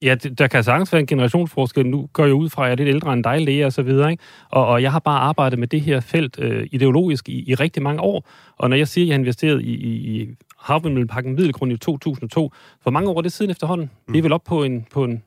Ja, 0.01 0.15
der 0.15 0.47
kan 0.47 0.63
sagtens 0.63 0.93
være 0.93 0.99
en 0.99 1.07
generationsforskel. 1.07 1.85
Nu 1.85 2.09
går 2.13 2.25
jeg 2.25 2.33
ud 2.33 2.49
fra, 2.49 2.63
at 2.63 2.65
jeg 2.65 2.71
er 2.71 2.75
lidt 2.75 2.95
ældre 2.95 3.13
end 3.13 3.23
dig, 3.23 3.41
læge 3.41 3.65
og 3.65 3.73
så 3.73 3.81
videre. 3.81 4.11
Ikke? 4.11 4.23
Og, 4.49 4.67
og 4.67 4.81
jeg 4.81 4.91
har 4.91 4.99
bare 4.99 5.19
arbejdet 5.19 5.59
med 5.59 5.67
det 5.67 5.81
her 5.81 5.99
felt 5.99 6.39
øh, 6.39 6.67
ideologisk 6.71 7.29
i, 7.29 7.49
i 7.49 7.55
rigtig 7.55 7.83
mange 7.83 8.01
år. 8.01 8.29
Og 8.57 8.69
når 8.69 8.77
jeg 8.77 8.87
siger, 8.87 9.05
at 9.05 9.07
jeg 9.07 9.15
har 9.15 9.19
investeret 9.19 9.61
i, 9.61 9.75
i, 9.75 10.21
i 10.21 10.35
havvindmøllepakken 10.59 11.35
Middelgrund 11.35 11.71
i 11.71 11.77
2002, 11.77 12.51
for 12.81 12.91
mange 12.91 13.09
år 13.09 13.21
det 13.21 13.31
siden 13.31 13.51
efterhånden. 13.51 13.91
Mm. 14.07 14.13
Vi 14.13 14.17
er 14.17 14.23
vel 14.23 14.31
op 14.31 14.43
på 14.43 14.63
en, 14.63 14.85
på 14.91 15.03
en 15.03 15.23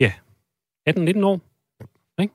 ja, 0.00 0.12
18-19 0.90 1.24
år. 1.24 1.40
Ikke? 2.20 2.34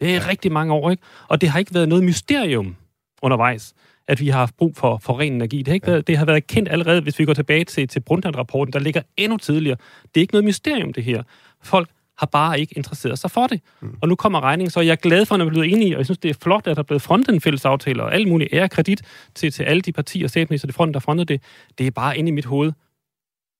Det 0.00 0.10
er 0.10 0.14
ja. 0.14 0.28
rigtig 0.28 0.52
mange 0.52 0.72
år, 0.72 0.90
ikke? 0.90 1.02
Og 1.28 1.40
det 1.40 1.48
har 1.48 1.58
ikke 1.58 1.74
været 1.74 1.88
noget 1.88 2.04
mysterium 2.04 2.76
undervejs 3.22 3.74
at 4.08 4.20
vi 4.20 4.28
har 4.28 4.38
haft 4.38 4.56
brug 4.56 4.76
for, 4.76 4.98
for 5.02 5.20
ren 5.20 5.32
energi. 5.32 5.58
Det 5.58 5.68
har, 5.68 5.74
ikke 5.74 5.86
ja. 5.86 5.92
været, 5.92 6.06
det 6.06 6.18
har 6.18 6.24
været 6.24 6.46
kendt 6.46 6.68
allerede, 6.68 7.00
hvis 7.00 7.18
vi 7.18 7.24
går 7.24 7.34
tilbage 7.34 7.64
til, 7.64 7.88
til 7.88 8.00
Brundtland-rapporten, 8.00 8.72
der 8.72 8.78
ligger 8.78 9.02
endnu 9.16 9.36
tidligere. 9.36 9.76
Det 10.02 10.20
er 10.20 10.22
ikke 10.22 10.34
noget 10.34 10.44
mysterium, 10.44 10.92
det 10.92 11.04
her. 11.04 11.22
Folk 11.62 11.88
har 12.18 12.26
bare 12.26 12.60
ikke 12.60 12.74
interesseret 12.76 13.18
sig 13.18 13.30
for 13.30 13.46
det. 13.46 13.60
Mm. 13.80 13.96
Og 14.02 14.08
nu 14.08 14.14
kommer 14.14 14.40
regningen, 14.40 14.70
så 14.70 14.80
jeg 14.80 14.92
er 14.92 14.96
glad 14.96 15.26
for, 15.26 15.34
at 15.34 15.38
man 15.38 15.46
er 15.46 15.50
blevet 15.50 15.72
enige, 15.72 15.94
og 15.94 15.98
jeg 15.98 16.06
synes, 16.06 16.18
det 16.18 16.30
er 16.30 16.34
flot, 16.42 16.66
at 16.66 16.76
der 16.76 16.82
er 16.82 16.86
blevet 16.86 17.02
frontet 17.02 17.34
en 17.34 17.40
fælles 17.40 17.64
aftale, 17.64 18.02
og 18.02 18.14
alle 18.14 18.28
mulige 18.28 18.54
ære 18.54 18.68
kredit 18.68 19.02
til, 19.34 19.52
til 19.52 19.62
alle 19.62 19.82
de 19.82 19.92
partier 19.92 20.24
og 20.24 20.30
statsminister, 20.30 20.68
der 20.68 20.86
der 20.86 21.00
frontet 21.00 21.28
det. 21.28 21.42
Det 21.78 21.86
er 21.86 21.90
bare 21.90 22.18
inde 22.18 22.28
i 22.28 22.32
mit 22.32 22.44
hoved. 22.44 22.72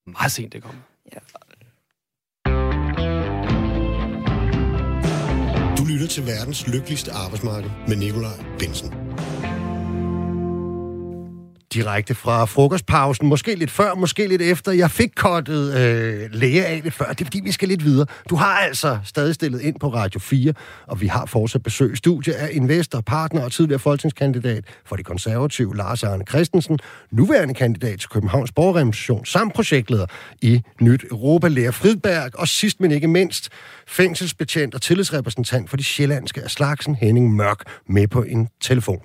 Meget 0.07 0.33
sent, 0.33 0.53
det 0.53 0.63
kommer. 0.63 0.81
Ja. 1.13 1.19
Du 5.79 5.85
lytter 5.85 6.07
til 6.07 6.27
verdens 6.27 6.69
lykkeligste 6.69 7.13
arbejdsmarked 7.13 7.71
med 7.89 7.97
Nikolaj 7.97 8.45
Bensen 8.59 8.95
direkte 11.75 12.15
fra 12.15 12.45
frokostpausen. 12.45 13.27
Måske 13.27 13.55
lidt 13.55 13.71
før, 13.71 13.95
måske 13.95 14.27
lidt 14.27 14.43
efter. 14.43 14.73
Jeg 14.73 14.91
fik 14.91 15.11
kottet 15.17 15.77
øh, 15.77 16.33
læge 16.33 16.67
af 16.67 16.83
det 16.83 16.93
før. 16.93 17.05
Det 17.05 17.21
er 17.21 17.25
fordi, 17.25 17.41
vi 17.45 17.53
skal 17.53 17.69
lidt 17.69 17.85
videre. 17.85 18.07
Du 18.31 18.37
har 18.37 18.59
altså 18.59 18.99
stadig 19.05 19.35
stillet 19.35 19.61
ind 19.61 19.81
på 19.81 19.89
Radio 19.89 20.21
4, 20.21 20.53
og 20.87 21.01
vi 21.01 21.07
har 21.07 21.27
fortsat 21.27 21.63
besøg 21.63 21.97
studie 21.97 22.35
af 22.35 22.49
investor, 22.53 23.01
partner 23.01 23.45
og 23.45 23.53
tidligere 23.53 23.79
folketingskandidat 23.79 24.65
for 24.87 24.97
de 24.97 25.03
konservative, 25.03 25.77
Lars 25.77 26.03
Arne 26.03 26.25
Christensen, 26.29 26.79
nuværende 27.11 27.55
kandidat 27.55 28.01
til 28.01 28.09
Københavns 28.09 28.53
Borgerrepræsentation, 28.53 29.25
samt 29.25 29.55
projektleder 29.55 30.07
i 30.43 30.63
Nyt 30.81 31.05
Europa, 31.11 31.49
Lea 31.49 31.71
Fridberg, 31.71 32.31
og 32.35 32.49
sidst 32.49 32.81
men 32.81 32.91
ikke 32.91 33.09
mindst, 33.09 33.49
fængselsbetjent 33.87 34.75
og 34.75 34.83
tillidsrepræsentant 34.83 35.71
for 35.71 35.77
de 35.77 35.85
sjællandske 35.85 36.43
af 36.43 36.51
slagsen, 36.51 36.95
Henning 36.95 37.35
Mørk, 37.35 37.63
med 37.89 38.09
på 38.09 38.23
en 38.23 38.49
telefon. 38.61 39.01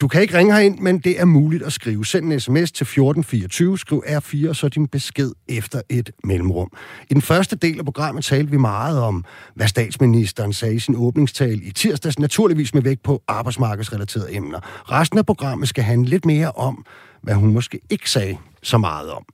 Du 0.00 0.08
kan 0.08 0.22
ikke 0.22 0.38
ringe 0.38 0.52
herind, 0.52 0.78
men 0.78 0.98
det 0.98 1.20
er 1.20 1.24
muligt 1.24 1.62
at 1.62 1.72
skrive. 1.72 2.06
Send 2.06 2.32
en 2.32 2.40
sms 2.40 2.72
til 2.72 2.84
1424, 2.84 3.78
skriv 3.78 4.02
R4, 4.06 4.48
og 4.48 4.56
så 4.56 4.68
din 4.68 4.88
besked 4.88 5.30
efter 5.48 5.80
et 5.88 6.10
mellemrum. 6.24 6.72
I 7.10 7.14
den 7.14 7.22
første 7.22 7.56
del 7.56 7.78
af 7.78 7.84
programmet 7.84 8.24
talte 8.24 8.50
vi 8.50 8.56
meget 8.56 9.00
om, 9.00 9.24
hvad 9.54 9.66
statsministeren 9.66 10.52
sagde 10.52 10.74
i 10.74 10.78
sin 10.78 10.94
åbningstale 10.96 11.62
i 11.62 11.70
tirsdags, 11.70 12.18
naturligvis 12.18 12.74
med 12.74 12.82
vægt 12.82 13.02
på 13.02 13.22
arbejdsmarkedsrelaterede 13.28 14.34
emner. 14.34 14.60
Resten 14.92 15.18
af 15.18 15.26
programmet 15.26 15.68
skal 15.68 15.84
handle 15.84 16.10
lidt 16.10 16.26
mere 16.26 16.52
om, 16.52 16.84
hvad 17.22 17.34
hun 17.34 17.52
måske 17.52 17.80
ikke 17.90 18.10
sagde 18.10 18.36
så 18.62 18.78
meget 18.78 19.10
om. 19.10 19.24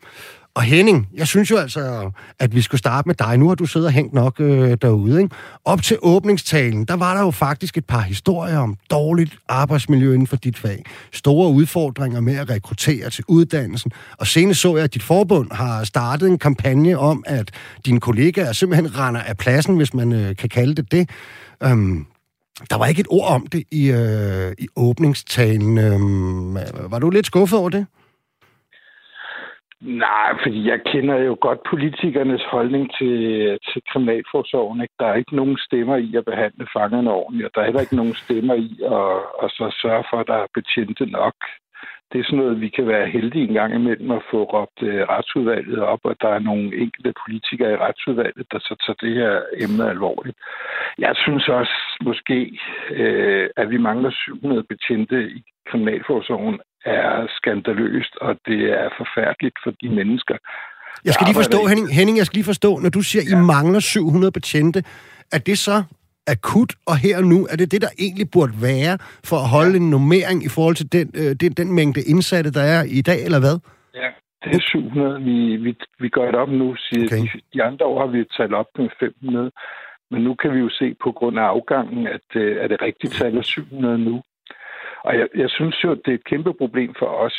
Og 0.56 0.62
Henning, 0.62 1.08
jeg 1.14 1.26
synes 1.26 1.50
jo 1.50 1.56
altså, 1.56 2.10
at 2.38 2.54
vi 2.54 2.62
skulle 2.62 2.78
starte 2.78 3.08
med 3.08 3.14
dig. 3.14 3.38
Nu 3.38 3.48
har 3.48 3.54
du 3.54 3.66
siddet 3.66 3.86
og 3.86 3.92
hængt 3.92 4.14
nok 4.14 4.40
øh, 4.40 4.76
derude. 4.82 5.22
Ikke? 5.22 5.34
Op 5.64 5.82
til 5.82 5.98
åbningstalen, 6.02 6.84
der 6.84 6.94
var 6.94 7.14
der 7.14 7.20
jo 7.20 7.30
faktisk 7.30 7.78
et 7.78 7.84
par 7.84 8.00
historier 8.00 8.58
om 8.58 8.76
dårligt 8.90 9.38
arbejdsmiljø 9.48 10.12
inden 10.12 10.26
for 10.26 10.36
dit 10.36 10.58
fag. 10.58 10.84
Store 11.12 11.50
udfordringer 11.50 12.20
med 12.20 12.36
at 12.36 12.50
rekruttere 12.50 13.10
til 13.10 13.24
uddannelsen. 13.28 13.90
Og 14.18 14.26
senest 14.26 14.60
så 14.60 14.76
jeg, 14.76 14.84
at 14.84 14.94
dit 14.94 15.02
forbund 15.02 15.52
har 15.52 15.84
startet 15.84 16.28
en 16.28 16.38
kampagne 16.38 16.98
om, 16.98 17.24
at 17.26 17.50
dine 17.86 18.00
kollegaer 18.00 18.52
simpelthen 18.52 18.98
render 18.98 19.20
af 19.20 19.36
pladsen, 19.36 19.76
hvis 19.76 19.94
man 19.94 20.12
øh, 20.12 20.36
kan 20.36 20.48
kalde 20.48 20.74
det 20.74 20.92
det. 20.92 21.10
Øhm, 21.62 22.06
der 22.70 22.76
var 22.76 22.86
ikke 22.86 23.00
et 23.00 23.08
ord 23.10 23.28
om 23.28 23.46
det 23.46 23.64
i, 23.70 23.90
øh, 23.90 24.52
i 24.58 24.68
åbningstalen. 24.76 25.78
Øhm, 25.78 26.54
var 26.90 26.98
du 26.98 27.10
lidt 27.10 27.26
skuffet 27.26 27.58
over 27.58 27.68
det? 27.70 27.86
Nej, 29.86 30.38
fordi 30.42 30.68
jeg 30.68 30.80
kender 30.86 31.16
jo 31.16 31.36
godt 31.40 31.60
politikernes 31.70 32.44
holdning 32.44 32.94
til, 32.98 33.16
til 33.68 33.82
kriminalforsorgen. 33.90 34.80
Ikke? 34.80 34.94
Der 34.98 35.06
er 35.06 35.14
ikke 35.14 35.36
nogen 35.36 35.58
stemmer 35.58 35.96
i 35.96 36.16
at 36.16 36.24
behandle 36.24 36.66
fangerne 36.72 37.10
ordentligt, 37.12 37.46
og 37.46 37.52
der 37.54 37.60
er 37.60 37.64
heller 37.64 37.80
ikke 37.80 37.96
nogen 37.96 38.14
stemmer 38.14 38.54
i 38.54 38.70
at, 38.98 39.16
at 39.42 39.50
så 39.50 39.76
sørge 39.82 40.04
for, 40.10 40.16
at 40.20 40.26
der 40.26 40.34
er 40.34 40.46
betjente 40.54 41.06
nok. 41.06 41.34
Det 42.12 42.20
er 42.20 42.24
sådan 42.24 42.38
noget, 42.38 42.60
vi 42.60 42.68
kan 42.68 42.86
være 42.86 43.06
heldige 43.06 43.48
en 43.48 43.54
gang 43.54 43.74
imellem 43.74 44.10
at 44.10 44.22
få 44.30 44.38
råbt 44.44 44.82
uh, 44.82 44.88
retsudvalget 44.88 45.78
op, 45.78 46.00
og 46.04 46.16
der 46.20 46.28
er 46.28 46.38
nogle 46.38 46.76
enkelte 46.76 47.12
politikere 47.24 47.72
i 47.72 47.82
retsudvalget, 47.86 48.46
der 48.52 48.58
så 48.58 48.74
tager 48.82 49.00
det 49.04 49.14
her 49.20 49.32
emne 49.64 49.90
alvorligt. 49.90 50.36
Jeg 50.98 51.14
synes 51.16 51.48
også 51.48 51.76
måske, 52.02 52.58
uh, 52.90 53.46
at 53.56 53.70
vi 53.70 53.78
mangler 53.88 54.10
700 54.10 54.62
betjente 54.62 55.30
i 55.30 55.42
kriminalforsorgen 55.70 56.60
er 56.86 57.26
skandaløst, 57.36 58.14
og 58.20 58.32
det 58.46 58.60
er 58.80 58.88
forfærdeligt 59.00 59.56
for 59.64 59.70
de 59.80 59.88
mennesker. 59.88 60.36
Jeg 61.04 61.12
skal 61.14 61.24
lige 61.26 61.40
forstå, 61.42 61.60
Henning, 61.70 61.88
Henning, 61.98 62.16
jeg 62.18 62.26
skal 62.26 62.36
lige 62.36 62.52
forstå, 62.54 62.70
når 62.78 62.90
du 62.90 63.00
siger, 63.00 63.22
ja. 63.30 63.36
I 63.36 63.44
mangler 63.54 63.80
700 63.80 64.32
betjente, 64.32 64.78
er 65.32 65.38
det 65.38 65.58
så 65.58 65.76
akut 66.26 66.72
og 66.86 66.96
her 66.96 67.16
og 67.20 67.24
nu? 67.24 67.38
Er 67.52 67.56
det 67.56 67.72
det, 67.72 67.80
der 67.82 67.92
egentlig 67.98 68.26
burde 68.34 68.54
være 68.68 68.94
for 69.30 69.36
at 69.44 69.48
holde 69.56 69.76
en 69.76 69.90
normering 69.90 70.38
i 70.48 70.50
forhold 70.56 70.76
til 70.82 70.92
den, 70.92 71.06
øh, 71.20 71.30
den, 71.42 71.52
den 71.60 71.68
mængde 71.78 72.00
indsatte, 72.12 72.50
der 72.58 72.64
er 72.76 72.82
i 72.98 73.02
dag, 73.10 73.20
eller 73.26 73.40
hvad? 73.44 73.56
Ja, 74.00 74.08
det 74.42 74.56
er 74.56 74.60
700. 74.60 75.22
Vi, 75.28 75.56
vi, 75.56 75.72
vi 75.98 76.08
gør 76.08 76.26
det 76.30 76.34
op 76.34 76.48
nu. 76.48 76.76
Siger, 76.76 77.04
okay. 77.06 77.22
de, 77.22 77.40
de 77.54 77.62
andre 77.62 77.86
år 77.86 77.98
har 78.00 78.10
vi 78.14 78.24
talt 78.36 78.54
op 78.54 78.70
med 78.78 78.88
500. 79.00 79.50
Men 80.10 80.22
nu 80.22 80.34
kan 80.34 80.52
vi 80.54 80.58
jo 80.58 80.68
se 80.68 80.94
på 81.04 81.12
grund 81.12 81.38
af 81.38 81.42
afgangen, 81.42 82.06
at, 82.06 82.28
øh, 82.34 82.56
at 82.62 82.70
det 82.70 82.82
rigtige 82.82 83.10
tal 83.10 83.36
er 83.36 83.42
700 83.42 83.98
nu. 83.98 84.22
Og 85.06 85.18
jeg, 85.18 85.28
jeg 85.36 85.50
synes 85.50 85.84
jo, 85.84 85.90
det 85.94 86.08
er 86.08 86.14
et 86.14 86.30
kæmpe 86.32 86.52
problem 86.54 86.94
for 86.98 87.06
os. 87.06 87.38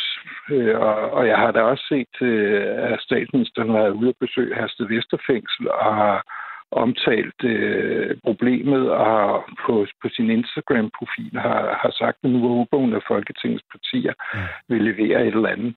Øh, 0.51 0.79
og, 0.79 0.95
og 1.17 1.27
jeg 1.27 1.37
har 1.37 1.51
da 1.51 1.61
også 1.61 1.85
set, 1.89 2.27
øh, 2.27 2.93
at 2.93 3.01
statsministeren 3.01 3.69
har 3.69 3.77
været 3.77 3.99
ude 4.01 4.09
at 4.09 4.19
besøge 4.19 4.55
Hersted 4.55 4.85
Vesterfængsel 4.87 5.69
og 5.71 5.95
har 5.95 6.23
omtalt 6.71 7.43
øh, 7.43 8.17
problemet 8.23 8.91
og 8.91 9.05
har 9.05 9.53
på, 9.65 9.85
på 10.01 10.07
sin 10.15 10.29
Instagram-profil 10.29 11.31
har, 11.33 11.79
har 11.81 11.91
sagt, 11.91 12.17
at 12.23 12.29
nu 12.29 12.39
håber 12.39 12.77
hun, 12.77 12.93
at 12.93 13.07
Folketingets 13.07 13.63
partier 13.71 14.13
mm. 14.33 14.39
vil 14.69 14.81
levere 14.81 15.27
et 15.27 15.35
eller 15.35 15.49
andet. 15.49 15.75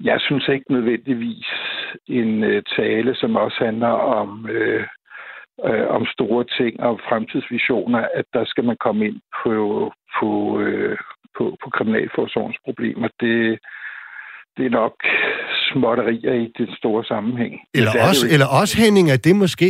Jeg 0.00 0.20
synes 0.20 0.48
ikke 0.48 0.72
nødvendigvis 0.72 1.46
en 2.06 2.44
øh, 2.44 2.62
tale, 2.76 3.14
som 3.14 3.36
også 3.36 3.64
handler 3.64 3.94
om 4.20 4.48
øh, 4.50 4.86
øh, 5.64 5.86
om 5.88 6.06
store 6.06 6.44
ting 6.58 6.80
og 6.80 7.00
fremtidsvisioner, 7.08 8.08
at 8.14 8.24
der 8.32 8.44
skal 8.44 8.64
man 8.64 8.76
komme 8.80 9.06
ind 9.06 9.20
på, 9.44 9.92
på, 10.20 10.60
øh, 10.60 10.98
på, 11.40 11.46
på 11.62 11.66
kriminalforsorgens 11.76 12.58
problemer. 12.66 13.08
Det, 13.22 13.36
det 14.56 14.64
er 14.68 14.74
nok 14.82 14.96
småtterier 15.66 16.34
i 16.44 16.46
den 16.58 16.70
store 16.80 17.04
sammenhæng. 17.04 17.54
Eller, 17.74 17.92
også, 18.08 18.24
eller 18.34 18.48
også, 18.60 18.74
Henning, 18.82 19.06
at 19.10 19.24
det 19.24 19.36
måske, 19.36 19.68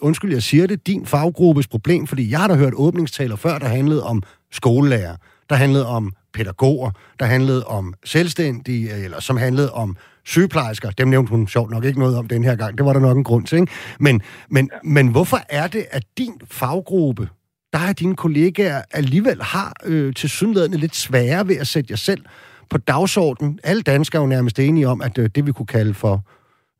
undskyld, 0.00 0.32
jeg 0.32 0.42
siger 0.42 0.66
det, 0.66 0.86
din 0.86 1.06
faggruppes 1.06 1.68
problem, 1.68 2.06
fordi 2.06 2.30
jeg 2.30 2.38
har 2.40 2.48
da 2.48 2.54
hørt 2.54 2.72
åbningstaler 2.86 3.36
før, 3.36 3.58
der 3.58 3.68
handlede 3.78 4.02
om 4.12 4.22
skolelærer, 4.50 5.16
der 5.50 5.56
handlede 5.64 5.86
om 5.98 6.12
pædagoger, 6.34 6.90
der 7.20 7.24
handlede 7.24 7.64
om 7.78 7.94
selvstændige, 8.04 9.04
eller 9.04 9.20
som 9.20 9.36
handlede 9.36 9.70
om 9.72 9.96
sygeplejersker. 10.24 10.90
Dem 10.90 11.08
nævnte 11.08 11.30
hun 11.30 11.48
sjovt 11.48 11.70
nok 11.70 11.84
ikke 11.84 11.98
noget 11.98 12.18
om 12.18 12.28
den 12.28 12.44
her 12.44 12.56
gang. 12.56 12.78
Det 12.78 12.86
var 12.86 12.92
der 12.92 13.00
nok 13.00 13.16
en 13.16 13.24
grund 13.24 13.46
til, 13.46 13.58
ikke? 13.60 13.72
Men, 14.00 14.22
men, 14.50 14.70
ja. 14.72 14.78
men 14.82 15.08
hvorfor 15.08 15.38
er 15.48 15.66
det, 15.66 15.84
at 15.90 16.04
din 16.18 16.40
faggruppe, 16.50 17.28
der 17.74 17.80
er 17.80 17.92
dine 17.92 18.16
kollegaer 18.16 18.82
alligevel 18.90 19.42
har 19.42 19.72
øh, 19.84 20.14
til 20.14 20.28
synligheden 20.30 20.74
lidt 20.74 20.96
sværere 20.96 21.48
ved 21.48 21.56
at 21.56 21.66
sætte 21.66 21.86
jer 21.90 21.96
selv 21.96 22.22
på 22.70 22.78
dagsordenen. 22.78 23.58
Alle 23.64 23.82
danskere 23.82 24.20
er 24.20 24.24
jo 24.24 24.28
nærmest 24.28 24.58
enige 24.58 24.88
om, 24.88 25.02
at 25.02 25.18
øh, 25.18 25.30
det 25.34 25.46
vi 25.46 25.52
kunne 25.52 25.66
kalde 25.66 25.94
for 25.94 26.24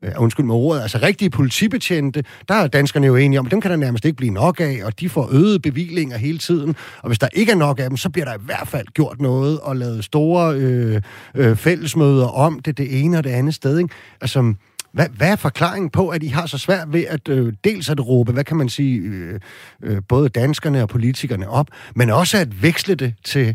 øh, 0.03 0.11
undskyld 0.17 0.45
med 0.45 0.55
ordet, 0.55 0.81
altså 0.81 0.99
rigtige 1.01 1.29
politibetjente, 1.29 2.23
der 2.47 2.55
er 2.55 2.67
danskerne 2.67 3.07
jo 3.07 3.15
enige 3.15 3.39
om, 3.39 3.45
at 3.45 3.51
dem 3.51 3.61
kan 3.61 3.71
der 3.71 3.77
nærmest 3.77 4.05
ikke 4.05 4.17
blive 4.17 4.33
nok 4.33 4.59
af, 4.59 4.79
og 4.83 4.99
de 4.99 5.09
får 5.09 5.29
øgede 5.31 5.59
bevillinger 5.59 6.17
hele 6.17 6.37
tiden, 6.37 6.75
og 7.01 7.07
hvis 7.07 7.19
der 7.19 7.27
ikke 7.33 7.51
er 7.51 7.55
nok 7.55 7.79
af 7.79 7.89
dem, 7.89 7.97
så 7.97 8.09
bliver 8.09 8.25
der 8.25 8.33
i 8.33 8.41
hvert 8.45 8.67
fald 8.67 8.87
gjort 8.87 9.21
noget, 9.21 9.59
og 9.59 9.75
lavet 9.75 10.03
store 10.03 10.55
øh, 10.55 11.01
øh, 11.35 11.55
fællesmøder 11.55 12.27
om 12.27 12.59
det, 12.59 12.77
det 12.77 13.03
ene 13.03 13.17
og 13.17 13.23
det 13.23 13.29
andet 13.29 13.53
sted. 13.53 13.77
Ikke? 13.77 13.93
Altså, 14.21 14.53
hvad, 14.95 15.07
hvad 15.17 15.31
er 15.35 15.39
forklaringen 15.47 15.89
på, 15.99 16.03
at 16.15 16.21
I 16.27 16.29
har 16.37 16.45
så 16.53 16.57
svært 16.67 16.87
ved 16.95 17.03
at 17.15 17.25
øh, 17.35 17.53
dels 17.67 17.89
at 17.93 17.99
råbe, 18.09 18.31
hvad 18.35 18.45
kan 18.49 18.57
man 18.57 18.69
sige, 18.77 18.95
øh, 19.11 19.39
øh, 19.85 19.99
både 20.09 20.29
danskerne 20.29 20.79
og 20.85 20.89
politikerne 20.89 21.47
op, 21.59 21.67
men 21.99 22.07
også 22.21 22.35
at 22.43 22.49
veksle 22.67 22.95
det 23.03 23.11
til 23.31 23.47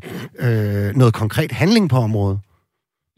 øh, 0.45 0.89
noget 1.01 1.15
konkret 1.23 1.53
handling 1.63 1.91
på 1.91 1.97
området? 1.97 2.39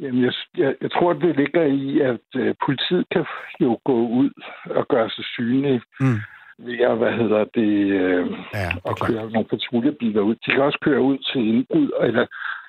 Jamen, 0.02 0.24
jeg, 0.24 0.32
jeg, 0.62 0.74
jeg 0.84 0.90
tror, 0.90 1.12
det 1.12 1.36
ligger 1.36 1.64
i, 1.84 2.00
at 2.12 2.26
øh, 2.42 2.54
politiet 2.66 3.04
kan 3.12 3.24
jo 3.60 3.72
gå 3.84 3.96
ud 4.20 4.30
og 4.78 4.84
gøre 4.88 5.10
sig 5.10 5.24
synlige 5.36 5.80
mm. 6.00 6.18
ved 6.66 6.78
at, 6.90 6.98
hvad 6.98 7.12
hedder 7.20 7.44
det, 7.58 7.72
øh, 8.02 8.24
ja, 8.54 8.68
det 8.74 8.90
at 8.90 8.94
køre 9.06 9.30
nogle 9.30 9.48
patruljebiler 9.52 10.22
ud. 10.28 10.34
De 10.34 10.50
kan 10.52 10.62
også 10.62 10.80
køre 10.82 11.02
ud 11.10 11.18
til 11.18 11.40
indbrud, 11.50 11.90
eller 12.06 12.26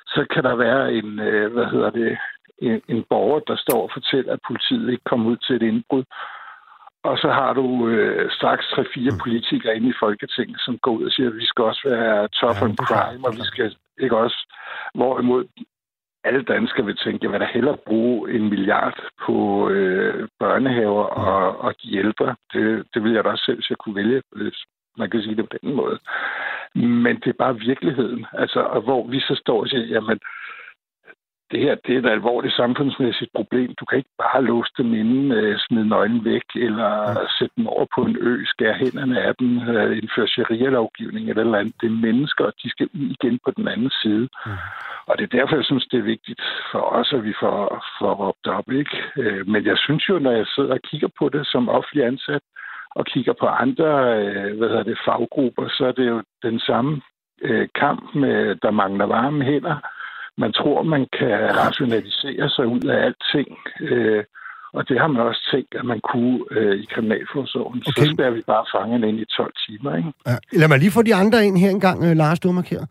så 0.08 0.22
kan 0.34 0.44
der 0.44 0.56
være 0.56 0.94
en, 0.94 1.20
øh, 1.20 1.54
hvad 1.54 1.66
hedder 1.74 1.90
det, 1.90 2.18
en, 2.68 2.82
en 2.88 3.04
borger, 3.10 3.40
der 3.40 3.56
står 3.56 3.82
og 3.84 3.92
fortæller, 3.94 4.34
at 4.34 4.46
politiet 4.48 4.92
ikke 4.92 5.04
kommer 5.04 5.30
ud 5.32 5.38
til 5.38 5.56
et 5.56 5.62
indbrud. 5.62 6.04
Og 7.04 7.18
så 7.18 7.30
har 7.40 7.54
du 7.54 7.88
øh, 7.88 8.32
straks 8.32 8.66
tre-fire 8.74 9.12
mm. 9.12 9.20
politikere 9.24 9.76
inde 9.76 9.90
i 9.90 10.00
Folketinget, 10.00 10.60
som 10.66 10.78
går 10.78 10.92
ud 10.92 11.04
og 11.06 11.12
siger, 11.12 11.30
at 11.30 11.36
vi 11.36 11.46
skal 11.46 11.64
også 11.64 11.84
være 11.90 12.28
tough 12.28 12.58
ja, 12.62 12.66
on 12.66 12.76
crime, 12.76 13.28
og 13.28 13.34
vi 13.34 13.44
skal 13.44 13.76
ikke 14.00 14.18
også... 14.18 14.40
Hvorimod 14.96 15.44
alle 16.24 16.44
danskere 16.44 16.86
vil 16.86 16.98
tænke, 16.98 17.16
at 17.16 17.24
jeg 17.24 17.32
vil 17.32 17.40
da 17.40 17.54
hellere 17.54 17.78
bruge 17.88 18.32
en 18.32 18.50
milliard 18.50 19.00
på 19.26 19.70
øh, 19.70 20.28
børnehaver 20.40 21.06
mm. 21.08 21.24
og, 21.24 21.60
og 21.60 21.76
de 21.84 21.98
ældre. 21.98 22.36
Det, 22.54 22.86
det 22.94 23.04
vil 23.04 23.14
jeg 23.14 23.24
da 23.24 23.30
også 23.30 23.46
selv, 23.46 23.58
hvis 23.58 23.70
jeg 23.70 23.78
kunne 23.78 23.96
vælge, 23.96 24.22
hvis 24.32 24.58
man 24.98 25.10
kan 25.10 25.22
sige 25.22 25.36
det 25.36 25.50
på 25.50 25.58
den 25.62 25.74
måde. 25.76 26.00
Men 26.76 27.16
det 27.16 27.28
er 27.28 27.44
bare 27.44 27.60
virkeligheden. 27.60 28.26
Altså, 28.34 28.60
og 28.60 28.82
hvor 28.82 29.08
vi 29.08 29.20
så 29.20 29.36
står 29.44 29.62
og 29.62 29.68
siger, 29.68 29.86
jamen, 29.86 30.20
det 31.54 31.62
her 31.66 31.76
det 31.86 31.96
er 31.96 32.00
et 32.00 32.16
alvorligt 32.18 32.56
samfundsmæssigt 32.56 33.32
problem. 33.36 33.70
Du 33.80 33.86
kan 33.86 33.98
ikke 33.98 34.16
bare 34.26 34.44
låse 34.44 34.72
dem 34.78 34.94
inde, 34.94 35.36
øh, 35.36 35.56
smide 35.66 35.88
nøglen 35.88 36.26
væk, 36.26 36.48
eller 36.56 36.92
ja. 37.10 37.26
sætte 37.38 37.56
dem 37.58 37.68
over 37.68 37.86
på 37.96 38.02
en 38.02 38.16
ø, 38.20 38.34
skære 38.46 38.74
hænderne 38.84 39.22
af 39.28 39.34
dem, 39.40 39.52
øh, 39.70 39.98
indføre 39.98 40.28
sharia-lovgivning 40.28 41.30
eller 41.30 41.44
eller 41.44 41.60
andet. 41.60 41.76
Det 41.82 41.88
er 41.88 42.02
mennesker, 42.08 42.44
og 42.46 42.54
de 42.64 42.70
skal 42.70 42.88
ud 42.94 43.08
igen 43.18 43.40
på 43.46 43.52
den 43.58 43.68
anden 43.68 43.92
side. 44.02 44.30
Ja. 44.46 44.52
Og 45.08 45.14
det 45.18 45.24
er 45.24 45.38
derfor, 45.38 45.56
jeg 45.56 45.66
synes, 45.66 45.86
det 45.92 46.00
er 46.00 46.12
vigtigt 46.16 46.42
for 46.72 46.84
os, 47.00 47.14
at 47.18 47.24
vi 47.24 47.34
får, 47.40 47.86
får 48.00 48.14
råbt 48.22 48.48
op. 48.48 48.72
Ikke? 48.72 48.98
Øh, 49.18 49.48
men 49.48 49.66
jeg 49.66 49.78
synes 49.78 50.10
jo, 50.10 50.20
når 50.20 50.32
jeg 50.32 50.48
sidder 50.56 50.74
og 50.74 50.86
kigger 50.90 51.10
på 51.20 51.30
det 51.30 51.48
som 51.48 51.70
offentlig 51.70 52.06
ansat, 52.06 52.44
og 52.96 53.06
kigger 53.06 53.34
på 53.40 53.48
andre 53.48 53.90
øh, 54.20 54.58
hvad 54.58 54.68
hedder 54.70 54.84
det, 54.84 55.00
faggrupper, 55.06 55.68
så 55.78 55.86
er 55.86 55.92
det 55.92 56.08
jo 56.08 56.24
den 56.44 56.60
samme 56.60 57.02
øh, 57.42 57.68
kamp 57.76 58.16
med, 58.16 58.56
der 58.56 58.72
mangler 58.72 59.06
varme 59.06 59.44
hænder, 59.44 59.78
man 60.38 60.54
tror, 60.54 60.84
man 60.84 61.08
kan 61.20 61.34
rationalisere 61.64 62.50
sig 62.50 62.66
ud 62.68 62.86
af 62.94 62.98
alting. 63.06 63.58
Øh, 63.82 64.24
og 64.74 64.90
det 64.90 65.00
har 65.00 65.08
man 65.08 65.22
også 65.22 65.50
tænkt, 65.54 65.76
at 65.80 65.86
man 65.86 66.00
kunne 66.12 66.40
øh, 66.52 66.76
i 66.84 66.86
kriminalforsorgen. 66.94 67.84
Okay. 67.88 68.06
Så 68.06 68.14
spærer 68.14 68.32
vi 68.32 68.42
bare 68.48 68.66
fangen 68.76 69.04
ind 69.04 69.20
i 69.20 69.26
12 69.26 69.54
timer, 69.68 69.96
ikke? 69.98 70.12
Ja. 70.28 70.36
Lad 70.60 70.68
mig 70.68 70.80
lige 70.80 70.92
få 70.92 71.02
de 71.02 71.16
andre 71.16 71.46
ind 71.46 71.58
her 71.58 71.70
engang, 71.70 72.04
øh, 72.04 72.16
Lars, 72.16 72.40
du 72.40 72.48
har 72.48 72.54
markeret. 72.54 72.88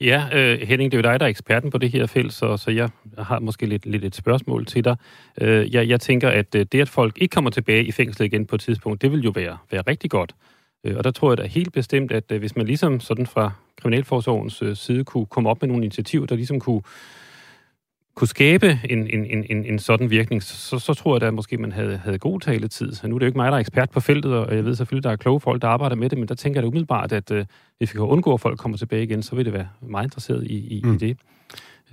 Ja, 0.00 0.24
øh, 0.34 0.58
Henning, 0.68 0.92
det 0.92 0.98
er 0.98 1.02
jo 1.02 1.12
dig, 1.12 1.20
der 1.20 1.26
er 1.26 1.30
eksperten 1.30 1.70
på 1.70 1.78
det 1.78 1.90
her 1.90 2.06
felt, 2.06 2.32
så, 2.32 2.56
så 2.56 2.70
jeg 2.70 2.88
har 3.18 3.38
måske 3.38 3.66
lidt, 3.66 3.86
lidt 3.86 4.04
et 4.04 4.14
spørgsmål 4.14 4.66
til 4.66 4.84
dig. 4.84 4.96
Øh, 5.40 5.74
jeg, 5.74 5.88
jeg 5.88 6.00
tænker, 6.00 6.28
at 6.28 6.54
øh, 6.54 6.66
det, 6.72 6.80
at 6.80 6.88
folk 6.88 7.18
ikke 7.20 7.34
kommer 7.34 7.50
tilbage 7.50 7.84
i 7.84 7.92
fængsel 7.92 8.24
igen 8.24 8.46
på 8.46 8.54
et 8.54 8.60
tidspunkt, 8.60 9.02
det 9.02 9.12
vil 9.12 9.20
jo 9.20 9.32
være, 9.34 9.56
være 9.70 9.82
rigtig 9.82 10.10
godt. 10.10 10.34
Øh, 10.84 10.96
og 10.96 11.04
der 11.04 11.10
tror 11.10 11.30
jeg 11.30 11.38
da 11.38 11.46
helt 11.46 11.72
bestemt, 11.72 12.12
at 12.12 12.32
øh, 12.32 12.38
hvis 12.38 12.56
man 12.56 12.66
ligesom 12.66 13.00
sådan 13.00 13.26
fra 13.26 13.50
Kriminalforsorgens 13.80 14.62
øh, 14.62 14.76
side 14.76 15.04
kunne 15.04 15.26
komme 15.26 15.50
op 15.50 15.62
med 15.62 15.68
nogle 15.68 15.84
initiativer, 15.84 16.26
der 16.26 16.36
ligesom 16.36 16.60
kunne 16.60 16.82
kunne 18.18 18.28
skabe 18.28 18.80
en, 18.90 19.06
en, 19.06 19.44
en, 19.50 19.64
en 19.64 19.78
sådan 19.78 20.10
virkning, 20.10 20.42
så, 20.42 20.78
så 20.78 20.94
tror 20.94 21.14
jeg 21.14 21.20
da 21.20 21.26
at 21.26 21.34
måske, 21.34 21.56
man 21.56 21.72
havde, 21.72 21.96
havde 21.96 22.18
god 22.18 22.40
taletid. 22.40 22.92
Nu 23.04 23.14
er 23.14 23.18
det 23.18 23.24
jo 23.24 23.26
ikke 23.26 23.38
mig, 23.38 23.50
der 23.50 23.56
er 23.56 23.60
ekspert 23.60 23.90
på 23.90 24.00
feltet, 24.00 24.32
og 24.32 24.56
jeg 24.56 24.64
ved 24.64 24.74
selvfølgelig, 24.74 25.04
der 25.04 25.10
er 25.10 25.16
kloge 25.16 25.40
folk, 25.40 25.62
der 25.62 25.68
arbejder 25.68 25.96
med 25.96 26.10
det, 26.10 26.18
men 26.18 26.28
der 26.28 26.34
tænker 26.34 26.60
jeg 26.60 26.62
da 26.62 26.68
umiddelbart, 26.68 27.12
at 27.12 27.30
øh, 27.30 27.44
hvis 27.78 27.94
vi 27.94 27.98
kan 27.98 28.06
undgå, 28.06 28.34
at 28.34 28.40
folk 28.40 28.58
kommer 28.58 28.78
tilbage 28.78 29.02
igen, 29.02 29.22
så 29.22 29.36
vil 29.36 29.44
det 29.44 29.52
være 29.52 29.68
meget 29.80 30.06
interesseret 30.06 30.44
i, 30.46 30.78
i, 30.78 30.80
mm. 30.84 30.94
i 30.94 30.96
det. 30.96 31.16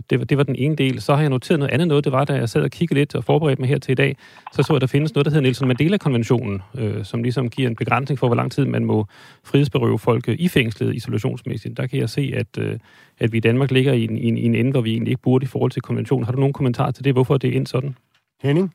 Det 0.10 0.20
var, 0.20 0.26
det 0.26 0.38
var 0.38 0.44
den 0.44 0.56
ene 0.56 0.76
del. 0.76 1.02
Så 1.02 1.14
har 1.14 1.22
jeg 1.22 1.30
noteret 1.30 1.60
noget 1.60 1.74
andet 1.74 1.88
noget. 1.88 2.04
Det 2.04 2.12
var, 2.12 2.26
da 2.26 2.34
jeg 2.34 2.50
sad 2.50 2.64
og 2.64 2.72
kiggede 2.72 3.00
lidt 3.00 3.16
og 3.16 3.24
forberedte 3.24 3.62
mig 3.62 3.70
her 3.70 3.80
til 3.80 3.92
i 3.92 3.96
dag, 3.96 4.16
så 4.52 4.64
så 4.64 4.74
jeg, 4.74 4.76
at 4.76 4.82
der 4.82 4.88
findes 4.88 5.16
noget, 5.16 5.26
der 5.26 5.32
hedder 5.32 5.42
Nelson 5.42 5.68
Mandela-konventionen, 5.68 6.62
øh, 6.80 7.04
som 7.04 7.24
ligesom 7.24 7.50
giver 7.50 7.70
en 7.70 7.76
begrænsning 7.76 8.20
for, 8.20 8.28
hvor 8.28 8.36
lang 8.36 8.52
tid 8.52 8.66
man 8.66 8.86
må 8.86 9.06
frihedsberøve 9.46 10.00
folk 10.00 10.28
i 10.28 10.48
fængslet 10.48 10.96
isolationsmæssigt. 10.96 11.78
Der 11.78 11.88
kan 11.88 12.00
jeg 12.00 12.10
se, 12.10 12.34
at, 12.36 12.58
øh, 12.60 12.80
at 13.20 13.32
vi 13.32 13.38
i 13.38 13.40
Danmark 13.40 13.72
ligger 13.72 13.94
i 13.94 14.04
en, 14.04 14.18
i, 14.18 14.28
en, 14.28 14.38
i 14.38 14.46
en 14.46 14.56
ende, 14.56 14.72
hvor 14.72 14.82
vi 14.82 14.92
egentlig 14.92 15.12
ikke 15.12 15.22
burde 15.22 15.44
i 15.44 15.48
forhold 15.48 15.72
til 15.72 15.82
konventionen. 15.82 16.26
Har 16.26 16.32
du 16.32 16.40
nogen 16.40 16.54
kommentar 16.54 16.92
til 16.92 17.06
det? 17.06 17.14
Hvorfor 17.14 17.38
det 17.38 17.50
er 17.50 17.54
ind 17.54 17.68
sådan? 17.68 17.96
Henning? 18.44 18.74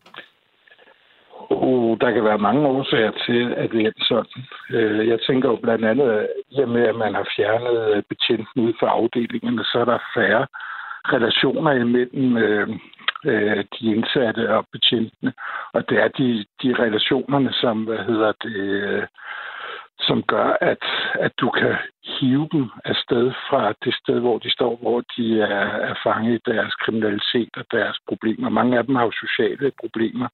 Oh, 1.51 1.99
der 2.01 2.11
kan 2.11 2.25
være 2.25 2.39
mange 2.39 2.67
årsager 2.67 3.13
til, 3.27 3.55
at 3.57 3.71
det 3.71 3.87
er 3.87 3.93
sådan. 4.09 4.43
Øh, 4.71 5.09
jeg 5.09 5.19
tænker 5.27 5.49
jo 5.49 5.57
blandt 5.63 5.85
andet, 5.85 6.09
at 6.11 6.27
i 6.51 6.61
og 6.61 6.69
med, 6.69 6.83
at 6.83 6.97
man 6.97 7.15
har 7.15 7.27
fjernet 7.37 8.05
betjenten 8.09 8.57
ud 8.67 8.73
fra 8.81 8.87
afdelingerne, 8.87 9.65
så 9.65 9.79
er 9.81 9.85
der 9.85 9.99
færre 10.17 10.47
relationer 11.05 11.73
imellem 11.73 12.37
øh, 12.37 12.69
øh, 13.25 13.65
de 13.75 13.87
indsatte 13.95 14.55
og 14.57 14.67
betjentene. 14.73 15.33
Og 15.73 15.89
det 15.89 15.99
er 15.99 16.09
de, 16.09 16.45
de 16.63 16.75
relationerne, 16.85 17.53
som, 17.53 17.85
hvad 17.85 17.99
hedder 17.99 18.33
det, 18.43 18.57
øh, 18.57 19.07
som 20.01 20.23
gør, 20.23 20.57
at, 20.61 20.85
at 21.15 21.33
du 21.41 21.51
kan 21.51 21.75
hive 22.05 22.49
dem 22.53 22.71
afsted 22.85 23.33
fra 23.49 23.75
det 23.85 23.95
sted, 23.95 24.21
hvor 24.21 24.39
de 24.39 24.51
står, 24.51 24.77
hvor 24.77 25.03
de 25.17 25.41
er, 25.41 25.65
er 25.91 25.95
fanget 26.05 26.35
i 26.35 26.51
deres 26.51 26.75
kriminalitet 26.75 27.51
og 27.57 27.65
deres 27.73 27.99
problemer. 28.09 28.49
Mange 28.49 28.79
af 28.79 28.87
dem 28.87 28.95
har 28.95 29.05
jo 29.05 29.13
sociale 29.13 29.73
problemer. 29.81 30.29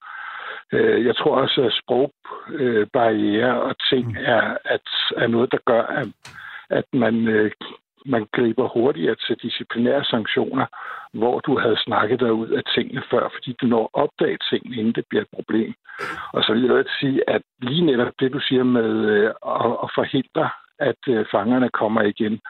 Øh, 0.72 1.06
jeg 1.06 1.16
tror 1.16 1.40
også, 1.42 1.62
at 1.62 1.78
sprogbarriere 1.82 3.62
og 3.62 3.74
ting 3.90 4.06
mm. 4.08 4.16
er, 4.18 4.56
at, 4.64 4.88
er 5.16 5.26
noget, 5.26 5.52
der 5.52 5.58
gør, 5.66 5.82
at, 5.82 6.08
at 6.70 6.84
man 6.92 7.28
øh, 7.28 7.50
man 8.08 8.26
griber 8.32 8.68
hurtigere 8.68 9.16
til 9.26 9.36
disciplinære 9.42 10.04
sanktioner, 10.04 10.66
hvor 11.12 11.40
du 11.40 11.58
havde 11.58 11.82
snakket 11.86 12.20
dig 12.20 12.32
ud 12.32 12.48
af 12.48 12.62
tingene 12.74 13.02
før, 13.10 13.28
fordi 13.34 13.52
du 13.60 13.66
når 13.66 13.82
at 13.84 14.02
opdage 14.02 14.38
tingene, 14.50 14.76
inden 14.76 14.92
det 14.92 15.04
bliver 15.08 15.22
et 15.22 15.34
problem. 15.34 15.74
Og 16.32 16.42
så 16.42 16.52
vil 16.52 16.62
jeg 16.62 16.72
også 16.72 16.96
sige, 17.00 17.30
at 17.30 17.42
lige 17.60 17.86
netop 17.86 18.12
det, 18.20 18.32
du 18.32 18.40
siger 18.40 18.64
med 18.64 18.90
øh, 19.14 19.26
at 19.84 19.90
forhindre, 19.98 20.50
at 20.78 21.02
øh, 21.08 21.26
fangerne 21.32 21.68
kommer 21.68 22.02
igen, 22.02 22.40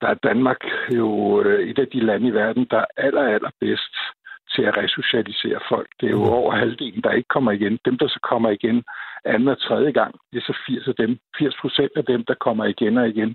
der 0.00 0.08
er 0.08 0.14
Danmark 0.14 0.60
jo 0.94 1.40
øh, 1.42 1.68
et 1.68 1.78
af 1.78 1.88
de 1.92 2.00
lande 2.00 2.28
i 2.28 2.34
verden, 2.34 2.66
der 2.70 2.78
er 2.78 2.86
aller, 2.96 3.22
aller 3.22 3.50
bedst 3.60 3.94
til 4.54 4.62
at 4.62 4.76
resocialisere 4.76 5.60
folk. 5.68 5.88
Det 6.00 6.06
er 6.06 6.10
jo 6.10 6.24
over 6.24 6.52
halvdelen, 6.52 7.02
der 7.02 7.12
ikke 7.12 7.28
kommer 7.28 7.52
igen. 7.52 7.78
Dem, 7.84 7.98
der 7.98 8.08
så 8.08 8.20
kommer 8.22 8.50
igen 8.50 8.84
anden 9.24 9.48
og 9.48 9.60
tredje 9.60 9.90
gang, 9.90 10.14
det 10.32 10.38
er 10.38 10.46
så 10.46 10.56
80 10.66 10.88
af 10.88 10.94
dem. 10.94 11.18
80 11.38 11.54
procent 11.60 11.92
af 11.96 12.04
dem, 12.04 12.24
der 12.24 12.34
kommer 12.34 12.64
igen 12.64 12.98
og 12.98 13.08
igen. 13.08 13.34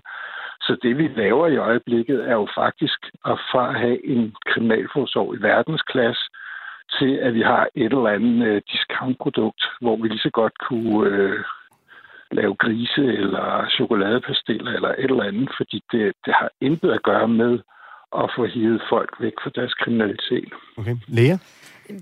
Så 0.66 0.76
det, 0.82 0.98
vi 0.98 1.08
laver 1.08 1.46
i 1.46 1.56
øjeblikket, 1.56 2.28
er 2.30 2.32
jo 2.32 2.48
faktisk 2.54 2.98
at 3.24 3.38
fra 3.50 3.68
at 3.68 3.80
have 3.80 4.06
en 4.06 4.34
kriminalforsorg 4.46 5.34
i 5.34 5.42
verdensklasse, 5.42 6.22
til 6.98 7.12
at 7.26 7.34
vi 7.34 7.42
har 7.42 7.68
et 7.74 7.92
eller 7.92 8.10
andet 8.16 8.56
uh, 8.56 8.62
discountprodukt, 8.72 9.62
hvor 9.80 9.96
vi 9.96 10.08
lige 10.08 10.26
så 10.28 10.30
godt 10.30 10.58
kunne 10.68 10.96
uh, 10.98 11.40
lave 12.32 12.54
grise 12.54 13.04
eller 13.22 13.66
chokoladepastiller 13.76 14.72
eller 14.72 14.88
et 14.88 15.10
eller 15.10 15.24
andet, 15.24 15.50
fordi 15.56 15.82
det, 15.92 16.12
det 16.24 16.34
har 16.40 16.50
intet 16.60 16.90
at 16.92 17.02
gøre 17.02 17.28
med 17.28 17.58
at 18.22 18.30
få 18.36 18.44
hivet 18.44 18.82
folk 18.88 19.12
væk 19.20 19.32
fra 19.42 19.50
deres 19.54 19.74
kriminalitet. 19.74 20.52
Okay. 20.76 20.96
Lea? 21.08 21.36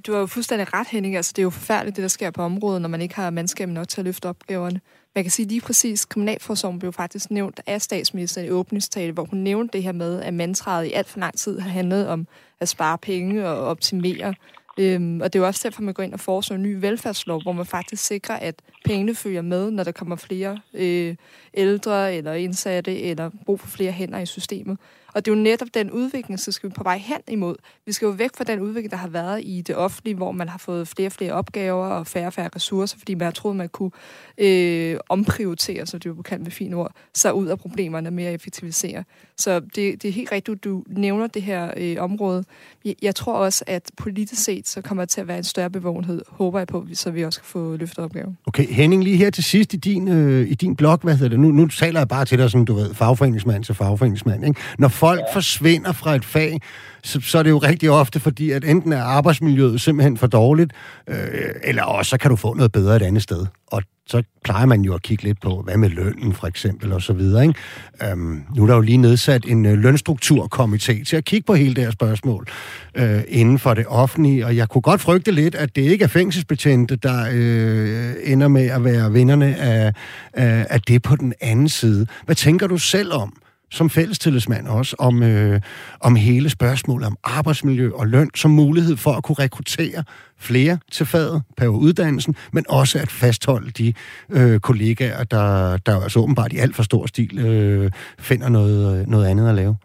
Du 0.07 0.13
har 0.13 0.19
jo 0.21 0.27
fuldstændig 0.27 0.75
ret, 0.75 0.89
Henning. 0.89 1.17
Altså, 1.17 1.33
det 1.37 1.43
er 1.43 1.45
jo 1.45 1.51
forfærdeligt, 1.51 1.97
det 1.97 2.03
der 2.03 2.09
sker 2.09 2.31
på 2.31 2.43
området, 2.43 2.83
når 2.83 2.89
man 2.89 3.01
ikke 3.01 3.15
har 3.15 3.31
mandskab 3.31 3.69
nok 3.69 3.89
til 3.89 4.01
at 4.01 4.05
løfte 4.05 4.29
opgaverne. 4.29 4.81
Man 5.15 5.25
kan 5.25 5.31
sige 5.31 5.49
lige 5.49 5.61
præcis, 5.61 6.05
Kriminalforsorgen 6.05 6.79
blev 6.79 6.93
faktisk 6.93 7.31
nævnt 7.31 7.61
af 7.67 7.83
statsministeren 7.83 8.47
i 8.47 8.51
åbningstale, 8.51 9.13
hvor 9.13 9.25
hun 9.25 9.39
nævnte 9.39 9.73
det 9.73 9.83
her 9.83 9.93
med, 9.93 10.23
at 10.23 10.35
mantraet 10.35 10.87
i 10.87 10.93
alt 10.93 11.09
for 11.09 11.21
lang 11.21 11.39
tid 11.39 11.59
har 11.59 11.71
handlet 11.71 12.09
om 12.09 12.27
at 12.61 12.69
spare 12.69 12.99
penge 12.99 13.49
og 13.49 13.59
optimere. 13.59 14.35
Øhm, 14.79 15.21
og 15.21 15.33
det 15.33 15.39
er 15.39 15.43
jo 15.43 15.47
også 15.47 15.61
derfor, 15.65 15.83
man 15.83 15.95
går 15.95 16.03
ind 16.03 16.15
og 16.15 16.21
foreslår 16.21 16.57
en 16.57 16.63
ny 16.63 16.77
velfærdslov, 16.81 17.43
hvor 17.43 17.53
man 17.53 17.67
faktisk 17.67 18.07
sikrer, 18.07 18.37
at 18.37 18.55
pengene 18.85 19.15
følger 19.15 19.43
med, 19.43 19.71
når 19.71 19.85
der 19.85 19.93
kommer 19.93 20.17
flere 20.17 20.59
øh, 20.75 21.17
ældre 21.55 22.15
eller 22.15 22.33
indsatte, 22.33 23.01
eller 23.01 23.31
brug 23.47 23.61
for 23.61 23.69
flere 23.69 23.93
hænder 23.93 24.19
i 24.19 24.27
systemet. 24.27 24.79
Og 25.15 25.25
det 25.25 25.33
er 25.33 25.37
jo 25.37 25.43
netop 25.43 25.69
den 25.75 25.91
udvikling, 25.91 26.41
så 26.41 26.53
skal 26.53 26.69
vi 26.69 26.75
på 26.75 26.83
vej 26.83 26.99
hen 26.99 27.19
imod. 27.29 27.55
Vi 27.87 27.93
skal 27.93 28.07
jo 28.07 28.13
væk 28.13 28.31
fra 28.37 28.45
den 28.45 28.61
udvikling, 28.61 28.91
der 28.91 28.97
har 28.97 29.09
været 29.09 29.41
i 29.45 29.61
det 29.61 29.77
offentlige, 29.77 30.15
hvor 30.15 30.33
man 30.33 30.49
har 30.49 30.59
fået 30.59 30.89
flere 30.89 31.09
og 31.09 31.13
flere 31.13 31.33
opgaver 31.33 31.87
og 31.87 32.07
færre 32.07 32.27
og 32.27 32.33
færre 32.33 32.51
ressourcer, 32.57 32.99
fordi 32.99 33.15
man 33.15 33.25
har 33.25 33.33
troet, 33.33 33.57
man 33.57 33.69
kunne 33.69 33.91
øh, 34.39 34.97
omprioritere, 35.09 35.87
så 35.87 35.99
det 35.99 36.07
jo 36.07 36.15
kan 36.15 36.43
med 36.43 36.51
fine 36.51 36.77
ord, 36.77 36.93
så 37.15 37.33
ud 37.33 37.47
af 37.47 37.59
problemerne 37.59 38.11
med 38.11 38.25
at 38.25 38.35
effektivisere. 38.35 39.05
Så 39.37 39.61
det, 39.61 40.03
det 40.03 40.05
er 40.05 40.13
helt 40.13 40.33
rigtigt, 40.33 40.65
du 40.65 40.85
nævner 40.89 41.27
det 41.27 41.43
her 41.43 41.71
øh, 41.77 41.97
område. 42.01 42.45
Jeg, 42.85 42.95
jeg 43.03 43.15
tror 43.15 43.35
også, 43.35 43.65
at 43.67 43.91
politisk 43.97 44.45
set, 44.45 44.69
så 44.69 44.81
kommer 44.81 45.03
det 45.03 45.11
til 45.11 45.21
at 45.21 45.29
være 45.29 45.39
en 45.39 45.45
større 45.45 45.71
bevågenhed, 45.71 46.23
håber 46.29 46.59
jeg 46.59 46.67
på, 46.69 46.87
så 46.95 47.11
vi 47.11 47.25
også 47.25 47.41
kan 47.41 47.47
få 47.47 47.77
løftet 47.77 47.99
opgaven. 47.99 48.39
Okay, 48.47 48.67
Henning, 48.67 49.05
lige 49.05 49.17
her 49.17 49.31
til 49.31 49.45
sidst 49.45 49.75
i 49.75 49.77
din, 49.77 50.09
øh, 50.09 50.49
i 50.51 50.55
din 50.55 50.77
blog, 50.77 50.99
hvad 51.03 51.15
hedder 51.15 51.29
det? 51.29 51.41
Nu, 51.41 51.51
nu 51.51 51.69
taler 51.69 52.01
jeg 52.01 52.09
bare 52.09 52.25
til 52.25 52.39
dig 52.39 52.51
som, 52.51 52.65
du 52.65 52.75
ved, 52.75 52.95
fagforeningsmand 52.95 53.65
til 53.65 53.75
fagforeningsmand, 53.75 54.47
ikke? 54.47 54.61
Når 54.79 54.89
folk 55.01 55.21
ja. 55.21 55.35
forsvinder 55.35 55.93
fra 55.93 56.15
et 56.15 56.25
fag, 56.25 56.61
så, 57.03 57.21
så 57.21 57.39
er 57.39 57.43
det 57.43 57.51
jo 57.51 57.59
rigtig 57.59 57.91
ofte, 57.91 58.21
fordi 58.21 58.51
at 58.51 58.65
enten 58.65 58.93
er 58.93 59.03
arbejdsmiljøet 59.03 59.81
simpelthen 59.81 60.17
for 60.17 60.27
dårligt, 60.27 60.73
øh, 61.09 61.17
eller 61.65 61.83
også 61.83 62.11
så 62.11 62.19
kan 62.19 62.31
du 62.31 62.37
få 62.37 62.55
noget 62.55 62.73
bedre 62.73 62.97
et 62.97 63.03
andet 63.03 63.23
sted. 63.23 63.47
Og 63.67 63.83
så 64.07 64.23
plejer 64.45 64.67
man 64.67 64.83
jo 64.83 64.95
at 64.95 65.03
kigge 65.03 65.25
lidt 65.25 65.41
på, 65.41 65.63
hvad 65.65 65.77
med 65.77 65.89
lønnen 65.89 66.33
for 66.33 66.47
eksempel, 66.47 66.93
og 66.93 67.03
så 67.03 67.13
videre. 67.13 67.43
Ikke? 67.43 67.55
Øhm, 68.03 68.43
nu 68.57 68.63
er 68.63 68.67
der 68.67 68.75
jo 68.75 68.81
lige 68.81 68.97
nedsat 68.97 69.45
en 69.45 69.67
øh, 69.67 69.79
lønstrukturkomité 69.79 71.05
til 71.05 71.17
at 71.17 71.25
kigge 71.25 71.47
på 71.47 71.55
hele 71.55 71.75
det 71.75 71.85
her 71.85 71.91
spørgsmål 71.91 72.47
øh, 72.95 73.23
inden 73.29 73.59
for 73.59 73.75
det 73.75 73.85
offentlige, 73.89 74.47
og 74.47 74.57
jeg 74.57 74.69
kunne 74.69 74.83
godt 74.83 75.01
frygte 75.01 75.31
lidt, 75.31 75.55
at 75.55 75.77
det 75.77 75.83
ikke 75.83 76.05
er 76.05 76.09
fængselsbetjente, 76.09 76.97
der 76.97 77.27
øh, 77.33 78.15
ender 78.25 78.49
med 78.49 78.67
at 78.67 78.85
være 78.85 79.13
vinderne 79.13 79.57
af, 79.57 79.95
af, 80.33 80.67
af 80.71 80.83
det 80.83 81.03
på 81.03 81.17
den 81.17 81.33
anden 81.41 81.69
side. 81.69 82.07
Hvad 82.25 82.37
tænker 82.37 82.67
du 82.67 82.79
selv 82.79 83.13
om? 83.13 83.33
Som 83.71 83.91
fællestillidsmand 83.91 84.67
også 84.69 84.97
om, 84.99 85.23
øh, 85.23 85.61
om 86.01 86.17
hele 86.17 86.51
spørgsmålet 86.51 87.07
om 87.07 87.17
arbejdsmiljø 87.25 87.91
og 87.95 88.07
løn 88.07 88.31
som 88.35 88.51
mulighed 88.51 88.97
for 88.97 89.13
at 89.13 89.23
kunne 89.23 89.37
rekruttere 89.39 90.05
flere 90.39 90.79
til 90.93 91.07
faget 91.07 91.43
på 91.57 91.65
uddannelsen, 91.65 92.37
men 92.53 92.65
også 92.69 92.99
at 92.99 93.11
fastholde 93.11 93.71
de 93.71 93.93
øh, 94.31 94.61
kollegaer, 94.61 95.25
der, 95.25 95.77
der 95.77 96.01
altså 96.01 96.19
åbenbart 96.19 96.53
i 96.53 96.59
alt 96.59 96.77
for 96.77 96.83
stor 96.83 97.07
stil 97.07 97.39
øh, 97.39 97.91
finder 98.19 98.49
noget, 98.49 99.01
øh, 99.01 99.07
noget 99.07 99.27
andet 99.27 99.49
at 99.49 99.55
lave. 99.55 99.77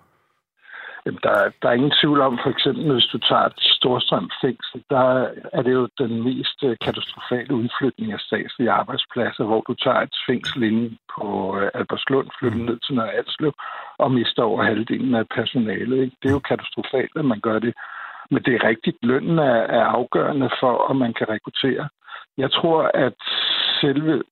Jamen, 1.06 1.20
der, 1.24 1.52
der 1.62 1.70
er 1.70 1.74
ingen 1.74 1.98
tvivl 2.02 2.22
om, 2.22 2.40
for 2.44 2.50
eksempel 2.50 2.94
hvis 2.94 3.12
du 3.14 3.18
tager 3.18 3.46
et 3.46 3.60
Storstrøm 3.60 4.30
fængsel, 4.42 4.84
der 4.90 5.28
er 5.54 5.62
det 5.62 5.74
jo 5.74 5.88
den 5.98 6.24
mest 6.24 6.64
øh, 6.64 6.76
katastrofale 6.82 7.56
udflytning 7.56 8.14
af 8.14 8.20
statslige 8.20 8.72
arbejdspladser, 8.72 9.44
hvor 9.44 9.62
du 9.68 9.74
tager 9.74 10.02
et 10.02 10.16
fængsel 10.28 10.64
inde 10.64 10.98
på 11.16 11.26
øh, 11.60 11.70
Albertslund, 11.74 12.28
flytter 12.40 12.58
mm. 12.58 12.66
ned 12.66 12.78
til 12.80 12.96
Nørre 12.96 13.14
Alslev 13.14 13.54
og 13.98 14.12
mister 14.12 14.44
over 14.44 14.64
halvdelen 14.64 15.16
af 15.16 15.28
personalet. 15.28 15.98
Ikke? 16.04 16.18
Det 16.22 16.30
er 16.30 16.38
jo 16.38 16.50
katastrofalt, 16.50 17.12
at 17.16 17.26
man 17.26 17.40
gør 17.40 17.60
det. 17.60 17.74
Men 18.32 18.44
det 18.44 18.54
er 18.54 18.68
rigtigt, 18.68 18.98
lønnen 19.02 19.40
er, 19.40 19.62
er 19.80 19.86
afgørende 19.86 20.50
for, 20.60 20.74
om 20.90 20.96
man 20.96 21.14
kan 21.14 21.30
rekruttere. 21.30 21.90
Jeg 22.38 22.52
tror, 22.52 22.92
at 22.94 23.18
selve 23.82 24.24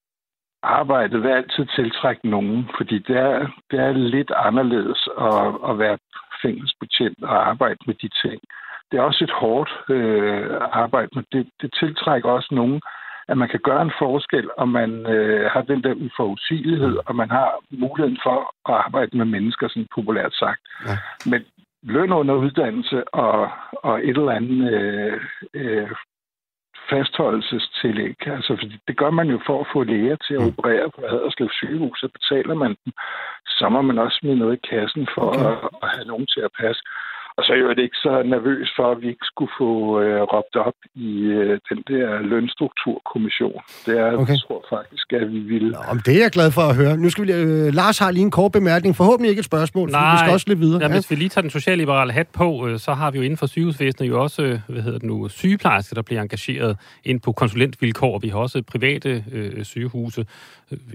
arbejdet 0.63 1.23
vil 1.23 1.29
altid 1.29 1.65
tiltrække 1.75 2.29
nogen, 2.29 2.69
fordi 2.77 2.97
det 2.99 3.17
er, 3.17 3.47
det 3.71 3.79
er 3.79 3.91
lidt 3.91 4.31
anderledes 4.35 5.09
at, 5.17 5.69
at 5.69 5.79
være 5.79 5.97
fængselsbetjent 6.43 7.23
og 7.23 7.49
arbejde 7.49 7.79
med 7.87 7.95
de 8.03 8.09
ting. 8.23 8.39
Det 8.91 8.99
er 8.99 9.03
også 9.03 9.23
et 9.23 9.31
hårdt 9.41 9.71
øh, 9.89 10.47
arbejde, 10.83 11.09
men 11.15 11.25
det, 11.31 11.49
det 11.61 11.69
tiltrækker 11.79 12.29
også 12.29 12.51
nogen, 12.51 12.81
at 13.27 13.37
man 13.37 13.49
kan 13.49 13.59
gøre 13.59 13.81
en 13.81 13.97
forskel, 13.99 14.49
og 14.57 14.69
man 14.69 14.91
øh, 15.15 15.51
har 15.51 15.61
den 15.61 15.83
der 15.83 15.93
uforudsigelighed, 15.93 16.97
og 17.05 17.15
man 17.15 17.29
har 17.29 17.49
muligheden 17.71 18.19
for 18.23 18.37
at 18.69 18.75
arbejde 18.85 19.17
med 19.17 19.25
mennesker, 19.25 19.67
sådan 19.67 19.87
populært 19.95 20.33
sagt. 20.33 20.61
Ja. 20.87 20.95
Men 21.31 21.41
løn 21.83 22.11
under 22.13 22.35
uddannelse 22.35 23.13
og, 23.13 23.49
og 23.73 23.99
et 24.09 24.17
eller 24.17 24.31
andet 24.31 24.73
øh, 24.73 25.21
øh, 25.53 25.89
fastholdelsestillæg. 26.89 28.27
Altså, 28.27 28.51
fordi 28.61 28.75
det 28.87 28.97
gør 28.97 29.11
man 29.19 29.27
jo 29.33 29.39
for 29.47 29.57
at 29.61 29.67
få 29.73 29.83
læger 29.83 30.15
til 30.15 30.33
at 30.33 30.41
mm. 30.41 30.47
operere 30.47 30.89
på 30.95 31.01
Haderslev 31.09 31.49
sygehus, 31.51 31.99
så 31.99 32.07
betaler 32.17 32.55
man 32.63 32.75
dem. 32.85 32.93
Så 33.57 33.69
må 33.69 33.81
man 33.81 33.97
også 33.99 34.17
smide 34.19 34.37
noget 34.37 34.57
i 34.57 34.67
kassen 34.71 35.07
for 35.15 35.21
okay. 35.21 35.45
at, 35.51 35.57
at 35.83 35.89
have 35.95 36.07
nogen 36.11 36.27
til 36.33 36.41
at 36.47 36.55
passe. 36.61 36.81
Og 37.37 37.43
så 37.43 37.53
er 37.53 37.57
jeg 37.57 37.63
jo 37.63 37.69
ikke 37.87 37.99
så 38.07 38.13
nervøs 38.25 38.67
for, 38.77 38.91
at 38.91 39.01
vi 39.01 39.07
ikke 39.07 39.25
skulle 39.31 39.51
få 39.61 40.01
øh, 40.01 40.21
råbt 40.33 40.55
op 40.55 40.79
i 40.95 41.11
øh, 41.39 41.59
den 41.69 41.79
der 41.91 42.21
lønstrukturkommission. 42.21 43.59
Det 43.85 43.93
er, 43.99 44.11
okay. 44.11 44.33
jeg 44.33 44.39
tror 44.47 44.65
faktisk, 44.69 45.13
at 45.13 45.27
vi 45.33 45.39
vil. 45.39 45.65
Nå, 45.71 45.99
det 46.05 46.13
er 46.17 46.21
jeg 46.27 46.31
glad 46.31 46.51
for 46.51 46.61
at 46.61 46.75
høre. 46.75 46.97
Nu 46.97 47.09
skal 47.09 47.27
vi, 47.27 47.31
øh, 47.31 47.73
Lars 47.73 47.99
har 47.99 48.11
lige 48.11 48.23
en 48.23 48.31
kort 48.31 48.51
bemærkning. 48.51 48.95
Forhåbentlig 48.95 49.29
ikke 49.29 49.39
et 49.39 49.45
spørgsmål, 49.45 49.89
Nej, 49.89 50.13
vi 50.13 50.17
skal 50.17 50.33
også 50.33 50.45
lidt 50.49 50.59
videre. 50.59 50.81
Ja, 50.81 50.87
ja. 50.87 50.93
hvis 50.93 51.11
vi 51.11 51.15
lige 51.15 51.29
tager 51.29 51.41
den 51.41 51.49
socialliberale 51.49 52.11
hat 52.11 52.27
på, 52.27 52.67
øh, 52.67 52.79
så 52.79 52.93
har 52.93 53.11
vi 53.11 53.17
jo 53.17 53.23
inden 53.23 53.37
for 53.37 53.45
sygehusvæsenet 53.45 54.09
jo 54.09 54.21
også 54.21 54.41
øh, 54.43 54.59
hvad 54.67 54.81
hedder 54.81 54.99
det 54.99 55.07
nu, 55.07 55.29
sygeplejersker, 55.29 55.93
der 55.95 56.01
bliver 56.01 56.21
engageret 56.21 56.77
ind 57.03 57.19
på 57.21 57.31
konsulentvilkår. 57.31 58.19
Vi 58.19 58.27
har 58.27 58.37
også 58.37 58.61
private 58.61 59.23
øh, 59.31 59.63
sygehuse. 59.63 60.25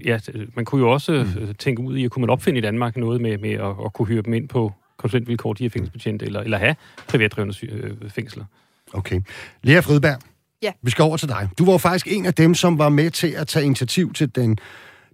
Ja, 0.05 0.17
man 0.55 0.65
kunne 0.65 0.81
jo 0.81 0.91
også 0.91 1.11
mm. 1.11 1.53
tænke 1.53 1.81
ud 1.81 1.97
i, 1.97 2.05
at 2.05 2.11
kunne 2.11 2.21
man 2.21 2.29
opfinde 2.29 2.57
i 2.57 2.61
Danmark 2.61 2.97
noget 2.97 3.21
med, 3.21 3.37
med 3.37 3.53
at, 3.53 3.73
at 3.85 3.93
kunne 3.93 4.07
hyre 4.07 4.21
dem 4.21 4.33
ind 4.33 4.49
på 4.49 4.73
konsulentvilkår, 4.99 5.53
de 5.53 5.65
er 5.65 5.69
fængselsbetjente, 5.69 6.25
eller, 6.25 6.39
eller 6.39 6.57
have 6.57 6.75
privatdrevne 7.07 7.53
øh, 7.63 7.93
fængsler. 8.09 8.45
Okay. 8.93 9.21
Lea 9.63 9.79
Fridberg, 9.79 10.19
ja. 10.61 10.71
vi 10.81 10.91
skal 10.91 11.03
over 11.03 11.17
til 11.17 11.29
dig. 11.29 11.49
Du 11.57 11.65
var 11.65 11.77
faktisk 11.77 12.07
en 12.09 12.25
af 12.25 12.33
dem, 12.33 12.55
som 12.55 12.77
var 12.77 12.89
med 12.89 13.11
til 13.11 13.27
at 13.27 13.47
tage 13.47 13.65
initiativ 13.65 14.13
til 14.13 14.35
den 14.35 14.59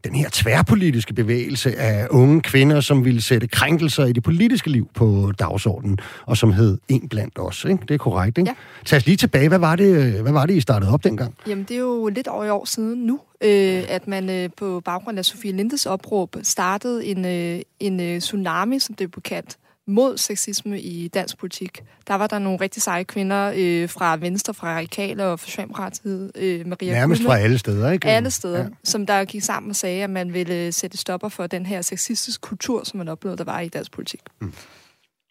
den 0.06 0.16
her 0.16 0.30
tværpolitiske 0.32 1.14
bevægelse 1.14 1.76
af 1.76 2.08
unge 2.10 2.42
kvinder, 2.42 2.82
som 2.82 3.06
ville 3.06 3.22
sætte 3.22 3.48
krænkelser 3.48 4.06
i 4.06 4.14
det 4.14 4.24
politiske 4.24 4.70
liv 4.70 4.90
på 4.94 5.32
dagsordenen, 5.40 5.98
og 6.26 6.38
som 6.38 6.54
hed 6.54 6.78
En 6.88 7.10
blandt 7.10 7.40
os. 7.40 7.66
Ikke? 7.66 7.80
Det 7.88 7.94
er 7.94 7.98
korrekt, 7.98 8.38
ikke? 8.38 8.50
Ja. 8.50 8.56
Tag 8.86 8.98
os 8.98 9.06
lige 9.06 9.18
tilbage. 9.18 9.48
Hvad 9.48 9.60
var, 9.60 9.76
det, 9.76 10.22
hvad 10.22 10.32
var 10.32 10.46
det, 10.46 10.56
I 10.56 10.62
startede 10.62 10.94
op 10.94 11.04
dengang? 11.04 11.36
Jamen, 11.48 11.64
det 11.64 11.76
er 11.76 11.80
jo 11.80 12.08
lidt 12.08 12.28
over 12.28 12.46
i 12.46 12.50
år 12.50 12.66
siden 12.66 13.06
nu, 13.06 13.20
øh, 13.42 13.84
at 13.90 14.08
man 14.08 14.30
øh, 14.30 14.50
på 14.58 14.82
baggrund 14.86 15.20
af 15.20 15.26
Sofie 15.26 15.52
Lindes 15.52 15.86
opråb 15.86 16.36
startede 16.44 17.06
en, 17.06 17.26
øh, 17.26 17.62
en 17.80 18.00
øh, 18.00 18.20
tsunami, 18.20 18.80
som 18.80 18.96
det 18.96 19.12
blev 19.12 19.22
kaldt, 19.22 19.58
mod 19.88 20.18
sexisme 20.18 20.82
i 20.82 21.08
dansk 21.08 21.38
politik. 21.38 21.84
Der 22.08 22.16
var 22.16 22.28
der 22.28 22.40
nogle 22.40 22.60
rigtig 22.62 22.82
seje 22.82 23.04
kvinder 23.04 23.54
øh, 23.56 23.90
fra 23.90 24.18
Venstre, 24.18 24.54
fra 24.54 24.76
Radikale 24.76 25.26
og 25.26 25.40
fra 25.40 25.46
Socialdemokratiet. 25.46 26.32
Øh, 26.36 26.68
Maria 26.68 26.92
Nærmest 26.94 27.20
Kulme, 27.20 27.30
fra 27.30 27.40
alle 27.40 27.58
steder, 27.58 27.92
ikke? 27.92 28.08
Alle 28.08 28.32
steder, 28.32 28.60
ja. 28.60 28.68
som 28.84 29.06
der 29.06 29.26
gik 29.26 29.44
sammen 29.44 29.70
og 29.70 29.76
sagde, 29.76 30.04
at 30.04 30.10
man 30.10 30.34
ville 30.34 30.72
sætte 30.72 30.98
stopper 30.98 31.30
for 31.30 31.48
den 31.48 31.66
her 31.66 31.82
sexistiske 31.82 32.42
kultur, 32.42 32.84
som 32.84 32.98
man 32.98 33.08
oplevede, 33.08 33.38
der 33.38 33.44
var 33.44 33.60
i 33.60 33.70
dansk 33.70 33.92
politik. 33.92 34.20
Mm. 34.42 34.54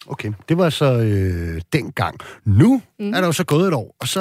Okay, 0.06 0.32
det 0.48 0.58
var 0.58 0.70
så 0.70 0.98
øh, 0.98 1.60
dengang. 1.72 2.20
Nu 2.44 2.82
mm. 3.06 3.14
er 3.14 3.20
der 3.20 3.26
jo 3.26 3.32
så 3.32 3.44
gået 3.44 3.68
et 3.68 3.74
år, 3.74 3.96
og 4.00 4.08
så 4.08 4.20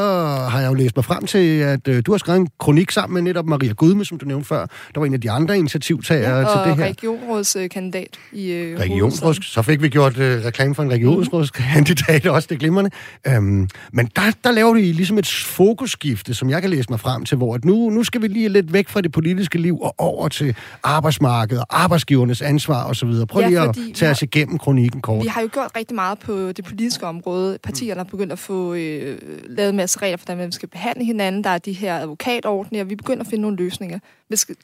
har 0.50 0.60
jeg 0.62 0.70
jo 0.70 0.74
læst 0.74 0.96
mig 0.96 1.06
frem 1.06 1.26
til, 1.26 1.60
at 1.60 1.88
øh, 1.88 2.04
du 2.06 2.12
har 2.12 2.18
skrevet 2.18 2.40
en 2.40 2.48
kronik 2.60 2.92
sammen 2.92 3.14
med 3.14 3.22
netop 3.22 3.46
Maria 3.46 3.72
Gudme, 3.72 4.06
som 4.06 4.18
du 4.18 4.26
nævnte 4.26 4.48
før. 4.48 4.66
Der 4.94 5.00
var 5.00 5.06
en 5.06 5.14
af 5.14 5.22
de 5.22 5.32
andre 5.32 5.58
initiativtagere 5.58 6.38
ja, 6.38 6.44
til 6.44 6.70
det 6.70 6.78
her. 6.78 6.84
Og 6.84 6.90
regionsrådskandidat 6.90 8.18
i 8.32 8.52
øh, 8.52 8.80
Regionsråds, 8.80 9.46
Så 9.46 9.62
fik 9.62 9.82
vi 9.82 9.90
gjort 9.90 10.18
øh, 10.18 10.46
reklame 10.46 10.76
for 10.76 10.84
en 10.84 10.92
regionsrådskandidat, 10.92 12.26
også 12.26 12.48
det 12.52 12.60
glimrende. 12.60 12.90
Øhm, 13.28 13.70
men 13.92 14.10
der, 14.16 14.22
der 14.44 14.52
laver 14.52 14.74
de 14.74 14.82
ligesom 14.82 15.18
et 15.18 15.28
fokusskifte, 15.28 16.34
som 16.34 16.50
jeg 16.50 16.62
kan 16.62 16.70
læse 16.70 16.90
mig 16.90 17.00
frem 17.00 17.26
til, 17.26 17.38
hvor 17.38 17.56
at 17.56 17.66
nu, 17.66 17.90
nu 17.90 18.04
skal 18.04 18.22
vi 18.22 18.28
lige 18.28 18.50
lidt 18.50 18.74
væk 18.74 18.90
fra 18.90 19.02
det 19.02 19.12
politiske 19.12 19.58
liv 19.58 19.82
og 19.82 19.96
over 19.98 20.28
til 20.28 20.56
arbejdsmarkedet 20.84 21.64
og 21.70 21.84
arbejdsgivernes 21.84 22.42
ansvar 22.42 22.86
osv. 22.86 23.10
Prøv 23.30 23.42
ja, 23.42 23.48
lige 23.48 23.60
at 23.60 23.78
tage 23.96 24.12
os 24.12 24.22
igennem 24.22 24.58
kronikken 24.58 25.02
kort. 25.02 25.24
Vi 25.24 25.28
har 25.28 25.42
jo 25.42 25.50
gjort 25.54 25.72
rigtig 25.78 25.96
meget 25.96 26.20
på 26.20 26.52
det 26.52 26.66
politiske 26.66 27.06
område. 27.06 27.58
Partierne 27.64 28.00
har 28.00 28.06
begyndt 28.06 28.32
at 28.32 28.40
få 28.40 28.73
øh, 28.74 29.20
lavet 29.46 29.70
en 29.70 29.76
masse 29.76 30.00
regler 30.00 30.18
for, 30.18 30.26
hvordan 30.26 30.38
man 30.38 30.52
skal 30.52 30.70
behandle 30.70 31.06
hinanden. 31.06 31.44
Der 31.44 31.50
er 31.50 31.58
de 31.58 31.74
her 31.74 31.98
advokatordninger. 31.98 32.84
Vi 32.84 32.96
begynder 32.96 33.24
at 33.24 33.28
finde 33.28 33.42
nogle 33.42 33.58
løsninger. 33.58 34.00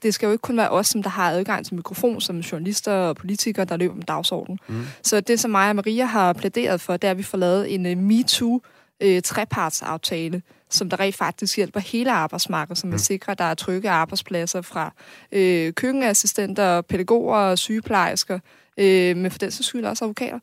Det 0.03 0.13
skal 0.13 0.25
jo 0.25 0.31
ikke 0.31 0.41
kun 0.41 0.57
være 0.57 0.69
os, 0.69 0.87
som 0.87 1.03
der 1.03 1.09
har 1.09 1.31
adgang 1.31 1.65
til 1.65 1.75
mikrofon, 1.75 2.21
som 2.21 2.39
journalister 2.39 2.93
og 2.93 3.15
politikere, 3.15 3.65
der 3.65 3.77
løber 3.77 3.95
med 3.95 4.03
dagsordenen. 4.03 4.59
Mm. 4.67 4.83
Så 5.03 5.19
det, 5.21 5.39
som 5.39 5.51
mig 5.51 5.69
og 5.69 5.75
Maria 5.75 6.05
har 6.05 6.33
plæderet 6.33 6.81
for, 6.81 6.97
det 6.97 7.07
er, 7.07 7.11
at 7.11 7.17
vi 7.17 7.23
får 7.23 7.37
lavet 7.37 7.73
en 7.73 7.85
uh, 7.85 8.03
MeToo 8.03 8.61
uh, 9.05 9.19
trepartsaftale, 9.23 10.41
som 10.69 10.89
der 10.89 10.99
rent 10.99 11.15
faktisk 11.15 11.55
hjælper 11.55 11.79
hele 11.79 12.11
arbejdsmarkedet, 12.11 12.77
som 12.77 12.89
vil 12.89 12.95
mm. 12.95 12.99
sikre, 12.99 13.31
at 13.31 13.37
der 13.37 13.45
er 13.45 13.53
trygge 13.53 13.89
arbejdspladser 13.89 14.61
fra 14.61 14.93
øh, 15.31 15.73
køkkenassistenter, 15.73 16.81
pædagoger 16.81 17.35
og 17.35 17.57
sygeplejersker, 17.57 18.39
øh, 18.77 19.17
men 19.17 19.31
for 19.31 19.39
den 19.39 19.51
så 19.51 19.63
skyld 19.63 19.85
også 19.85 20.05
advokater. 20.05 20.39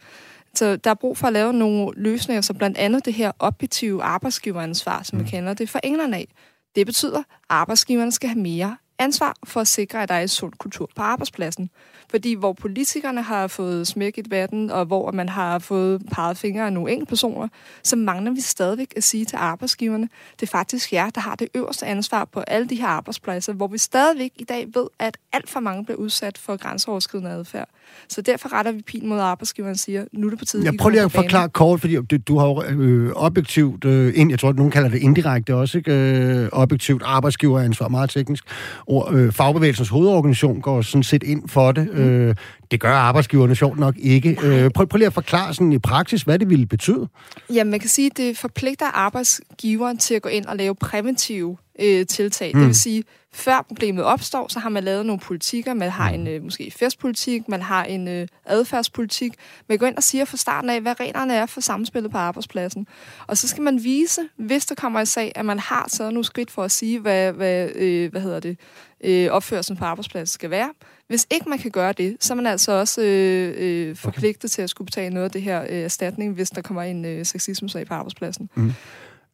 Så 0.57 0.76
der 0.76 0.90
er 0.90 0.94
brug 0.94 1.18
for 1.18 1.26
at 1.26 1.32
lave 1.32 1.52
nogle 1.52 1.92
løsninger, 1.96 2.40
som 2.40 2.57
blandt 2.57 2.78
andet 2.78 3.04
det 3.04 3.14
her 3.14 3.32
objektive 3.38 4.02
arbejdsgiveransvar, 4.02 5.02
som 5.02 5.18
mm. 5.18 5.24
vi 5.24 5.30
kender 5.30 5.54
det 5.54 5.68
fra 5.68 5.80
England 5.84 6.14
af. 6.14 6.28
Det 6.76 6.86
betyder, 6.86 7.18
at 7.18 7.24
arbejdsgiverne 7.48 8.12
skal 8.12 8.28
have 8.28 8.40
mere 8.40 8.76
ansvar 8.98 9.36
for 9.44 9.61
at 9.61 9.68
sikre, 9.68 10.02
at 10.02 10.09
der 10.09 10.14
er 10.14 10.22
en 10.22 10.28
sund 10.28 10.52
kultur 10.52 10.90
på 10.96 11.02
arbejdspladsen. 11.02 11.70
Fordi 12.11 12.34
hvor 12.34 12.52
politikerne 12.52 13.22
har 13.22 13.46
fået 13.46 13.86
smæk 13.86 14.18
i 14.18 14.20
debatten, 14.20 14.70
og 14.70 14.84
hvor 14.84 15.11
man 15.11 15.28
har 15.28 15.59
fået 15.59 16.02
peget 16.12 16.36
fingre 16.36 16.66
af 16.66 16.72
nogle 16.72 16.92
enkelte 16.92 17.09
personer, 17.09 17.48
så 17.82 17.96
mangler 17.96 18.32
vi 18.32 18.40
stadigvæk 18.40 18.92
at 18.96 19.04
sige 19.04 19.24
til 19.24 19.36
arbejdsgiverne, 19.36 20.09
det 20.40 20.46
er 20.46 20.50
faktisk 20.50 20.92
jer, 20.92 21.11
der 21.11 21.20
har 21.20 21.34
det 21.34 21.48
øverste 21.54 21.86
ansvar 21.86 22.24
på 22.24 22.40
alle 22.40 22.68
de 22.68 22.76
her 22.76 22.86
arbejdspladser, 22.86 23.52
hvor 23.52 23.66
vi 23.66 23.78
stadigvæk 23.78 24.32
i 24.36 24.44
dag 24.44 24.66
ved, 24.74 24.86
at 24.98 25.16
alt 25.32 25.50
for 25.50 25.61
mange 25.61 25.84
bliver 25.84 25.98
udsat 25.98 26.38
for 26.38 26.57
grænseoverskridende 26.57 27.30
adfærd. 27.30 27.68
Så 28.09 28.20
derfor 28.22 28.52
retter 28.52 28.72
vi 28.72 28.82
pin 28.82 29.09
mod 29.09 29.18
arbejdsgiveren 29.18 29.72
og 29.72 29.78
siger, 29.78 30.04
nu 30.12 30.26
er 30.26 30.30
det 30.30 30.38
på 30.38 30.44
tide. 30.44 30.64
Jeg 30.64 30.74
prøver 30.80 30.90
lige 30.90 31.02
at 31.02 31.12
forklare 31.12 31.48
kort, 31.48 31.80
fordi 31.80 31.94
du, 31.94 32.16
du 32.16 32.38
har 32.38 32.46
jo 32.46 32.62
øh, 32.62 33.12
objektivt, 33.12 33.84
øh, 33.84 34.12
ind, 34.16 34.30
jeg 34.30 34.38
tror, 34.38 34.48
at 34.48 34.57
nogen 34.57 34.70
kalder 34.70 34.88
det 34.88 34.98
indirekte 34.98 35.54
også, 35.54 35.78
ikke? 35.78 35.92
Øh, 35.92 36.48
objektivt 36.52 37.02
arbejdsgiveransvar, 37.04 37.88
meget 37.88 38.11
teknisk. 38.11 38.44
Og, 38.86 39.14
øh, 39.14 39.32
fagbevægelsens 39.32 39.88
hovedorganisation 39.88 40.61
går 40.61 40.82
sådan 40.82 41.02
set 41.02 41.22
ind 41.22 41.48
for 41.48 41.72
det. 41.72 41.88
Mm. 41.97 42.03
Øh, 42.03 42.34
det 42.70 42.80
gør 42.80 42.92
arbejdsgiverne 42.92 43.55
sjovt 43.55 43.78
nok 43.78 43.94
ikke. 43.99 44.38
Øh, 44.42 44.70
prøv, 44.70 44.86
prøv 44.86 44.97
lige 44.97 45.07
at 45.07 45.12
forklare 45.12 45.55
sådan 45.55 45.72
i 45.72 45.78
praksis, 45.78 46.22
hvad 46.22 46.38
det 46.38 46.51
ville 46.51 46.66
betyde. 46.66 47.09
Ja, 47.55 47.64
man 47.64 47.80
kan 47.80 47.88
sige, 47.88 48.07
at 48.07 48.16
det 48.16 48.38
forpligter 48.38 48.86
arbejdsgiveren 48.86 49.99
til 49.99 50.14
at 50.14 50.22
gå 50.22 50.28
ind 50.28 50.47
og 50.47 50.57
lave 50.57 50.74
præventive 50.74 51.57
øh, 51.80 52.07
tiltag. 52.07 52.51
Mm. 52.55 52.61
Det 52.61 52.66
vil 52.66 52.74
sige, 52.74 53.05
før 53.32 53.64
problemet 53.68 54.05
opstår, 54.05 54.49
så 54.49 54.59
har 54.59 54.68
man 54.68 54.84
lavet 54.84 55.07
nogle 55.07 55.20
politikker. 55.20 55.74
Man 55.74 55.90
har 55.90 56.11
en 56.11 56.26
øh, 56.26 56.42
måske 56.42 56.72
festpolitik, 56.76 57.49
man 57.49 57.62
har 57.62 57.84
en 57.84 58.09
øh, 58.09 58.28
adfærdspolitik. 58.47 59.32
Man 59.68 59.78
går 59.78 59.86
ind 59.86 59.97
og 59.97 60.03
siger 60.03 60.24
fra 60.24 60.36
starten 60.36 60.70
af, 60.70 60.80
hvad 60.80 61.01
reglerne 61.01 61.34
er 61.34 61.47
for 61.47 61.61
samspillet 61.61 62.12
på 62.12 62.18
arbejdspladsen. 62.18 62.86
Og 63.26 63.36
så 63.36 63.49
skal 63.49 63.62
man 63.62 63.84
vise, 63.84 64.20
hvis 64.36 64.66
der 64.66 64.74
kommer 64.74 65.01
en 65.01 65.07
sag, 65.07 65.32
at 65.34 65.44
man 65.44 65.59
har 65.59 65.88
taget 65.92 66.12
nogle 66.12 66.24
skridt 66.24 66.51
for 66.51 66.62
at 66.62 66.70
sige, 66.70 67.01
hvad, 67.01 67.32
hvad, 67.32 67.68
øh, 67.74 68.11
hvad 68.11 68.20
hedder 68.20 68.40
det, 68.40 68.59
øh, 69.05 69.30
opførelsen 69.30 69.76
på 69.76 69.84
arbejdspladsen 69.84 70.34
skal 70.34 70.51
være. 70.51 70.70
Hvis 71.09 71.26
ikke 71.30 71.48
man 71.48 71.59
kan 71.59 71.70
gøre 71.70 71.92
det, 71.92 72.16
så 72.20 72.32
er 72.32 72.36
man 72.36 72.46
altså 72.46 72.72
også 72.72 73.02
øh, 73.02 73.54
øh, 73.57 73.96
forpligtet 73.96 74.44
okay. 74.44 74.48
til 74.48 74.62
at 74.62 74.70
skulle 74.70 74.86
betale 74.86 75.14
noget 75.14 75.24
af 75.24 75.30
det 75.30 75.42
her 75.42 75.62
øh, 75.62 75.78
erstatning, 75.78 76.34
hvis 76.34 76.50
der 76.50 76.62
kommer 76.62 76.82
en 76.82 77.04
øh, 77.04 77.24
sexisme-sag 77.24 77.86
på 77.86 77.94
arbejdspladsen. 77.94 78.50
Mm. 78.54 78.72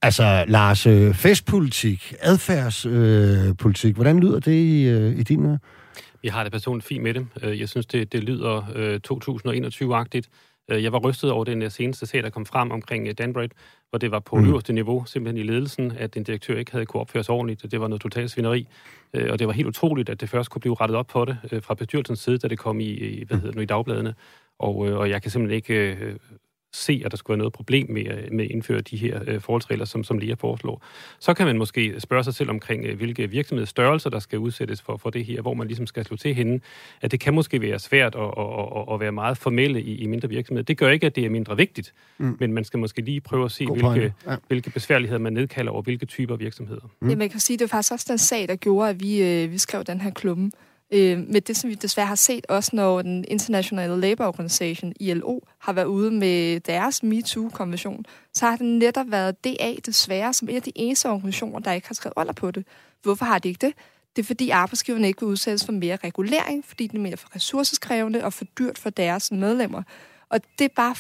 Altså, 0.03 0.45
Lars, 0.49 0.87
øh, 0.87 1.15
festpolitik, 1.15 2.15
adfærdspolitik, 2.21 3.91
øh, 3.91 3.95
hvordan 3.95 4.21
lyder 4.21 4.41
det 4.41 4.53
i, 4.53 4.89
øh, 4.89 5.19
i 5.19 5.23
din 5.23 5.59
Vi 6.23 6.29
har 6.29 6.43
det 6.43 6.53
personligt 6.53 6.89
fint 6.89 7.03
med 7.03 7.15
det. 7.15 7.27
Øh, 7.43 7.61
jeg 7.61 7.69
synes, 7.69 7.87
det, 7.87 8.13
det 8.13 8.25
lyder 8.25 8.63
øh, 8.75 9.01
2021-agtigt. 9.13 10.29
Øh, 10.73 10.83
jeg 10.83 10.93
var 10.93 10.99
rystet 10.99 11.31
over 11.31 11.45
den 11.45 11.71
seneste 11.71 12.07
sag, 12.07 12.23
der 12.23 12.31
kom 12.31 12.47
frem 12.47 12.71
omkring 12.71 13.19
Danbred, 13.19 13.49
hvor 13.91 13.99
det 13.99 14.11
var 14.11 14.21
på 14.21 14.37
mm. 14.37 14.49
øverste 14.49 14.73
niveau, 14.73 15.05
simpelthen 15.05 15.45
i 15.45 15.49
ledelsen, 15.49 15.93
at 15.99 16.17
en 16.17 16.25
direktør 16.25 16.59
ikke 16.59 16.73
havde 16.73 16.87
kunne 16.87 17.01
opføre 17.01 17.25
sig 17.25 17.35
ordentligt. 17.35 17.73
Det 17.73 17.81
var 17.81 17.89
noget 17.89 18.03
totalt 18.03 18.31
svineri. 18.31 18.69
Og 19.31 19.39
det 19.39 19.47
var 19.47 19.53
helt 19.53 19.69
utroligt, 19.69 20.09
at 20.09 20.21
det 20.21 20.29
først 20.29 20.51
kunne 20.51 20.61
blive 20.61 20.77
rettet 20.81 20.97
op 20.97 21.07
på 21.07 21.25
det 21.25 21.65
fra 21.65 21.75
bestyrelsens 21.75 22.19
side, 22.19 22.39
da 22.39 22.49
det 22.49 22.59
kom 22.59 22.81
i, 22.81 23.25
hvad 23.27 23.37
hedder 23.37 23.51
det 23.51 23.57
nu, 23.57 23.63
i 23.63 23.67
dagbladene. 23.67 24.15
Og, 24.59 24.77
og 24.77 25.11
jeg 25.11 25.23
kan 25.23 25.31
simpelthen 25.31 25.57
ikke 25.57 26.19
se, 26.73 27.03
at 27.05 27.11
der 27.11 27.17
skulle 27.17 27.35
være 27.35 27.39
noget 27.39 27.53
problem 27.53 27.91
med, 27.91 28.07
øh, 28.07 28.33
med 28.33 28.45
at 28.45 28.51
indføre 28.51 28.81
de 28.81 28.97
her 28.97 29.21
øh, 29.27 29.41
forholdsregler, 29.41 29.85
som, 29.85 30.05
som 30.05 30.19
lige 30.19 30.37
foreslår. 30.37 30.83
Så 31.19 31.35
kan 31.35 31.47
man 31.47 31.59
måske 31.59 32.01
spørge 32.01 32.25
sig 32.25 32.35
selv 32.35 32.51
omkring, 32.51 32.85
øh, 32.85 32.97
hvilke 32.97 33.31
virksomhedsstørrelser, 33.31 34.11
der 34.11 34.19
skal 34.19 34.39
udsættes 34.39 34.83
for, 34.83 34.97
for 34.97 35.11
det 35.11 35.25
her, 35.25 35.41
hvor 35.41 35.55
man 35.55 35.67
ligesom 35.67 35.87
skal 35.87 36.05
slå 36.05 36.17
til 36.17 36.35
hende. 36.35 36.61
At 37.01 37.11
det 37.11 37.21
kan 37.21 37.35
måske 37.35 37.61
være 37.61 37.79
svært 37.79 38.15
at, 38.15 38.21
at, 38.39 38.47
at, 38.77 38.95
at 38.95 39.01
være 39.01 39.13
meget 39.13 39.39
formelle 39.39 39.83
i, 39.83 39.95
i 39.95 40.07
mindre 40.07 40.29
virksomheder. 40.29 40.65
Det 40.65 40.79
gør 40.79 40.89
ikke, 40.91 41.07
at 41.07 41.17
det 41.17 41.25
er 41.25 41.31
mindre 41.31 41.57
vigtigt, 41.57 41.95
mm. 42.19 42.37
men 42.41 42.53
man 42.53 42.65
skal 42.65 42.79
måske 42.79 43.03
lige 43.03 43.21
prøve 43.21 43.45
at 43.45 43.53
se, 43.53 43.67
hvilke, 43.67 44.15
ja. 44.27 44.37
hvilke 44.49 44.71
besværligheder 44.71 45.19
man 45.19 45.33
nedkalder 45.33 45.73
over 45.73 45.83
hvilke 45.83 46.07
typer 46.07 46.37
virksomheder. 46.37 46.91
Mm. 47.01 47.09
Ja, 47.09 47.17
man 47.17 47.31
kan 47.31 47.41
sige, 47.41 47.57
det 47.57 47.63
var 47.65 47.69
faktisk 47.69 47.93
også 47.93 48.07
den 48.09 48.19
sag, 48.19 48.49
der 48.49 48.57
gjorde, 48.57 48.91
at 48.91 49.01
vi, 49.01 49.23
øh, 49.23 49.53
vi 49.53 49.59
skrev 49.59 49.85
den 49.85 50.01
her 50.01 50.11
klumme. 50.11 50.51
Øh, 50.93 51.19
med 51.29 51.41
det, 51.41 51.57
som 51.57 51.71
vi 51.71 51.75
desværre 51.75 52.07
har 52.07 52.15
set, 52.15 52.47
også 52.49 52.71
når 52.73 53.03
den 53.03 53.25
International 53.29 53.99
Labour 53.99 54.27
Organization, 54.27 54.93
ILO, 55.01 55.41
har 55.59 55.73
været 55.73 55.85
ude 55.85 56.11
med 56.11 56.61
deres 56.61 57.03
MeToo-konvention, 57.03 58.07
så 58.33 58.47
har 58.47 58.57
det 58.57 58.67
netop 58.67 59.11
været 59.11 59.45
DA 59.45 59.75
desværre 59.87 60.35
som 60.35 60.49
en 60.49 60.57
af 60.57 60.63
de 60.63 60.73
eneste 60.75 61.09
organisationer, 61.09 61.59
der 61.59 61.73
ikke 61.73 61.89
har 61.89 61.95
skrevet 61.95 62.15
under 62.17 62.33
på 62.33 62.51
det. 62.51 62.67
Hvorfor 63.03 63.25
har 63.25 63.39
de 63.39 63.49
ikke 63.49 63.67
det? 63.67 63.75
Det 64.17 64.23
er 64.23 64.27
fordi 64.27 64.51
arbejdsgiverne 64.51 65.07
ikke 65.07 65.21
vil 65.21 65.29
udsættes 65.29 65.65
for 65.65 65.73
mere 65.73 65.99
regulering, 66.05 66.65
fordi 66.65 66.87
det 66.87 66.95
er 66.95 67.03
mere 67.03 67.17
for 67.17 67.37
ressourceskrævende 67.37 68.25
og 68.25 68.33
for 68.33 68.45
dyrt 68.45 68.79
for 68.79 68.91
deres 68.91 69.33
medlemmer. 69.33 69.83
Og 70.29 70.41
det 70.59 70.65
er 70.65 70.75
bare 70.77 70.95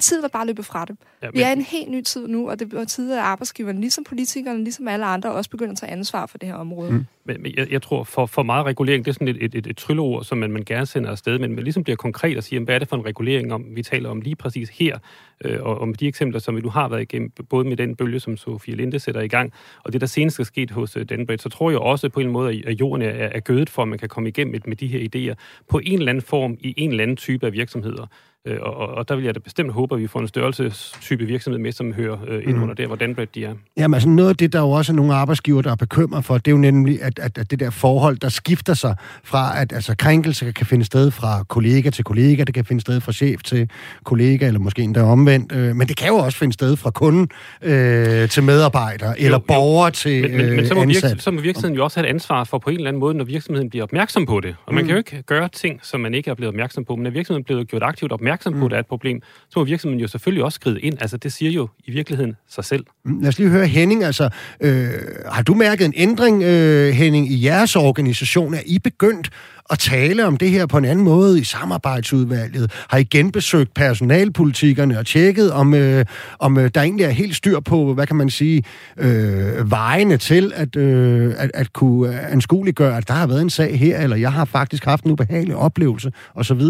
tid, 0.00 0.22
der 0.22 0.28
bare 0.28 0.46
løber 0.46 0.62
fra 0.62 0.84
det. 0.84 0.96
Ja, 1.22 1.26
men... 1.26 1.34
Vi 1.34 1.42
er 1.42 1.48
i 1.48 1.52
en 1.52 1.62
helt 1.62 1.90
ny 1.90 2.02
tid 2.02 2.28
nu, 2.28 2.50
og 2.50 2.58
det 2.58 2.72
er 2.72 2.84
tid, 2.84 3.12
at 3.12 3.18
arbejdsgiverne, 3.18 3.80
ligesom 3.80 4.04
politikerne, 4.04 4.64
ligesom 4.64 4.88
alle 4.88 5.06
andre, 5.06 5.32
også 5.32 5.50
begynder 5.50 5.72
at 5.72 5.78
tage 5.78 5.92
ansvar 5.92 6.26
for 6.26 6.38
det 6.38 6.48
her 6.48 6.54
område. 6.54 6.92
Mm. 6.92 7.06
Men 7.24 7.46
jeg, 7.56 7.72
jeg 7.72 7.82
tror, 7.82 8.04
for, 8.04 8.26
for 8.26 8.42
meget 8.42 8.66
regulering, 8.66 9.04
det 9.04 9.10
er 9.10 9.14
sådan 9.14 9.28
et, 9.28 9.36
et, 9.40 9.54
et, 9.54 9.66
et 9.66 9.76
trylleord, 9.76 10.24
som 10.24 10.38
man, 10.38 10.52
man 10.52 10.62
gerne 10.66 10.86
sender 10.86 11.10
afsted, 11.10 11.38
men 11.38 11.54
man 11.54 11.64
ligesom 11.64 11.84
bliver 11.84 11.96
konkret 11.96 12.36
og 12.36 12.44
siger, 12.44 12.60
hvad 12.60 12.74
er 12.74 12.78
det 12.78 12.88
for 12.88 12.96
en 12.96 13.06
regulering, 13.06 13.52
om 13.52 13.64
vi 13.70 13.82
taler 13.82 14.08
om 14.08 14.20
lige 14.20 14.36
præcis 14.36 14.68
her, 14.68 14.98
øh, 15.44 15.62
og 15.62 15.80
om 15.80 15.94
de 15.94 16.06
eksempler, 16.06 16.40
som 16.40 16.56
vi 16.56 16.60
nu 16.60 16.68
har 16.68 16.88
været 16.88 17.02
igennem, 17.02 17.30
både 17.48 17.68
med 17.68 17.76
den 17.76 17.96
bølge, 17.96 18.20
som 18.20 18.36
Sofie 18.36 18.74
Linde 18.74 18.98
sætter 18.98 19.20
i 19.20 19.28
gang, 19.28 19.52
og 19.84 19.92
det, 19.92 20.00
der 20.00 20.06
senest 20.06 20.40
er 20.40 20.44
sket 20.44 20.70
hos 20.70 20.96
uh, 20.96 21.02
Danbred, 21.02 21.38
så 21.38 21.48
tror 21.48 21.70
jeg 21.70 21.78
også 21.78 22.08
på 22.08 22.20
en 22.20 22.28
måde, 22.28 22.62
at 22.66 22.80
jorden 22.80 23.02
er, 23.02 23.10
er 23.10 23.40
gødet 23.40 23.70
for, 23.70 23.82
at 23.82 23.88
man 23.88 23.98
kan 23.98 24.08
komme 24.08 24.28
igennem 24.28 24.52
med, 24.52 24.60
med 24.66 24.76
de 24.76 24.86
her 24.86 25.00
idéer 25.00 25.34
på 25.70 25.80
en 25.84 25.98
eller 25.98 26.12
anden 26.12 26.22
form 26.22 26.56
i 26.60 26.74
en 26.76 26.90
eller 26.90 27.02
anden 27.02 27.16
type 27.16 27.46
af 27.46 27.52
virksomheder. 27.52 28.06
Øh, 28.46 28.58
og, 28.60 28.88
og 28.88 29.08
der 29.08 29.16
vil 29.16 29.24
jeg 29.24 29.34
da 29.34 29.40
bestemt 29.40 29.72
håbe, 29.72 29.94
at 29.94 30.00
vi 30.00 30.06
får 30.06 30.20
en 30.20 30.28
størrelsestype 30.28 31.24
virksomhed 31.24 31.58
med, 31.58 31.72
som 31.72 31.92
hører 31.92 32.18
øh, 32.28 32.42
ind 32.48 32.56
mm. 32.56 32.62
under 32.62 32.74
der, 32.74 32.86
hvor 32.86 32.96
Danbred 32.96 33.26
de 33.26 33.44
er. 33.44 33.54
Jamen 33.76 33.94
altså 33.94 34.08
noget 34.08 34.28
af 34.28 34.36
det, 34.36 34.52
der 34.52 34.60
jo 34.60 34.70
også 34.70 34.92
er 34.92 34.96
nogle 34.96 35.14
arbejdsgiver, 35.14 35.62
der 35.62 35.70
er 35.70 35.76
bekymret 35.76 36.24
for, 36.24 36.34
det 36.38 36.48
er 36.48 36.52
jo 36.52 36.58
nemlig, 36.58 37.02
at, 37.02 37.11
at, 37.18 37.38
at 37.38 37.50
det 37.50 37.60
der 37.60 37.70
forhold, 37.70 38.16
der 38.16 38.28
skifter 38.28 38.74
sig 38.74 38.96
fra, 39.24 39.60
at 39.60 39.72
altså, 39.72 39.94
krænkelser 39.98 40.52
kan 40.52 40.66
finde 40.66 40.84
sted 40.84 41.10
fra 41.10 41.44
kollega 41.48 41.90
til 41.90 42.04
kollega, 42.04 42.44
det 42.44 42.54
kan 42.54 42.64
finde 42.64 42.80
sted 42.80 43.00
fra 43.00 43.12
chef 43.12 43.42
til 43.42 43.70
kollega, 44.04 44.46
eller 44.46 44.60
måske 44.60 44.82
endda 44.82 45.02
omvendt, 45.02 45.52
øh, 45.52 45.76
men 45.76 45.88
det 45.88 45.96
kan 45.96 46.08
jo 46.08 46.16
også 46.16 46.38
finde 46.38 46.52
sted 46.52 46.76
fra 46.76 46.90
kunden 46.90 47.28
øh, 47.62 48.28
til 48.28 48.42
medarbejder, 48.42 49.08
jo, 49.08 49.14
eller 49.18 49.38
borger 49.38 49.86
jo. 49.86 49.90
til 49.90 50.22
men, 50.22 50.36
men, 50.36 50.56
men 50.56 50.66
så 50.66 50.74
må 50.74 50.82
ansat. 50.82 51.10
Virks, 51.10 51.22
så 51.22 51.30
må 51.30 51.40
virksomheden 51.40 51.76
jo 51.76 51.84
også 51.84 52.00
have 52.00 52.06
et 52.06 52.10
ansvar 52.10 52.44
for 52.44 52.58
på 52.58 52.70
en 52.70 52.76
eller 52.76 52.88
anden 52.88 53.00
måde, 53.00 53.14
når 53.14 53.24
virksomheden 53.24 53.70
bliver 53.70 53.82
opmærksom 53.82 54.26
på 54.26 54.40
det. 54.40 54.56
Og 54.66 54.74
man 54.74 54.84
mm. 54.84 54.88
kan 54.88 54.94
jo 54.94 54.98
ikke 54.98 55.22
gøre 55.22 55.48
ting, 55.48 55.80
som 55.82 56.00
man 56.00 56.14
ikke 56.14 56.30
er 56.30 56.34
blevet 56.34 56.48
opmærksom 56.48 56.84
på, 56.84 56.96
men 56.96 57.02
når 57.02 57.10
virksomheden 57.10 57.42
er 57.42 57.46
blevet 57.46 57.68
gjort 57.68 57.82
aktivt 57.82 58.12
opmærksom 58.12 58.32
opmærksom 58.32 58.60
på, 58.60 58.64
at 58.66 58.70
der 58.70 58.76
er 58.76 58.80
et 58.80 58.86
problem, 58.86 59.22
så 59.50 59.58
må 59.58 59.64
virksomheden 59.64 60.00
jo 60.00 60.08
selvfølgelig 60.08 60.44
også 60.44 60.56
skride 60.56 60.80
ind. 60.80 60.98
Altså, 61.00 61.16
det 61.16 61.32
siger 61.32 61.50
jo 61.50 61.68
i 61.84 61.90
virkeligheden 61.90 62.36
sig 62.48 62.64
selv. 62.64 62.84
Mm, 63.04 63.20
lad 63.20 63.28
os 63.28 63.38
lige 63.38 63.50
høre 63.50 63.66
Henning. 63.66 64.04
Altså, 64.04 64.28
øh, 64.60 64.88
har 65.32 65.42
du 65.42 65.54
mærket 65.54 65.84
en 65.84 65.92
ændring, 65.96 66.42
øh, 66.42 66.92
Henning, 67.02 67.26
i 67.34 67.46
jeres 67.46 67.76
organisation? 67.76 68.54
Er 68.54 68.64
I 68.66 68.78
begyndt 68.78 69.30
at 69.70 69.78
tale 69.78 70.26
om 70.26 70.36
det 70.36 70.50
her 70.50 70.66
på 70.66 70.78
en 70.78 70.84
anden 70.84 71.04
måde 71.04 71.40
i 71.40 71.44
samarbejdsudvalget? 71.44 72.86
Har 72.90 72.98
I 72.98 73.04
genbesøgt 73.04 73.74
personalpolitikerne 73.74 74.98
og 74.98 75.06
tjekket, 75.06 75.52
om, 75.52 75.74
øh, 75.74 76.04
om 76.38 76.58
øh, 76.58 76.70
der 76.74 76.80
egentlig 76.82 77.04
er 77.04 77.10
helt 77.10 77.36
styr 77.36 77.60
på, 77.60 77.94
hvad 77.94 78.06
kan 78.06 78.16
man 78.16 78.30
sige, 78.30 78.64
øh, 78.98 79.70
vejene 79.70 80.16
til 80.16 80.52
at, 80.54 80.76
øh, 80.76 81.32
at, 81.38 81.50
at 81.54 81.72
kunne 81.72 82.20
anskueliggøre, 82.34 82.96
at 82.96 83.08
der 83.08 83.14
har 83.14 83.26
været 83.26 83.42
en 83.42 83.50
sag 83.50 83.78
her, 83.78 84.00
eller 84.00 84.16
jeg 84.16 84.32
har 84.32 84.44
faktisk 84.44 84.84
haft 84.84 85.04
en 85.04 85.10
ubehagelig 85.10 85.56
oplevelse, 85.56 86.12
osv.? 86.34 86.62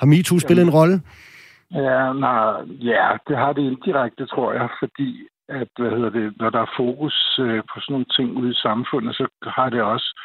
Har 0.00 0.06
MeToo 0.06 0.38
spillet 0.38 0.62
en 0.62 0.70
rolle? 0.70 1.00
Ja, 1.74 2.12
nej, 2.12 2.52
ja, 2.92 3.08
det 3.28 3.36
har 3.36 3.52
det 3.52 3.62
indirekte, 3.62 4.26
tror 4.26 4.52
jeg, 4.52 4.68
fordi 4.80 5.10
at, 5.48 5.68
hvad 5.78 5.90
hedder 5.90 6.10
det, 6.10 6.36
når 6.36 6.50
der 6.50 6.60
er 6.60 6.74
fokus 6.76 7.38
øh, 7.40 7.62
på 7.70 7.80
sådan 7.80 7.92
nogle 7.92 8.12
ting 8.16 8.36
ude 8.36 8.50
i 8.50 8.62
samfundet, 8.62 9.16
så 9.16 9.26
har 9.42 9.68
det 9.70 9.82
også 9.82 10.20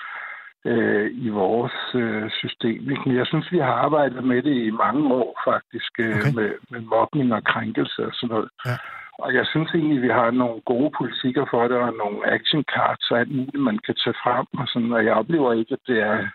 øh, 0.66 1.12
i 1.14 1.30
vores 1.30 1.78
øh, 1.96 2.32
system. 2.32 2.92
Ikke? 2.92 3.04
Men 3.06 3.16
jeg 3.18 3.28
synes, 3.28 3.52
vi 3.52 3.58
har 3.58 3.74
arbejdet 3.86 4.24
med 4.24 4.42
det 4.44 4.56
i 4.66 4.70
mange 4.70 5.14
år 5.14 5.42
faktisk, 5.50 5.92
øh, 6.00 6.18
okay. 6.18 6.34
med, 6.36 6.52
med 6.72 6.82
mobning 6.82 7.34
og 7.34 7.44
krænkelse 7.44 8.06
og 8.06 8.14
sådan 8.14 8.34
noget. 8.34 8.50
Ja. 8.66 8.78
Og 9.24 9.34
jeg 9.34 9.46
synes 9.46 9.70
egentlig, 9.72 10.02
vi 10.02 10.08
har 10.08 10.32
nogle 10.32 10.62
gode 10.62 10.92
politikker 10.98 11.46
for 11.50 11.68
det, 11.68 11.78
og 11.78 11.94
nogle 11.94 12.20
action 12.38 12.64
cards 12.74 13.12
og 13.12 13.20
alt 13.20 13.36
muligt, 13.36 13.64
man 13.70 13.80
kan 13.86 13.96
tage 14.04 14.20
frem. 14.24 14.46
Og, 14.60 14.68
sådan, 14.68 14.92
og 14.92 15.06
jeg 15.06 15.14
oplever 15.14 15.54
ikke, 15.54 15.74
at 15.74 15.84
det 15.88 16.00
er 16.00 16.28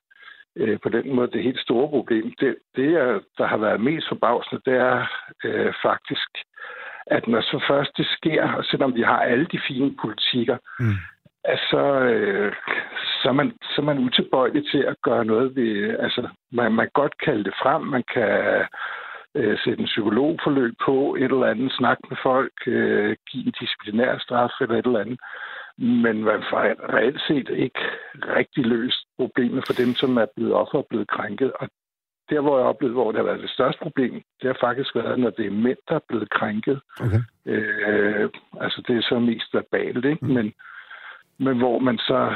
øh, 0.57 0.79
på 0.83 0.89
den 0.89 1.17
måde 1.17 1.31
det 1.31 1.43
helt 1.43 1.61
store 1.61 1.89
problem. 1.89 2.33
Det, 2.41 2.57
det 2.77 2.89
er, 2.95 3.21
der 3.39 3.47
har 3.47 3.57
været 3.57 3.81
mest 3.81 4.09
forbavsende, 4.09 4.63
det 4.67 4.75
er 4.75 5.07
øh, 5.45 5.73
faktisk, 5.83 6.31
at 7.07 7.29
når 7.29 7.41
så 7.41 7.65
først 7.69 7.91
det 7.97 8.07
sker, 8.07 8.53
og 8.53 8.65
selvom 8.65 8.95
vi 8.95 9.03
har 9.03 9.21
alle 9.21 9.47
de 9.53 9.61
fine 9.69 9.95
politikker, 10.03 10.57
mm. 10.81 10.99
altså, 11.45 11.81
øh, 12.13 12.53
så, 13.23 13.29
er 13.29 13.33
man, 13.33 13.53
så 13.63 13.77
er 13.79 13.85
man 13.85 13.99
utilbøjelig 13.99 14.71
til 14.71 14.83
at 14.93 14.97
gøre 15.03 15.25
noget 15.25 15.57
ved... 15.57 15.99
Altså, 15.99 16.29
man, 16.53 16.73
man 16.73 16.87
kan 16.87 17.01
godt 17.03 17.19
kalde 17.25 17.45
det 17.45 17.55
frem, 17.63 17.83
man 17.83 18.05
kan 18.15 18.65
øh, 19.35 19.59
sætte 19.65 19.81
en 19.81 19.93
psykologforløb 19.93 20.75
på, 20.85 21.15
et 21.15 21.33
eller 21.33 21.47
andet, 21.47 21.73
snakke 21.73 22.03
med 22.11 22.17
folk, 22.23 22.53
øh, 22.67 23.17
give 23.31 23.47
en 23.47 23.53
disciplinær 23.61 24.19
straf 24.19 24.53
eller 24.61 24.77
et 24.79 24.87
eller 24.87 25.01
andet. 25.01 25.21
Men 25.79 26.25
man 26.25 26.43
får 26.51 26.61
reelt 26.97 27.21
set 27.29 27.49
ikke 27.49 27.81
rigtig 28.37 28.67
løst 28.67 29.03
problemet 29.19 29.63
for 29.67 29.73
dem, 29.73 29.95
som 29.95 30.17
er 30.17 30.27
blevet 30.37 30.55
offer 30.55 30.79
og 30.79 30.87
blevet 30.91 31.09
krænket. 31.09 31.53
Og 31.53 31.69
der, 32.31 32.41
hvor 32.41 32.59
jeg 32.59 32.67
oplevede, 32.67 32.95
hvor 32.95 33.13
det 33.13 33.19
har 33.19 33.25
været 33.25 33.43
det 33.43 33.51
største 33.51 33.81
problem, 33.83 34.13
det 34.15 34.47
har 34.47 34.57
faktisk 34.61 34.95
været, 34.95 35.19
når 35.19 35.31
det 35.31 35.47
er 35.47 35.51
mænd, 35.51 35.79
der 35.89 35.95
er 35.95 36.07
blevet 36.09 36.31
krænket. 36.31 36.81
Okay. 37.01 37.21
Øh, 37.47 38.31
altså, 38.61 38.83
det 38.87 38.97
er 38.97 39.03
så 39.03 39.19
mest 39.19 39.55
verbalt, 39.55 40.05
ikke? 40.05 40.27
Mm. 40.27 40.33
Men, 40.33 40.53
men 41.39 41.59
hvor 41.59 41.79
man 41.79 41.99
så 41.99 42.33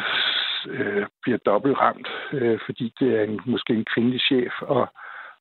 øh, 0.68 1.06
bliver 1.22 1.38
dobbelt 1.38 1.78
ramt, 1.78 2.08
øh, 2.32 2.58
fordi 2.66 2.94
det 3.00 3.08
er 3.18 3.22
en, 3.22 3.40
måske 3.46 3.72
en 3.72 3.86
kvindelig 3.94 4.20
chef, 4.20 4.52
og 4.60 4.88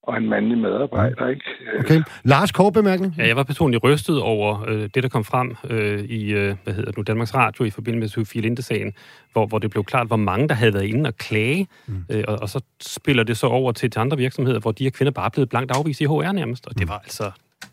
og 0.08 0.18
en 0.18 0.30
mandlig 0.30 0.58
medarbejder. 0.58 1.28
Ikke? 1.28 1.46
Okay. 1.80 2.02
Lars, 2.24 2.52
kort 2.52 2.74
bemærkning? 2.74 3.16
Ja, 3.18 3.28
jeg 3.28 3.36
var 3.36 3.44
personligt 3.44 3.84
rystet 3.84 4.22
over 4.22 4.66
øh, 4.68 4.90
det, 4.94 5.04
der 5.04 5.10
kom 5.10 5.24
frem 5.24 5.56
øh, 5.70 6.00
i 6.00 6.34
øh, 6.34 6.56
hvad 6.64 6.74
hedder 6.74 6.92
det 6.92 6.98
nu, 6.98 7.04
Danmarks 7.04 7.36
Radio 7.36 7.66
i 7.66 7.70
forbindelse 7.70 8.20
med 8.20 8.26
Sofie 8.26 8.42
Linde-sagen, 8.42 8.94
hvor, 9.34 9.46
hvor 9.46 9.60
det 9.60 9.72
blev 9.72 9.84
klart, 9.84 10.08
hvor 10.08 10.16
mange 10.16 10.48
der 10.48 10.54
havde 10.56 10.74
været 10.74 10.86
inde 10.86 11.08
og 11.08 11.18
klage, 11.18 11.68
mm. 11.88 12.06
øh, 12.10 12.24
og, 12.28 12.38
og 12.42 12.50
så 12.50 12.62
spiller 12.82 13.24
det 13.24 13.38
så 13.38 13.48
over 13.48 13.72
til, 13.72 13.92
til 13.92 14.00
andre 14.00 14.18
virksomheder, 14.18 14.60
hvor 14.60 14.72
de 14.72 14.84
her 14.84 14.92
kvinder 14.92 15.12
bare 15.12 15.26
er 15.26 15.30
blevet 15.30 15.50
blankt 15.50 15.72
afvist 15.72 16.02
i 16.02 16.06
HR 16.06 16.32
nærmest, 16.32 16.68
og 16.68 16.74
det 16.74 16.82
mm. 16.82 16.90
var 16.90 16.98
altså 16.98 17.32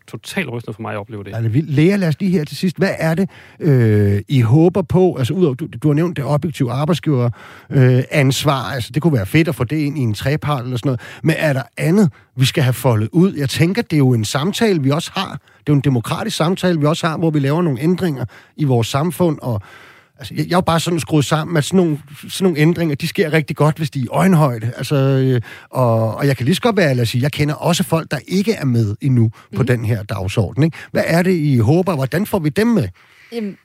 totalt 0.08 0.50
rystende 0.50 0.74
for 0.74 0.82
mig 0.82 0.92
at 0.92 0.98
opleve 0.98 1.24
det. 1.24 1.34
Altså, 1.34 1.62
Lea, 1.64 1.96
lad 1.96 2.08
os 2.08 2.20
lige 2.20 2.32
her 2.32 2.44
til 2.44 2.56
sidst. 2.56 2.76
Hvad 2.78 2.94
er 2.98 3.14
det, 3.14 3.30
øh, 3.60 4.20
I 4.28 4.40
håber 4.40 4.82
på? 4.82 5.16
Altså, 5.18 5.34
udover, 5.34 5.54
du, 5.54 5.66
du 5.82 5.88
har 5.88 5.94
nævnt 5.94 6.16
det 6.16 6.24
objektive 6.24 6.72
arbejdsgiver 6.72 7.30
øh, 7.70 8.02
ansvar. 8.10 8.62
Altså, 8.62 8.90
det 8.94 9.02
kunne 9.02 9.12
være 9.12 9.26
fedt 9.26 9.48
at 9.48 9.54
få 9.54 9.64
det 9.64 9.76
ind 9.76 9.98
i 9.98 10.00
en 10.00 10.14
trepart 10.14 10.64
eller 10.64 10.76
sådan 10.76 10.88
noget. 10.88 11.00
Men 11.22 11.36
er 11.38 11.52
der 11.52 11.62
andet, 11.76 12.10
vi 12.36 12.44
skal 12.44 12.62
have 12.62 12.72
foldet 12.72 13.08
ud? 13.12 13.34
Jeg 13.34 13.48
tænker, 13.48 13.82
det 13.82 13.92
er 13.92 13.98
jo 13.98 14.12
en 14.12 14.24
samtale, 14.24 14.82
vi 14.82 14.90
også 14.90 15.10
har. 15.14 15.30
Det 15.32 15.68
er 15.68 15.72
jo 15.72 15.74
en 15.74 15.80
demokratisk 15.80 16.36
samtale, 16.36 16.80
vi 16.80 16.86
også 16.86 17.06
har, 17.06 17.18
hvor 17.18 17.30
vi 17.30 17.38
laver 17.38 17.62
nogle 17.62 17.80
ændringer 17.80 18.24
i 18.56 18.64
vores 18.64 18.86
samfund, 18.86 19.38
og 19.42 19.62
Altså, 20.22 20.34
jeg, 20.34 20.46
jeg 20.46 20.52
er 20.52 20.56
jo 20.56 20.60
bare 20.60 20.80
sådan 20.80 21.00
skruet 21.00 21.24
sammen, 21.24 21.56
at 21.56 21.64
sådan 21.64 21.76
nogle, 21.76 21.98
sådan 22.28 22.44
nogle 22.44 22.58
ændringer, 22.58 22.94
de 22.94 23.08
sker 23.08 23.32
rigtig 23.32 23.56
godt, 23.56 23.76
hvis 23.76 23.90
de 23.90 23.98
er 23.98 24.04
i 24.04 24.08
øjenhøjde. 24.10 24.72
Altså, 24.76 24.96
øh, 24.96 25.40
og, 25.70 26.16
og 26.16 26.26
jeg 26.26 26.36
kan 26.36 26.44
lige 26.44 26.54
så 26.54 26.60
godt 26.60 26.76
være 26.76 26.90
at 26.90 27.08
sige, 27.08 27.22
jeg 27.22 27.32
kender 27.32 27.54
også 27.54 27.84
folk, 27.84 28.10
der 28.10 28.18
ikke 28.26 28.52
er 28.52 28.64
med 28.64 28.96
endnu 29.00 29.22
mm. 29.24 29.56
på 29.56 29.62
mhm. 29.62 29.66
den 29.66 29.84
her 29.84 30.02
dagsorden. 30.02 30.62
Ikke? 30.62 30.76
Hvad 30.92 31.04
er 31.06 31.22
det, 31.22 31.32
I 31.32 31.58
håber? 31.58 31.94
Hvordan 31.94 32.26
får 32.26 32.38
vi 32.38 32.48
dem 32.48 32.66
med? 32.66 32.88
Jamen, 33.32 33.56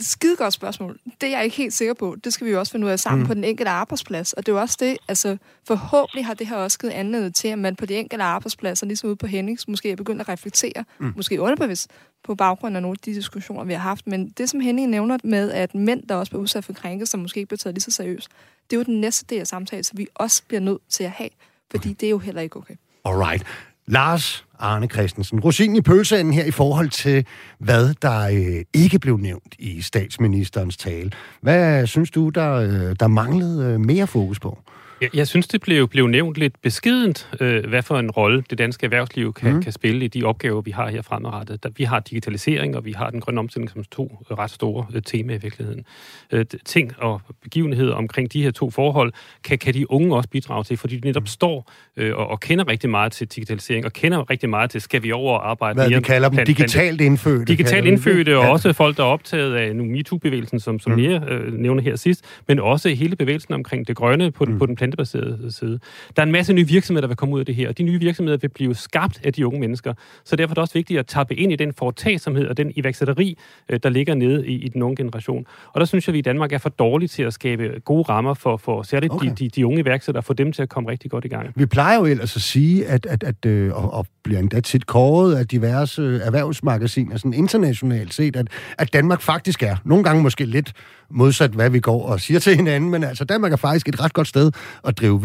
skide 0.00 0.36
godt 0.36 0.54
spørgsmål. 0.54 0.98
Det 1.20 1.26
er 1.26 1.36
jeg 1.36 1.44
ikke 1.44 1.56
helt 1.56 1.72
sikker 1.72 1.94
på. 1.94 2.16
Det 2.24 2.32
skal 2.32 2.46
vi 2.46 2.50
jo 2.50 2.58
også 2.58 2.72
finde 2.72 2.86
ud 2.86 2.90
af 2.90 3.00
sammen 3.00 3.22
mm. 3.22 3.26
på 3.26 3.34
den 3.34 3.44
enkelte 3.44 3.70
arbejdsplads. 3.70 4.32
Og 4.32 4.46
det 4.46 4.52
er 4.52 4.56
jo 4.56 4.60
også 4.60 4.76
det, 4.80 4.98
altså 5.08 5.36
forhåbentlig 5.66 6.26
har 6.26 6.34
det 6.34 6.46
her 6.46 6.56
også 6.56 6.78
givet 6.78 6.92
anledning 6.92 7.34
til, 7.34 7.48
at 7.48 7.58
man 7.58 7.76
på 7.76 7.86
de 7.86 7.96
enkelte 7.96 8.24
arbejdspladser, 8.24 8.86
ligesom 8.86 9.08
ude 9.08 9.16
på 9.16 9.26
Hennings, 9.26 9.68
måske 9.68 9.90
er 9.90 9.96
begyndt 9.96 10.20
at 10.20 10.28
reflektere, 10.28 10.84
mm. 10.98 11.12
måske 11.16 11.40
underbevidst, 11.40 11.90
på 12.24 12.34
baggrund 12.34 12.76
af 12.76 12.82
nogle 12.82 12.94
af 12.94 12.98
de 13.04 13.14
diskussioner, 13.14 13.64
vi 13.64 13.72
har 13.72 13.80
haft. 13.80 14.06
Men 14.06 14.28
det, 14.28 14.50
som 14.50 14.60
Henning 14.60 14.90
nævner 14.90 15.18
med, 15.24 15.50
at 15.50 15.74
mænd, 15.74 16.02
der 16.02 16.14
også 16.14 16.30
bliver 16.30 16.42
udsat 16.42 16.64
for 16.64 16.72
krænkelser, 16.72 17.18
måske 17.18 17.38
ikke 17.38 17.48
bliver 17.48 17.58
taget 17.58 17.74
lige 17.74 17.82
så 17.82 17.90
seriøst, 17.90 18.28
det 18.70 18.76
er 18.76 18.80
jo 18.80 18.84
den 18.84 19.00
næste 19.00 19.26
del 19.28 19.40
af 19.40 19.46
samtalen, 19.46 19.84
som 19.84 19.98
vi 19.98 20.06
også 20.14 20.42
bliver 20.48 20.60
nødt 20.60 20.80
til 20.88 21.04
at 21.04 21.10
have, 21.10 21.30
fordi 21.70 21.88
okay. 21.88 21.96
det 22.00 22.06
er 22.06 22.10
jo 22.10 22.18
heller 22.18 22.42
ikke 22.42 22.56
okay. 22.56 22.74
Alright. 23.04 23.44
Lars 23.86 24.44
Arne 24.58 24.86
Christensen, 24.86 25.40
rosin 25.40 25.76
i 25.76 25.80
pølseenden 25.80 26.34
her 26.34 26.44
i 26.44 26.50
forhold 26.50 26.90
til, 26.90 27.26
hvad 27.58 27.94
der 28.02 28.20
øh, 28.20 28.64
ikke 28.74 28.98
blev 28.98 29.16
nævnt 29.16 29.54
i 29.58 29.82
statsministerens 29.82 30.76
tale. 30.76 31.10
Hvad 31.40 31.86
synes 31.86 32.10
du, 32.10 32.28
der, 32.28 32.52
øh, 32.52 32.96
der 33.00 33.06
manglede 33.06 33.72
øh, 33.72 33.80
mere 33.80 34.06
fokus 34.06 34.40
på? 34.40 34.58
Jeg, 35.00 35.16
jeg 35.16 35.28
synes, 35.28 35.48
det 35.48 35.60
blev, 35.60 35.88
blev 35.88 36.06
nævnt 36.06 36.36
lidt 36.36 36.62
beskedent, 36.62 37.28
øh, 37.40 37.66
hvad 37.66 37.82
for 37.82 37.98
en 37.98 38.10
rolle 38.10 38.44
det 38.50 38.58
danske 38.58 38.84
erhvervsliv 38.84 39.32
kan, 39.32 39.54
mm. 39.54 39.62
kan 39.62 39.72
spille 39.72 40.04
i 40.04 40.08
de 40.08 40.24
opgaver, 40.24 40.60
vi 40.60 40.70
har 40.70 40.88
her 40.88 41.02
fremadrettet. 41.02 41.62
Der, 41.62 41.68
vi 41.76 41.84
har 41.84 42.00
digitalisering, 42.00 42.76
og 42.76 42.84
vi 42.84 42.92
har 42.92 43.10
den 43.10 43.20
grønne 43.20 43.40
omstilling 43.40 43.70
som 43.70 43.84
to 43.84 44.24
ret 44.30 44.50
store 44.50 44.86
øh, 44.94 45.02
temaer 45.02 45.38
i 45.38 45.40
virkeligheden. 45.40 45.84
Øh, 46.32 46.44
ting 46.64 46.92
og 46.98 47.20
begivenheder 47.42 47.94
omkring 47.94 48.32
de 48.32 48.42
her 48.42 48.50
to 48.50 48.70
forhold, 48.70 49.12
kan, 49.44 49.58
kan 49.58 49.74
de 49.74 49.90
unge 49.90 50.16
også 50.16 50.28
bidrage 50.28 50.64
til, 50.64 50.76
fordi 50.76 50.96
de 50.96 51.06
netop 51.06 51.22
mm. 51.22 51.26
står 51.26 51.72
øh, 51.96 52.16
og, 52.16 52.26
og 52.26 52.40
kender 52.40 52.68
rigtig 52.68 52.90
meget 52.90 53.12
til 53.12 53.26
digitalisering, 53.26 53.84
og 53.84 53.92
kender 53.92 54.30
rigtig 54.30 54.50
meget 54.50 54.70
til, 54.70 54.80
skal 54.80 55.02
vi 55.02 55.12
over 55.12 55.38
og 55.38 55.50
arbejde 55.50 55.74
Hvad 55.74 55.88
mere... 55.88 55.98
vi 55.98 56.04
kalder 56.04 56.28
dem, 56.28 56.44
digitalt 56.44 57.00
indfødte. 57.00 57.44
Digitalt 57.44 57.86
indfødte, 57.86 58.38
og 58.38 58.44
ja. 58.44 58.50
også 58.50 58.72
folk, 58.72 58.96
der 58.96 59.02
er 59.02 59.08
optaget 59.08 59.54
af 59.54 59.76
nu 59.76 59.84
MeToo-bevægelsen, 59.84 60.60
som, 60.60 60.78
som 60.78 60.92
mm. 60.92 60.98
mere 60.98 61.22
øh, 61.28 61.52
nævner 61.52 61.82
her 61.82 61.96
sidst, 61.96 62.24
men 62.48 62.58
også 62.58 62.88
hele 62.88 63.16
bevægelsen 63.16 63.54
omkring 63.54 63.88
det 63.88 63.96
grønne 63.96 64.30
på, 64.30 64.44
mm. 64.44 64.58
på 64.58 64.66
den 64.66 64.76
plantebaserede 64.88 65.52
side. 65.52 65.78
Der 66.16 66.22
er 66.22 66.26
en 66.26 66.32
masse 66.32 66.52
nye 66.52 66.66
virksomheder, 66.66 67.00
der 67.00 67.08
vil 67.08 67.16
komme 67.16 67.34
ud 67.34 67.40
af 67.40 67.46
det 67.46 67.54
her, 67.54 67.68
og 67.68 67.78
de 67.78 67.82
nye 67.82 67.98
virksomheder 67.98 68.38
vil 68.38 68.48
blive 68.48 68.74
skabt 68.74 69.20
af 69.24 69.32
de 69.32 69.46
unge 69.46 69.60
mennesker. 69.60 69.94
Så 70.24 70.36
derfor 70.36 70.52
er 70.52 70.54
det 70.54 70.62
også 70.62 70.74
vigtigt 70.74 70.98
at 70.98 71.06
tappe 71.06 71.34
ind 71.34 71.52
i 71.52 71.56
den 71.56 71.72
foretagsomhed 71.72 72.46
og 72.46 72.56
den 72.56 72.72
iværksætteri, 72.76 73.38
øh, 73.68 73.80
der 73.82 73.88
ligger 73.88 74.14
nede 74.14 74.46
i, 74.46 74.54
i 74.54 74.68
den 74.68 74.82
unge 74.82 74.96
generation. 74.96 75.46
Og 75.72 75.80
der 75.80 75.86
synes 75.86 76.06
jeg, 76.06 76.12
at 76.12 76.14
vi 76.14 76.18
i 76.18 76.22
Danmark 76.22 76.52
er 76.52 76.58
for 76.58 76.68
dårlige 76.68 77.08
til 77.08 77.22
at 77.22 77.32
skabe 77.32 77.80
gode 77.84 78.02
rammer 78.02 78.34
for, 78.34 78.56
for 78.56 78.82
særligt 78.82 79.12
okay. 79.12 79.28
de, 79.28 79.34
de, 79.34 79.48
de 79.48 79.66
unge 79.66 79.80
iværksættere, 79.80 80.22
få 80.22 80.32
dem 80.32 80.52
til 80.52 80.62
at 80.62 80.68
komme 80.68 80.90
rigtig 80.90 81.10
godt 81.10 81.24
i 81.24 81.28
gang. 81.28 81.52
Vi 81.56 81.66
plejer 81.66 81.98
jo 81.98 82.04
ellers 82.04 82.36
at 82.36 82.42
sige, 82.42 82.86
at, 82.86 83.06
at, 83.06 83.24
at 83.24 83.46
øh, 83.46 83.84
og, 83.84 83.92
og 83.92 84.06
bliver 84.22 84.40
endda 84.40 84.60
tit 84.60 84.86
kåret 84.86 85.34
af 85.34 85.46
diverse 85.46 86.20
erhvervsmagasiner, 86.24 87.16
sådan 87.16 87.34
internationalt 87.34 88.14
set, 88.14 88.36
at, 88.36 88.46
at 88.78 88.92
Danmark 88.92 89.20
faktisk 89.20 89.62
er, 89.62 89.76
nogle 89.84 90.04
gange 90.04 90.22
måske 90.22 90.44
lidt 90.44 90.72
modsat 91.10 91.50
hvad 91.50 91.70
vi 91.70 91.80
går 91.80 92.06
og 92.06 92.20
siger 92.20 92.40
til 92.40 92.56
hinanden, 92.56 92.90
men 92.90 93.04
altså 93.04 93.24
Danmark 93.24 93.52
er 93.52 93.56
faktisk 93.56 93.88
et 93.88 94.04
ret 94.04 94.12
godt 94.12 94.28
sted 94.28 94.52
at 94.84 94.98
drive 94.98 95.20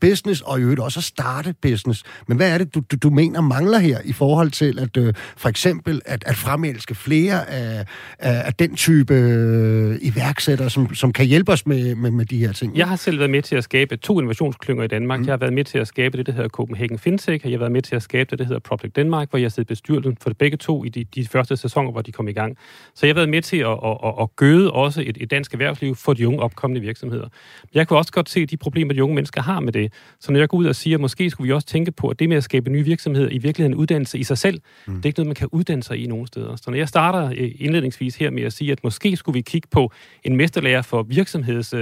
business, 0.00 0.40
og 0.40 0.58
i 0.58 0.62
øvrigt 0.62 0.80
også 0.80 1.00
at 1.00 1.04
starte 1.04 1.54
business. 1.62 2.02
Men 2.28 2.36
hvad 2.36 2.50
er 2.50 2.58
det, 2.58 2.74
du, 2.74 2.82
du, 2.90 2.96
du 2.96 3.10
mener 3.10 3.40
mangler 3.40 3.78
her 3.78 3.98
i 4.04 4.12
forhold 4.12 4.50
til 4.50 4.78
at 4.78 4.96
øh, 4.96 5.14
for 5.36 5.48
eksempel 5.48 6.02
at, 6.04 6.24
at 6.26 6.36
fremelske 6.36 6.94
flere 6.94 7.50
af, 7.50 7.86
af, 8.18 8.46
af 8.46 8.54
den 8.54 8.76
type 8.76 9.14
øh, 9.14 9.98
iværksættere, 10.02 10.70
som, 10.70 10.94
som 10.94 11.12
kan 11.12 11.26
hjælpe 11.26 11.52
os 11.52 11.66
med, 11.66 11.94
med, 11.94 12.10
med 12.10 12.24
de 12.24 12.38
her 12.38 12.52
ting? 12.52 12.76
Jeg 12.76 12.88
har 12.88 12.96
selv 12.96 13.18
været 13.18 13.30
med 13.30 13.42
til 13.42 13.56
at 13.56 13.64
skabe 13.64 13.96
to 13.96 14.18
innovationsklynger 14.18 14.84
i 14.84 14.88
Danmark. 14.88 15.20
Mm. 15.20 15.26
Jeg 15.26 15.32
har 15.32 15.38
været 15.38 15.52
med 15.52 15.64
til 15.64 15.78
at 15.78 15.88
skabe 15.88 16.18
det, 16.18 16.26
der 16.26 16.32
hedder 16.32 16.48
Copenhagen 16.48 16.98
FinTech, 16.98 17.44
og 17.44 17.50
jeg 17.50 17.56
har 17.56 17.58
været 17.58 17.72
med 17.72 17.82
til 17.82 17.96
at 17.96 18.02
skabe 18.02 18.30
det, 18.30 18.38
der 18.38 18.44
hedder 18.44 18.60
Project 18.60 18.96
Denmark, 18.96 19.30
hvor 19.30 19.38
jeg 19.38 19.52
sidder 19.52 19.66
bestyrelsen 19.66 20.16
for 20.20 20.30
begge 20.38 20.56
to 20.56 20.84
i 20.84 20.88
de, 20.88 21.04
de 21.14 21.26
første 21.26 21.56
sæsoner, 21.56 21.90
hvor 21.90 22.02
de 22.02 22.12
kom 22.12 22.28
i 22.28 22.32
gang. 22.32 22.56
Så 22.94 23.06
jeg 23.06 23.14
har 23.14 23.14
været 23.14 23.28
med 23.28 23.42
til 23.42 23.56
at, 23.56 23.66
at, 23.66 23.98
at, 24.04 24.14
at 24.20 24.36
gøde 24.36 24.70
også 24.70 25.00
et 25.06 25.25
dansk 25.26 25.52
erhvervsliv 25.52 25.94
for 25.94 26.12
de 26.12 26.28
unge 26.28 26.40
opkommende 26.40 26.80
virksomheder. 26.80 27.28
Jeg 27.74 27.88
kan 27.88 27.96
også 27.96 28.12
godt 28.12 28.28
se 28.28 28.46
de 28.46 28.56
problemer, 28.56 28.94
de 28.94 29.02
unge 29.04 29.14
mennesker 29.14 29.42
har 29.42 29.60
med 29.60 29.72
det. 29.72 29.92
Så 30.20 30.32
når 30.32 30.38
jeg 30.38 30.48
går 30.48 30.58
ud 30.58 30.66
og 30.66 30.76
siger, 30.76 30.96
at 30.96 31.00
måske 31.00 31.30
skulle 31.30 31.48
vi 31.48 31.52
også 31.52 31.66
tænke 31.66 31.92
på, 31.92 32.08
at 32.08 32.18
det 32.18 32.28
med 32.28 32.36
at 32.36 32.44
skabe 32.44 32.70
nye 32.70 32.84
virksomheder 32.84 33.28
i 33.28 33.38
virkeligheden 33.38 33.74
uddannelse 33.74 34.18
i 34.18 34.24
sig 34.24 34.38
selv, 34.38 34.60
mm. 34.86 34.94
det 34.94 35.04
er 35.04 35.06
ikke 35.06 35.18
noget, 35.18 35.26
man 35.26 35.34
kan 35.34 35.48
uddanne 35.52 35.82
sig 35.82 35.96
i 36.04 36.06
nogen 36.06 36.26
steder. 36.26 36.56
Så 36.56 36.70
når 36.70 36.76
jeg 36.76 36.88
starter 36.88 37.30
øh, 37.36 37.50
indledningsvis 37.58 38.16
her 38.16 38.30
med 38.30 38.42
at 38.42 38.52
sige, 38.52 38.72
at 38.72 38.84
måske 38.84 39.16
skulle 39.16 39.34
vi 39.34 39.40
kigge 39.40 39.68
på 39.70 39.92
en 40.24 40.36
mesterlærer 40.36 40.82
for 40.82 41.02
virksomheds, 41.02 41.74
uh, 41.74 41.80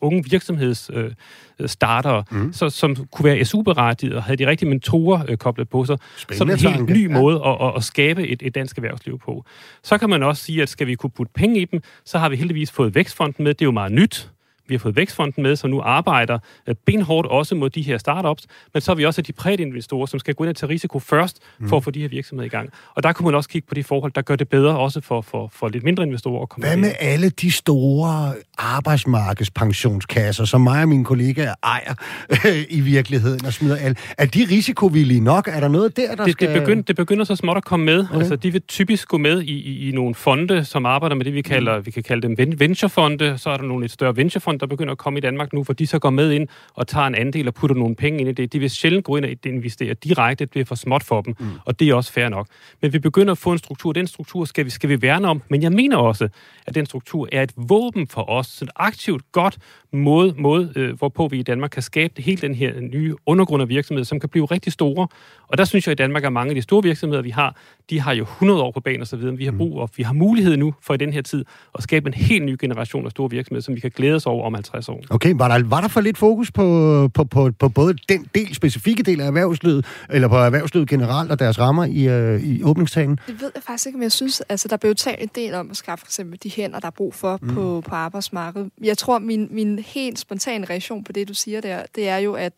unge 0.00 0.24
virksomheds 0.30 0.90
uh, 0.90 1.66
startere, 1.66 2.24
mm. 2.30 2.52
så, 2.52 2.70
som 2.70 2.96
kunne 2.96 3.24
være 3.24 3.44
SU-berettiget 3.44 4.14
og 4.14 4.22
havde 4.22 4.36
de 4.36 4.46
rigtige 4.46 4.68
mentorer 4.68 5.30
uh, 5.30 5.36
koblet 5.36 5.68
på 5.68 5.84
sig. 5.84 5.98
Spændende 6.16 6.58
så 6.58 6.68
en 6.68 6.74
helt 6.74 6.90
ny 6.90 7.06
måde 7.06 7.40
at, 7.46 7.56
at, 7.60 7.72
at 7.76 7.84
skabe 7.84 8.28
et, 8.28 8.42
et 8.42 8.54
dansk 8.54 8.76
erhvervsliv 8.76 9.18
på. 9.18 9.44
Så 9.82 9.98
kan 9.98 10.10
man 10.10 10.22
også 10.22 10.44
sige, 10.44 10.62
at 10.62 10.68
skal 10.68 10.86
vi 10.86 10.94
kunne 10.94 11.10
putte 11.10 11.32
penge 11.34 11.60
i 11.60 11.64
dem, 11.64 11.80
så 12.04 12.18
har 12.18 12.28
vi 12.28 12.36
heldigvis 12.36 12.65
fået 12.72 12.94
Vækstfonden 12.94 13.44
med. 13.44 13.54
Det 13.54 13.62
er 13.62 13.66
jo 13.66 13.72
meget 13.72 13.92
nyt. 13.92 14.30
Vi 14.68 14.74
har 14.74 14.78
fået 14.78 14.96
Vækstfonden 14.96 15.42
med, 15.42 15.56
som 15.56 15.70
nu 15.70 15.80
arbejder 15.80 16.38
øh, 16.66 16.74
benhårdt 16.86 17.28
også 17.28 17.54
mod 17.54 17.70
de 17.70 17.82
her 17.82 17.98
startups, 17.98 18.46
men 18.74 18.80
så 18.80 18.90
har 18.90 18.96
vi 18.96 19.04
også 19.04 19.22
de 19.22 19.32
private 19.32 19.62
investorer, 19.62 20.06
som 20.06 20.18
skal 20.18 20.34
gå 20.34 20.44
ind 20.44 20.50
og 20.50 20.56
tage 20.56 20.70
risiko 20.70 20.98
først 20.98 21.38
for 21.60 21.66
mm. 21.66 21.74
at 21.74 21.84
få 21.84 21.90
de 21.90 22.00
her 22.00 22.08
virksomheder 22.08 22.46
i 22.46 22.48
gang. 22.48 22.70
Og 22.94 23.02
der 23.02 23.12
kunne 23.12 23.24
man 23.24 23.34
også 23.34 23.48
kigge 23.48 23.68
på 23.68 23.74
de 23.74 23.84
forhold, 23.84 24.12
der 24.12 24.22
gør 24.22 24.36
det 24.36 24.48
bedre 24.48 24.78
også 24.78 25.00
for, 25.00 25.20
for, 25.20 25.50
for 25.52 25.68
lidt 25.68 25.84
mindre 25.84 26.04
investorer 26.04 26.42
at 26.42 26.48
komme 26.48 26.68
Hvad 26.68 26.76
med 26.76 26.92
alle 27.00 27.30
de 27.30 27.50
store 27.50 28.32
arbejdsmarkedspensionskasser, 28.58 30.44
som 30.44 30.60
mig 30.60 30.82
og 30.82 30.88
mine 30.88 31.04
kollegaer 31.04 31.54
ejer 31.62 31.94
øh, 32.30 32.64
i 32.70 32.80
virkeligheden 32.80 33.46
og 33.46 33.52
smider 33.52 33.76
alle? 33.76 33.96
Er 34.18 34.26
de 34.26 34.46
risikovillige 34.50 35.20
nok? 35.20 35.48
Er 35.52 35.60
der 35.60 35.68
noget 35.68 35.96
der, 35.96 36.14
der 36.14 36.24
det, 36.24 36.32
skal... 36.32 36.54
Det 36.54 36.60
begynder, 36.62 36.82
det 36.82 36.96
begynder 36.96 37.24
så 37.24 37.36
småt 37.36 37.56
at 37.56 37.64
komme 37.64 37.86
med. 37.86 38.06
Okay. 38.10 38.18
Altså, 38.18 38.36
de 38.36 38.50
vil 38.52 38.62
typisk 38.62 39.08
gå 39.08 39.18
med 39.18 39.42
i, 39.42 39.52
i, 39.52 39.88
i 39.88 39.92
nogle 39.92 40.14
fonde, 40.14 40.64
som 40.64 40.86
arbejder 40.86 41.16
med 41.16 41.24
det, 41.24 41.34
vi 41.34 41.42
kalder, 41.42 41.78
mm. 41.78 41.86
vi 41.86 41.90
kan 41.90 42.02
kalde 42.02 42.28
dem 42.28 42.60
venturefonde. 42.60 43.38
Så 43.38 43.50
er 43.50 43.56
der 43.56 43.64
nogle 43.64 43.82
lidt 43.82 43.92
større 43.92 44.16
venturefonde, 44.16 44.55
fond, 44.56 44.60
der 44.60 44.66
begynder 44.66 44.92
at 44.92 44.98
komme 44.98 45.18
i 45.18 45.20
Danmark 45.20 45.52
nu, 45.52 45.64
for 45.64 45.72
de 45.72 45.86
så 45.86 45.98
går 45.98 46.10
med 46.10 46.32
ind 46.32 46.48
og 46.74 46.86
tager 46.86 47.06
en 47.06 47.14
andel 47.14 47.48
og 47.48 47.54
putter 47.54 47.76
nogle 47.76 47.96
penge 47.96 48.20
ind 48.20 48.28
i 48.28 48.32
det. 48.32 48.52
De 48.52 48.58
vil 48.58 48.70
sjældent 48.70 49.04
gå 49.04 49.16
ind 49.16 49.24
og 49.24 49.30
investere 49.44 49.94
direkte, 49.94 50.44
det 50.44 50.50
bliver 50.50 50.64
for 50.64 50.74
småt 50.74 51.04
for 51.04 51.22
dem, 51.22 51.34
mm. 51.38 51.46
og 51.64 51.80
det 51.80 51.88
er 51.88 51.94
også 51.94 52.12
fair 52.12 52.28
nok. 52.28 52.46
Men 52.82 52.92
vi 52.92 52.98
begynder 52.98 53.32
at 53.32 53.38
få 53.38 53.52
en 53.52 53.58
struktur, 53.58 53.92
den 53.92 54.06
struktur 54.06 54.44
skal 54.44 54.64
vi, 54.64 54.70
skal 54.70 54.88
vi 54.88 55.02
værne 55.02 55.28
om, 55.28 55.42
men 55.50 55.62
jeg 55.62 55.72
mener 55.72 55.96
også, 55.96 56.28
at 56.66 56.74
den 56.74 56.86
struktur 56.86 57.28
er 57.32 57.42
et 57.42 57.52
våben 57.56 58.06
for 58.06 58.30
os, 58.30 58.46
så 58.46 58.64
et 58.64 58.70
aktivt, 58.76 59.32
godt 59.32 59.58
måde, 59.92 60.34
måde 60.38 60.72
øh, 60.76 60.98
hvorpå 60.98 61.28
vi 61.28 61.38
i 61.38 61.42
Danmark 61.42 61.70
kan 61.70 61.82
skabe 61.82 62.22
hele 62.22 62.40
den 62.40 62.54
her 62.54 62.80
nye 62.80 63.14
undergrund 63.26 63.62
af 63.62 63.68
virksomheder, 63.68 64.04
som 64.04 64.20
kan 64.20 64.28
blive 64.28 64.46
rigtig 64.46 64.72
store. 64.72 65.08
Og 65.48 65.58
der 65.58 65.64
synes 65.64 65.86
jeg, 65.86 65.92
at 65.92 66.00
i 66.00 66.02
Danmark 66.02 66.24
er 66.24 66.30
mange 66.30 66.50
af 66.50 66.54
de 66.54 66.62
store 66.62 66.82
virksomheder, 66.82 67.22
vi 67.22 67.30
har, 67.30 67.56
de 67.90 68.00
har 68.00 68.12
jo 68.12 68.22
100 68.22 68.62
år 68.62 68.70
på 68.70 68.80
banen 68.80 69.00
og 69.00 69.06
så 69.06 69.16
videre. 69.16 69.36
Vi 69.36 69.44
har 69.44 69.52
mm. 69.52 69.58
brug 69.58 69.80
og 69.80 69.90
vi 69.96 70.02
har 70.02 70.12
mulighed 70.12 70.56
nu 70.56 70.74
for 70.82 70.94
i 70.94 70.96
den 70.96 71.12
her 71.12 71.22
tid 71.22 71.44
at 71.74 71.82
skabe 71.82 72.06
en 72.06 72.14
helt 72.14 72.44
ny 72.44 72.56
generation 72.60 73.04
af 73.04 73.10
store 73.10 73.30
virksomheder, 73.30 73.62
som 73.62 73.74
vi 73.74 73.80
kan 73.80 73.90
glæde 73.90 74.14
os 74.14 74.26
over 74.26 74.46
om 74.46 74.54
50 74.54 74.88
år. 74.88 75.04
Okay, 75.10 75.34
var 75.36 75.58
der, 75.58 75.68
var 75.68 75.80
der 75.80 75.88
for 75.88 76.00
lidt 76.00 76.18
fokus 76.18 76.52
på, 76.52 77.10
på, 77.14 77.24
på, 77.24 77.50
på 77.58 77.68
både 77.68 77.94
den 78.08 78.28
del, 78.34 78.54
specifikke 78.54 79.02
del 79.02 79.20
af 79.20 79.26
erhvervslivet, 79.26 79.86
eller 80.10 80.28
på 80.28 80.36
erhvervslivet 80.36 80.88
generelt 80.88 81.30
og 81.30 81.38
deres 81.38 81.58
rammer 81.58 81.84
i, 81.84 82.08
øh, 82.08 82.42
i 82.42 82.62
åbningstagen? 82.62 83.20
Det 83.26 83.40
ved 83.40 83.50
jeg 83.54 83.62
faktisk 83.62 83.86
ikke, 83.86 83.98
men 83.98 84.02
jeg 84.02 84.12
synes, 84.12 84.40
altså 84.40 84.68
der 84.68 84.76
blev 84.76 84.94
talt 84.94 85.22
en 85.22 85.30
del 85.34 85.54
om 85.54 85.70
at 85.70 85.76
skaffe 85.76 86.04
for 86.04 86.08
eksempel 86.08 86.38
de 86.42 86.50
hænder, 86.50 86.80
der 86.80 86.86
er 86.86 86.90
brug 86.90 87.14
for 87.14 87.38
mm. 87.42 87.54
på, 87.54 87.82
på 87.88 87.94
arbejdsmarkedet. 87.94 88.70
Jeg 88.82 88.98
tror, 88.98 89.18
min, 89.18 89.48
min 89.50 89.78
helt 89.78 90.18
spontane 90.18 90.66
reaktion 90.70 91.04
på 91.04 91.12
det, 91.12 91.28
du 91.28 91.34
siger 91.34 91.60
der, 91.60 91.82
det 91.94 92.08
er 92.08 92.16
jo, 92.16 92.32
at 92.32 92.52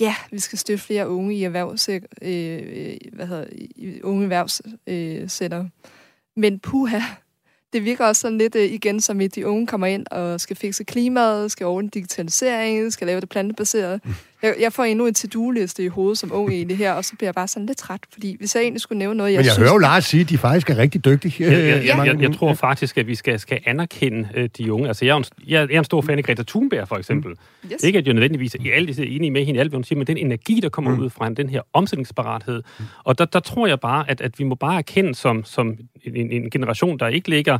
ja, 0.00 0.14
vi 0.30 0.38
skal 0.38 0.58
støtte 0.58 0.84
flere 0.84 1.08
unge 1.08 1.34
i 1.34 1.44
erhvervs, 1.44 1.88
øh, 1.88 2.96
hvad 3.12 3.26
hedder, 3.26 3.44
unge 4.02 4.22
erhvervscenter. 4.22 5.60
Øh, 5.60 5.66
Men 6.36 6.58
puha, 6.58 7.00
det 7.72 7.84
virker 7.84 8.04
også 8.04 8.20
sådan 8.20 8.38
lidt 8.38 8.54
øh, 8.54 8.64
igen, 8.72 9.00
som 9.00 9.20
at 9.20 9.34
de 9.34 9.46
unge 9.46 9.66
kommer 9.66 9.86
ind 9.86 10.06
og 10.10 10.40
skal 10.40 10.56
fikse 10.56 10.84
klimaet, 10.84 11.52
skal 11.52 11.66
ordne 11.66 11.90
digitalisering, 11.90 12.92
skal 12.92 13.06
lave 13.06 13.20
det 13.20 13.28
plantebaserede. 13.28 14.00
Jeg, 14.46 14.54
jeg 14.60 14.72
får 14.72 14.84
endnu 14.84 15.06
en 15.06 15.14
to-do-liste 15.14 15.84
i 15.84 15.88
hovedet 15.88 16.18
som 16.18 16.32
ung 16.32 16.50
egentlig 16.50 16.78
her, 16.78 16.92
og 16.92 17.04
så 17.04 17.16
bliver 17.16 17.28
jeg 17.28 17.34
bare 17.34 17.48
sådan 17.48 17.66
lidt 17.66 17.78
træt, 17.78 18.00
fordi 18.12 18.36
hvis 18.38 18.54
jeg 18.54 18.62
egentlig 18.62 18.80
skulle 18.80 18.98
nævne 18.98 19.16
noget, 19.16 19.32
jeg 19.32 19.38
Men 19.38 19.44
jeg 19.44 19.52
synes... 19.52 19.68
hører 19.68 19.72
jo 19.72 19.78
Lars 19.78 20.04
sige, 20.04 20.20
at 20.20 20.28
de 20.28 20.38
faktisk 20.38 20.70
er 20.70 20.76
rigtig 20.76 21.04
dygtige. 21.04 21.34
Ja, 21.40 21.50
ja, 21.50 21.80
ja, 21.80 22.02
jeg, 22.02 22.20
jeg 22.20 22.34
tror 22.34 22.54
faktisk, 22.54 22.98
at 22.98 23.06
vi 23.06 23.14
skal, 23.14 23.40
skal 23.40 23.60
anerkende 23.66 24.28
uh, 24.36 24.44
de 24.58 24.72
unge. 24.72 24.88
Altså, 24.88 25.04
jeg 25.04 25.12
er, 25.12 25.16
en, 25.16 25.24
jeg 25.46 25.68
er 25.70 25.78
en 25.78 25.84
stor 25.84 26.00
fan 26.00 26.18
af 26.18 26.24
Greta 26.24 26.42
Thunberg, 26.42 26.88
for 26.88 26.96
eksempel. 26.96 27.30
Mm. 27.30 27.70
Yes. 27.72 27.82
Ikke 27.82 27.98
at 27.98 28.06
jeg 28.06 28.14
nødvendigvis 28.14 28.54
er 28.54 28.58
alt 28.72 28.98
enige 28.98 29.30
med 29.30 29.44
hende 29.44 29.58
i 29.58 29.60
alt, 29.60 29.70
hvad 29.70 29.76
hun 29.76 29.84
siger, 29.84 29.98
men 29.98 30.06
den 30.06 30.16
energi, 30.16 30.60
der 30.62 30.68
kommer 30.68 30.94
mm. 30.94 31.00
ud 31.00 31.10
fra 31.10 31.24
hende, 31.24 31.42
den 31.42 31.50
her 31.50 31.60
omsætningsparathed. 31.72 32.62
Mm. 32.78 32.84
Og 33.04 33.18
der, 33.18 33.24
der 33.24 33.40
tror 33.40 33.66
jeg 33.66 33.80
bare, 33.80 34.10
at, 34.10 34.20
at 34.20 34.38
vi 34.38 34.44
må 34.44 34.54
bare 34.54 34.78
erkende 34.78 35.14
som, 35.14 35.44
som 35.44 35.76
en, 36.04 36.30
en 36.32 36.50
generation, 36.50 36.98
der 36.98 37.08
ikke 37.08 37.30
ligger 37.30 37.58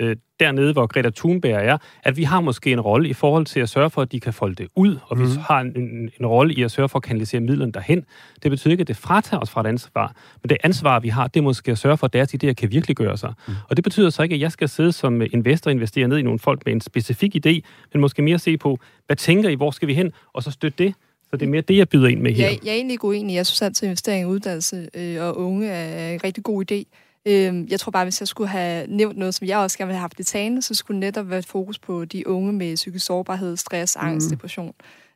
øh, 0.00 0.16
dernede, 0.40 0.72
hvor 0.72 0.86
Greta 0.86 1.10
Thunberg 1.10 1.66
er, 1.66 1.78
at 2.02 2.16
vi 2.16 2.22
har 2.22 2.40
måske 2.40 2.72
en 2.72 2.80
rolle 2.80 3.08
i 3.08 3.12
forhold 3.12 3.46
til 3.46 3.60
at 3.60 3.68
sørge 3.68 3.90
for, 3.90 4.02
at 4.02 4.12
de 4.12 4.20
kan 4.20 4.32
folde 4.32 4.54
det 4.54 4.68
ud, 4.76 4.98
og 5.06 5.18
mm. 5.18 5.24
vi 5.24 5.28
har 5.48 5.60
en, 5.60 5.72
en, 5.76 6.10
en 6.20 6.26
rolle 6.26 6.54
i 6.54 6.62
at 6.62 6.70
sørge 6.70 6.88
for 6.88 6.98
at 6.98 7.02
kanalisere 7.02 7.40
midlerne 7.40 7.72
derhen. 7.72 8.04
Det 8.42 8.50
betyder 8.50 8.70
ikke, 8.70 8.80
at 8.80 8.88
det 8.88 8.96
fratager 8.96 9.40
os 9.40 9.50
fra 9.50 9.60
et 9.60 9.66
ansvar, 9.66 10.14
men 10.42 10.48
det 10.48 10.58
ansvar, 10.64 11.00
vi 11.00 11.08
har, 11.08 11.26
det 11.26 11.40
er 11.40 11.44
måske 11.44 11.72
at 11.72 11.78
sørge 11.78 11.96
for, 11.96 12.06
at 12.06 12.12
deres 12.12 12.34
idéer 12.34 12.52
kan 12.52 12.70
virkelig 12.70 12.96
gøre 12.96 13.16
sig. 13.16 13.32
Mm. 13.48 13.54
Og 13.68 13.76
det 13.76 13.84
betyder 13.84 14.10
så 14.10 14.22
ikke, 14.22 14.34
at 14.34 14.40
jeg 14.40 14.52
skal 14.52 14.68
sidde 14.68 14.92
som 14.92 15.22
investor 15.22 15.70
og 15.70 15.72
investere 15.72 16.08
ned 16.08 16.18
i 16.18 16.22
nogle 16.22 16.38
folk 16.38 16.62
med 16.66 16.72
en 16.72 16.80
specifik 16.80 17.36
idé, 17.46 17.60
men 17.92 18.00
måske 18.00 18.22
mere 18.22 18.38
se 18.38 18.56
på, 18.56 18.78
hvad 19.06 19.16
tænker 19.16 19.48
I, 19.48 19.54
hvor 19.54 19.70
skal 19.70 19.88
vi 19.88 19.94
hen, 19.94 20.12
og 20.32 20.42
så 20.42 20.50
støtte 20.50 20.84
det. 20.84 20.94
Så 21.30 21.36
det 21.36 21.46
er 21.46 21.50
mere 21.50 21.60
det, 21.60 21.76
jeg 21.76 21.88
byder 21.88 22.08
ind 22.08 22.20
med 22.20 22.32
her. 22.32 22.48
Jeg, 22.48 22.58
jeg 22.64 22.70
er 22.70 22.74
egentlig 22.74 23.04
uenig. 23.04 23.34
Jeg 23.34 23.46
synes 23.46 23.62
altid, 23.62 23.86
at 23.86 23.88
investering 23.88 24.22
i 24.22 24.26
uddannelse 24.26 24.88
øh, 24.94 25.22
og 25.22 25.38
unge 25.38 25.68
er 25.68 26.12
en 26.12 26.20
rigtig 26.24 26.44
god 26.44 26.72
idé. 26.72 26.84
Øh, 27.26 27.70
jeg 27.70 27.80
tror 27.80 27.90
bare, 27.90 28.04
hvis 28.04 28.20
jeg 28.20 28.28
skulle 28.28 28.48
have 28.48 28.86
nævnt 28.88 29.18
noget, 29.18 29.34
som 29.34 29.46
jeg 29.46 29.58
også 29.58 29.78
gerne 29.78 29.86
ville 29.86 29.96
have 29.96 30.00
haft 30.00 30.20
i 30.20 30.24
talen, 30.24 30.62
så 30.62 30.74
skulle 30.74 31.00
netop 31.00 31.30
være 31.30 31.42
fokus 31.42 31.78
på 31.78 32.04
de 32.04 32.28
unge 32.28 32.52
med 32.52 32.74
psykisk 32.74 33.06
sårbarhed, 33.06 33.56
stress, 33.56 33.96
angst, 33.96 34.26
mm. 34.26 34.36
depression. 34.36 34.72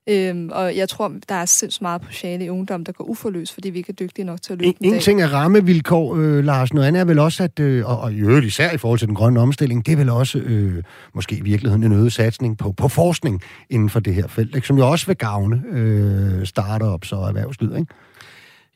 Øhm, 0.08 0.50
og 0.52 0.76
jeg 0.76 0.88
tror, 0.88 1.12
der 1.28 1.34
er 1.34 1.44
sindssygt 1.44 1.82
meget 1.82 2.00
potentiale 2.00 2.44
i 2.44 2.48
ungdom, 2.48 2.84
der 2.84 2.92
går 2.92 3.04
uforløst, 3.04 3.54
fordi 3.54 3.70
vi 3.70 3.78
ikke 3.78 3.90
er 3.90 3.94
dygtige 3.94 4.24
nok 4.24 4.42
til 4.42 4.52
at 4.52 4.58
løbe 4.58 4.76
en, 4.80 4.94
en 4.94 5.00
ting 5.00 5.22
er 5.22 5.28
rammevilkår, 5.28 6.16
øh, 6.16 6.44
Lars. 6.44 6.72
Noget 6.72 6.86
andet 6.86 7.00
er 7.00 7.04
vel 7.04 7.18
også, 7.18 7.42
at, 7.42 7.60
øh, 7.60 7.90
og, 7.90 8.00
og 8.00 8.12
i 8.12 8.18
øvrigt 8.18 8.46
især 8.46 8.72
i 8.72 8.76
forhold 8.76 8.98
til 8.98 9.08
den 9.08 9.14
grønne 9.14 9.40
omstilling, 9.40 9.86
det 9.86 9.92
er 9.92 9.96
vel 9.96 10.08
også 10.08 10.38
øh, 10.38 10.82
måske 11.14 11.36
i 11.36 11.40
virkeligheden 11.40 11.84
en 11.84 11.92
øget 11.92 12.12
satsning 12.12 12.58
på, 12.58 12.72
på 12.72 12.88
forskning 12.88 13.42
inden 13.70 13.90
for 13.90 14.00
det 14.00 14.14
her 14.14 14.28
felt, 14.28 14.54
ikke? 14.54 14.66
som 14.66 14.78
jo 14.78 14.90
også 14.90 15.06
vil 15.06 15.16
gavne 15.16 15.62
øh, 15.72 16.46
startups 16.46 17.12
og 17.12 17.28
erhvervslivet. 17.28 17.78
Ikke? 17.78 17.92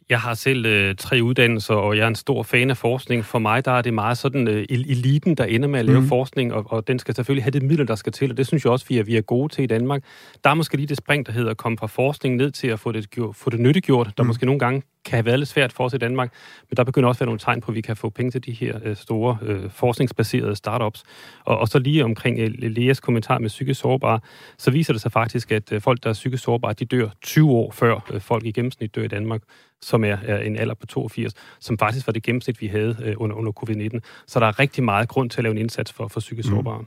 Jeg 0.09 0.21
har 0.21 0.35
selv 0.35 0.67
øh, 0.67 0.95
tre 0.97 1.21
uddannelser, 1.23 1.75
og 1.75 1.97
jeg 1.97 2.05
er 2.05 2.09
en 2.09 2.15
stor 2.15 2.43
fan 2.43 2.71
af 2.71 2.77
forskning. 2.77 3.25
For 3.25 3.39
mig 3.39 3.65
der 3.65 3.71
er 3.71 3.83
det 3.83 3.95
meget 3.95 4.19
sådan 4.19 4.49
øh, 4.49 4.67
eliten, 4.69 5.35
der 5.35 5.45
ender 5.45 5.69
med 5.69 5.79
at 5.79 5.85
lave 5.85 6.01
mm. 6.01 6.09
forskning, 6.09 6.55
og, 6.55 6.65
og 6.67 6.89
den 6.89 6.99
skal 6.99 7.15
selvfølgelig 7.15 7.45
have 7.45 7.51
det 7.51 7.63
midler, 7.63 7.85
der 7.85 7.95
skal 7.95 8.13
til, 8.13 8.31
og 8.31 8.37
det 8.37 8.47
synes 8.47 8.65
jeg 8.65 8.73
også, 8.73 8.87
vi 8.89 8.99
er, 8.99 9.03
vi 9.03 9.17
er 9.17 9.21
gode 9.21 9.53
til 9.53 9.65
i 9.65 9.67
Danmark. 9.67 10.03
Der 10.45 10.51
er 10.51 10.55
måske 10.55 10.77
lige 10.77 10.87
det 10.87 10.97
spring, 10.97 11.27
der 11.27 11.33
hedder 11.33 11.51
at 11.51 11.57
komme 11.57 11.79
fra 11.79 11.87
forskning 11.87 12.37
ned 12.37 12.51
til 12.51 12.69
at 12.69 12.81
få 12.81 12.93
det, 12.93 13.09
få 13.33 13.51
det 13.51 13.61
nyttegjort, 13.61 14.11
der 14.17 14.23
mm. 14.23 14.27
måske 14.27 14.47
nogle 14.47 14.59
gange 14.59 14.83
kan 15.05 15.17
have 15.17 15.25
været 15.25 15.39
lidt 15.39 15.49
svært 15.49 15.73
for 15.73 15.85
os 15.85 15.95
i 15.95 15.99
Danmark, 15.99 16.33
men 16.71 16.77
der 16.77 16.85
begynder 16.85 17.09
også 17.09 17.19
at 17.19 17.21
være 17.21 17.27
nogle 17.27 17.39
tegn 17.39 17.61
på, 17.61 17.71
at 17.71 17.75
vi 17.75 17.81
kan 17.81 17.97
få 17.97 18.11
penge 18.11 18.31
til 18.31 18.45
de 18.45 18.53
her 18.53 18.79
øh, 18.85 18.97
store 18.97 19.39
øh, 19.43 19.71
forskningsbaserede 19.71 20.57
startups. 20.57 21.05
Og, 21.45 21.59
og 21.59 21.69
så 21.69 21.79
lige 21.79 22.05
omkring 22.05 22.39
øh, 22.39 22.51
Leas 22.59 23.01
kommentar 23.01 23.39
med 23.39 23.49
psykisk 23.49 23.81
sårbare, 23.81 24.21
så 24.59 24.71
viser 24.71 24.93
det 24.93 25.03
sig 25.03 25.13
faktisk, 25.13 25.53
at 25.53 25.73
øh, 25.73 25.81
folk, 25.81 26.03
der 26.03 26.09
er 26.11 26.15
psykisk 26.15 26.45
sårbare, 26.45 26.73
de 26.73 26.85
dør 26.85 27.09
20 27.23 27.51
år 27.51 27.71
før 27.71 28.11
øh, 28.13 28.21
folk 28.21 28.45
i 28.45 28.53
gennemsnit 28.53 28.95
dør 28.95 29.03
i 29.03 29.09
Danmark 29.09 29.43
som 29.83 30.05
er, 30.05 30.17
er 30.27 30.39
en 30.39 30.57
alder 30.57 30.75
på 30.75 30.87
82, 30.87 31.33
som 31.61 31.79
faktisk 31.79 32.07
var 32.07 32.13
det 32.13 32.23
gennemsnit, 32.23 32.61
vi 32.61 32.67
havde 32.67 32.97
øh, 33.03 33.15
under, 33.17 33.37
under 33.37 33.53
covid-19. 33.53 33.99
Så 34.27 34.41
der 34.41 34.47
er 34.47 34.59
rigtig 34.59 34.85
meget 34.85 35.09
grund 35.09 35.31
til 35.31 35.39
at 35.39 35.43
lave 35.43 35.53
en 35.53 35.59
indsats 35.59 35.93
for, 35.93 36.09
for 36.09 36.21
psykisk 36.21 36.51
mm. 36.51 36.87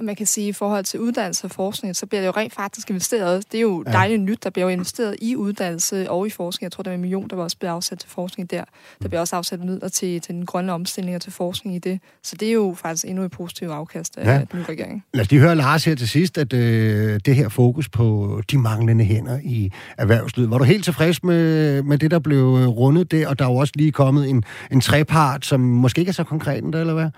Og 0.00 0.06
man 0.06 0.16
kan 0.16 0.26
sige, 0.26 0.44
at 0.44 0.48
i 0.48 0.52
forhold 0.52 0.84
til 0.84 1.00
uddannelse 1.00 1.44
og 1.44 1.50
forskning, 1.50 1.96
så 1.96 2.06
bliver 2.06 2.20
det 2.20 2.26
jo 2.26 2.32
rent 2.36 2.54
faktisk 2.54 2.90
investeret. 2.90 3.52
Det 3.52 3.58
er 3.58 3.62
jo 3.62 3.84
ja. 3.86 3.92
dejligt 3.92 4.22
nyt, 4.22 4.44
der 4.44 4.50
bliver 4.50 4.66
jo 4.66 4.68
investeret 4.68 5.16
i 5.22 5.36
uddannelse 5.36 6.10
og 6.10 6.26
i 6.26 6.30
forskning. 6.30 6.64
Jeg 6.64 6.72
tror, 6.72 6.82
der 6.82 6.90
er 6.90 6.94
en 6.94 7.00
million, 7.00 7.28
der 7.28 7.36
var 7.36 7.42
også 7.42 7.58
blevet 7.58 7.74
afsat 7.74 7.98
til 7.98 8.10
forskning 8.10 8.50
der. 8.50 8.64
Der 9.02 9.08
bliver 9.08 9.20
også 9.20 9.36
afsat 9.36 9.60
midler 9.60 9.88
til, 9.88 10.20
til 10.20 10.34
den 10.34 10.46
grønne 10.46 10.72
omstilling 10.72 11.16
og 11.16 11.22
til 11.22 11.32
forskning 11.32 11.76
i 11.76 11.78
det. 11.78 12.00
Så 12.22 12.36
det 12.36 12.48
er 12.48 12.52
jo 12.52 12.74
faktisk 12.78 13.04
endnu 13.04 13.24
et 13.24 13.30
positivt 13.30 13.70
afkast 13.70 14.18
af 14.18 14.26
ja. 14.26 14.38
den 14.38 14.48
nye 14.54 14.64
regering. 14.68 15.04
Lad 15.14 15.24
os 15.24 15.30
lige 15.30 15.40
høre 15.40 15.56
Lars 15.56 15.84
her 15.84 15.94
til 15.94 16.08
sidst, 16.08 16.38
at 16.38 16.52
øh, 16.52 17.20
det 17.26 17.36
her 17.36 17.48
fokus 17.48 17.88
på 17.88 18.40
de 18.50 18.58
manglende 18.58 19.04
hænder 19.04 19.38
i 19.44 19.72
erhvervslivet. 19.98 20.50
Var 20.50 20.58
du 20.58 20.64
helt 20.64 20.84
tilfreds 20.84 21.22
med, 21.24 21.82
med 21.82 21.98
det, 21.98 22.10
der 22.10 22.18
blev 22.18 22.44
rundet 22.68 23.10
der? 23.10 23.28
Og 23.28 23.38
der 23.38 23.44
er 23.44 23.48
jo 23.48 23.56
også 23.56 23.72
lige 23.76 23.92
kommet 23.92 24.28
en, 24.28 24.44
en 24.72 24.80
trepart, 24.80 25.46
som 25.46 25.60
måske 25.60 25.98
ikke 25.98 26.08
er 26.08 26.12
så 26.12 26.24
konkret, 26.24 26.64
eller 26.74 26.94
hvad? 26.94 27.10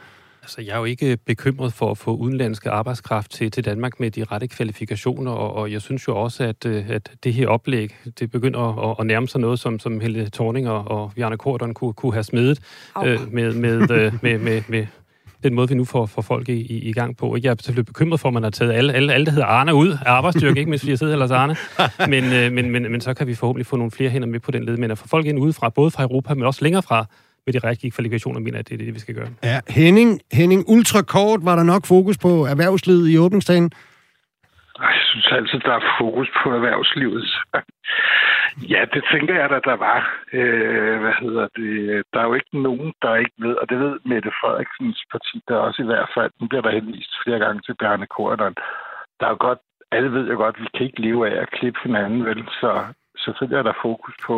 Altså, 0.43 0.61
jeg 0.61 0.75
er 0.75 0.79
jo 0.79 0.85
ikke 0.85 1.17
bekymret 1.17 1.73
for 1.73 1.91
at 1.91 1.99
få 1.99 2.17
udenlandske 2.17 2.71
arbejdskraft 2.71 3.31
til, 3.31 3.51
til 3.51 3.65
Danmark 3.65 4.01
med 4.01 4.11
de 4.11 4.25
rette 4.25 4.49
kvalifikationer, 4.49 5.33
og, 5.33 5.55
og 5.55 5.73
jeg 5.73 5.83
synes 5.83 6.09
jo 6.09 6.17
også, 6.17 6.45
at, 6.45 6.67
øh, 6.67 6.91
at 6.91 7.11
det 7.25 7.35
her 7.35 7.49
oplæg, 7.49 7.97
det 8.19 8.31
begynder 8.31 8.91
at, 8.91 8.97
at 9.01 9.07
nærme 9.07 9.29
sig 9.29 9.41
noget, 9.41 9.59
som, 9.59 9.79
som 9.79 10.01
Helle 10.01 10.31
Thorning 10.33 10.69
og, 10.69 10.89
og 10.89 11.13
Bjarne 11.17 11.39
Korten 11.39 11.75
kunne, 11.75 11.93
kunne 11.93 12.13
have 12.13 12.23
smedet 12.23 12.61
øh, 13.05 13.33
med, 13.33 13.55
med, 13.55 13.91
øh, 13.91 14.13
med, 14.23 14.39
med, 14.39 14.63
med 14.69 14.87
den 15.43 15.55
måde, 15.55 15.69
vi 15.69 15.75
nu 15.75 15.85
får, 15.85 16.07
får 16.07 16.23
folk 16.23 16.49
i, 16.49 16.53
i, 16.53 16.79
i 16.89 16.93
gang 16.93 17.17
på. 17.17 17.37
Jeg 17.43 17.51
er 17.51 17.55
selvfølgelig 17.61 17.87
bekymret 17.87 18.21
for, 18.21 18.29
at 18.29 18.35
man 18.35 18.43
har 18.43 18.51
taget 18.51 18.73
alle, 18.73 18.93
alle, 18.93 19.15
alle 19.15 19.27
der 19.27 19.33
hedder 19.33 19.47
Arne 19.47 19.75
ud 19.75 19.89
af 19.91 19.99
arbejdsstyrke, 20.07 20.59
ikke 20.59 20.71
mindst 20.71 20.83
fordi 20.83 20.91
jeg 20.91 20.99
sidder 20.99 21.13
ellers 21.13 21.31
Arne. 21.31 21.57
Men, 22.09 22.25
øh, 22.25 22.53
men, 22.53 22.71
men, 22.71 22.93
men 22.93 23.01
så 23.01 23.15
kan 23.15 23.27
vi 23.27 23.35
forhåbentlig 23.35 23.67
få 23.67 23.77
nogle 23.77 23.91
flere 23.91 24.11
hænder 24.11 24.29
med 24.29 24.41
på 24.41 24.51
den 24.51 24.65
led. 24.65 24.77
Men 24.77 24.91
at 24.91 24.99
få 24.99 25.09
folk 25.09 25.27
ind 25.27 25.39
udefra, 25.39 25.69
både 25.69 25.91
fra 25.91 26.03
Europa, 26.03 26.35
men 26.35 26.45
også 26.45 26.65
længere 26.65 26.83
fra, 26.83 27.07
med 27.47 27.53
de 27.55 27.69
rigtige 27.69 27.91
kvalifikationer, 27.91 28.41
mener 28.41 28.59
jeg, 28.59 28.69
det 28.69 28.75
er 28.75 28.85
det, 28.85 28.95
vi 28.95 28.99
skal 29.05 29.15
gøre. 29.15 29.31
Ja, 29.43 29.61
Henning, 29.69 30.21
Henning 30.33 30.65
ultrakort, 30.69 31.41
var 31.49 31.57
der 31.57 31.63
nok 31.63 31.87
fokus 31.87 32.19
på 32.19 32.33
erhvervslivet 32.53 33.09
i 33.09 33.19
åbningsdagen? 33.19 33.73
Jeg 34.79 35.03
synes 35.11 35.29
altid, 35.33 35.59
der 35.69 35.75
er 35.81 35.95
fokus 36.01 36.29
på 36.43 36.47
erhvervslivet. 36.59 37.25
ja, 38.75 38.81
det 38.95 39.03
tænker 39.13 39.35
jeg, 39.35 39.45
at 39.51 39.65
der 39.65 39.77
var. 39.89 39.99
Øh, 40.33 41.01
hvad 41.03 41.15
hedder 41.23 41.47
det? 41.57 42.03
Der 42.13 42.21
er 42.21 42.27
jo 42.29 42.35
ikke 42.35 42.63
nogen, 42.69 42.93
der 43.03 43.17
ikke 43.17 43.37
ved, 43.39 43.55
og 43.63 43.69
det 43.71 43.79
ved 43.79 43.95
Mette 44.05 44.31
Frederiksens 44.41 45.01
parti, 45.13 45.37
der 45.49 45.57
også 45.57 45.83
i 45.83 45.91
hvert 45.91 46.11
fald, 46.17 46.31
nu 46.41 46.47
bliver 46.47 46.63
der 46.63 46.77
henvist 46.79 47.13
flere 47.25 47.39
gange 47.39 47.61
til 47.63 47.75
Bjarne 47.81 48.07
Korten. 48.07 48.55
Der 49.19 49.27
er 49.27 49.31
jo 49.35 49.41
godt, 49.49 49.59
alle 49.93 50.13
ved 50.13 50.25
jo 50.33 50.37
godt, 50.37 50.57
at 50.57 50.63
vi 50.63 50.69
kan 50.75 50.87
ikke 50.87 51.05
leve 51.07 51.23
af 51.31 51.43
at 51.43 51.51
klippe 51.51 51.81
hinanden, 51.85 52.25
vel? 52.25 52.41
Så 52.61 52.71
selvfølgelig 53.25 53.59
er 53.59 53.63
der 53.63 53.73
fokus 53.85 54.15
på 54.27 54.37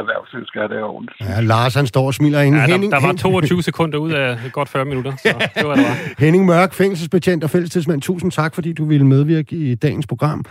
erhvervslivet, 0.00 0.48
skal 0.48 0.62
det 0.62 0.82
ordentligt. 0.82 1.20
Ja, 1.20 1.40
Lars 1.40 1.74
han 1.74 1.86
står 1.86 2.06
og 2.06 2.14
smiler 2.14 2.40
ind. 2.40 2.54
Ja, 2.56 2.62
der, 2.62 2.66
Henning, 2.68 2.92
der 2.92 3.06
var 3.06 3.12
22 3.12 3.62
sekunder 3.62 3.98
ud 3.98 4.12
af 4.12 4.38
godt 4.52 4.68
40 4.68 4.84
minutter, 4.84 5.12
så 5.16 5.28
det 5.58 5.68
var 5.68 5.74
det 5.74 5.84
var. 5.84 5.96
Henning 6.18 6.44
Mørk, 6.44 6.72
fængselsbetjent 6.72 7.44
og 7.44 7.50
fællestidsmand, 7.50 8.02
tusind 8.02 8.30
tak, 8.30 8.54
fordi 8.54 8.72
du 8.72 8.84
ville 8.84 9.06
medvirke 9.06 9.56
i 9.56 9.74
dagens 9.74 10.06
program. 10.06 10.44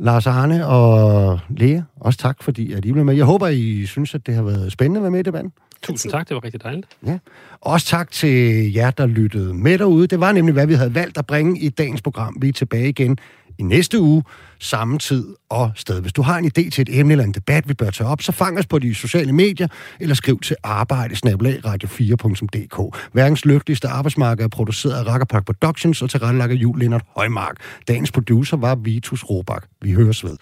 Lars 0.00 0.26
Arne 0.26 0.66
og 0.66 1.40
Lea, 1.56 1.80
også 2.00 2.18
tak, 2.18 2.42
fordi 2.42 2.72
at 2.72 2.84
I 2.84 2.92
blev 2.92 3.04
med. 3.04 3.14
Jeg 3.14 3.24
håber, 3.24 3.48
I 3.48 3.86
synes, 3.86 4.14
at 4.14 4.26
det 4.26 4.34
har 4.34 4.42
været 4.42 4.72
spændende 4.72 4.98
at 4.98 5.02
være 5.02 5.10
med 5.10 5.20
i 5.20 5.22
debatten. 5.22 5.52
Tusind 5.82 6.12
tak, 6.12 6.28
det 6.28 6.34
var 6.34 6.44
rigtig 6.44 6.62
dejligt. 6.62 6.86
Ja. 7.06 7.18
Også 7.60 7.86
tak 7.86 8.10
til 8.10 8.72
jer, 8.72 8.90
der 8.90 9.06
lyttede 9.06 9.54
med 9.54 9.78
derude. 9.78 10.06
Det 10.06 10.20
var 10.20 10.32
nemlig, 10.32 10.52
hvad 10.52 10.66
vi 10.66 10.74
havde 10.74 10.94
valgt 10.94 11.18
at 11.18 11.26
bringe 11.26 11.60
i 11.60 11.68
dagens 11.68 12.02
program. 12.02 12.36
Vi 12.40 12.48
er 12.48 12.52
tilbage 12.52 12.88
igen 12.88 13.18
i 13.58 13.62
næste 13.62 14.00
uge, 14.00 14.24
samme 14.58 14.98
tid 14.98 15.26
og 15.48 15.70
sted. 15.74 16.00
Hvis 16.00 16.12
du 16.12 16.22
har 16.22 16.38
en 16.38 16.44
idé 16.44 16.70
til 16.70 16.82
et 16.82 16.98
emne 16.98 17.12
eller 17.12 17.24
en 17.24 17.32
debat, 17.32 17.68
vi 17.68 17.74
bør 17.74 17.90
tage 17.90 18.08
op, 18.08 18.22
så 18.22 18.32
fang 18.32 18.58
os 18.58 18.66
på 18.66 18.78
de 18.78 18.94
sociale 18.94 19.32
medier, 19.32 19.68
eller 20.00 20.14
skriv 20.14 20.40
til 20.40 20.56
arbejde-radio4.dk. 20.62 22.96
Verdens 23.12 23.44
lykkeligste 23.44 23.88
arbejdsmarked 23.88 24.44
er 24.44 24.48
produceret 24.48 24.94
af 24.94 25.06
Rakkerpark 25.06 25.46
Productions 25.46 26.02
og 26.02 26.10
tilrettelagt 26.10 26.52
af 26.52 26.56
Jul 26.56 26.78
Lennart 26.78 27.02
Højmark. 27.16 27.56
Dagens 27.88 28.12
producer 28.12 28.56
var 28.56 28.74
Vitus 28.74 29.24
Robak. 29.24 29.64
Vi 29.82 29.92
høres 29.92 30.24
ved. 30.24 30.36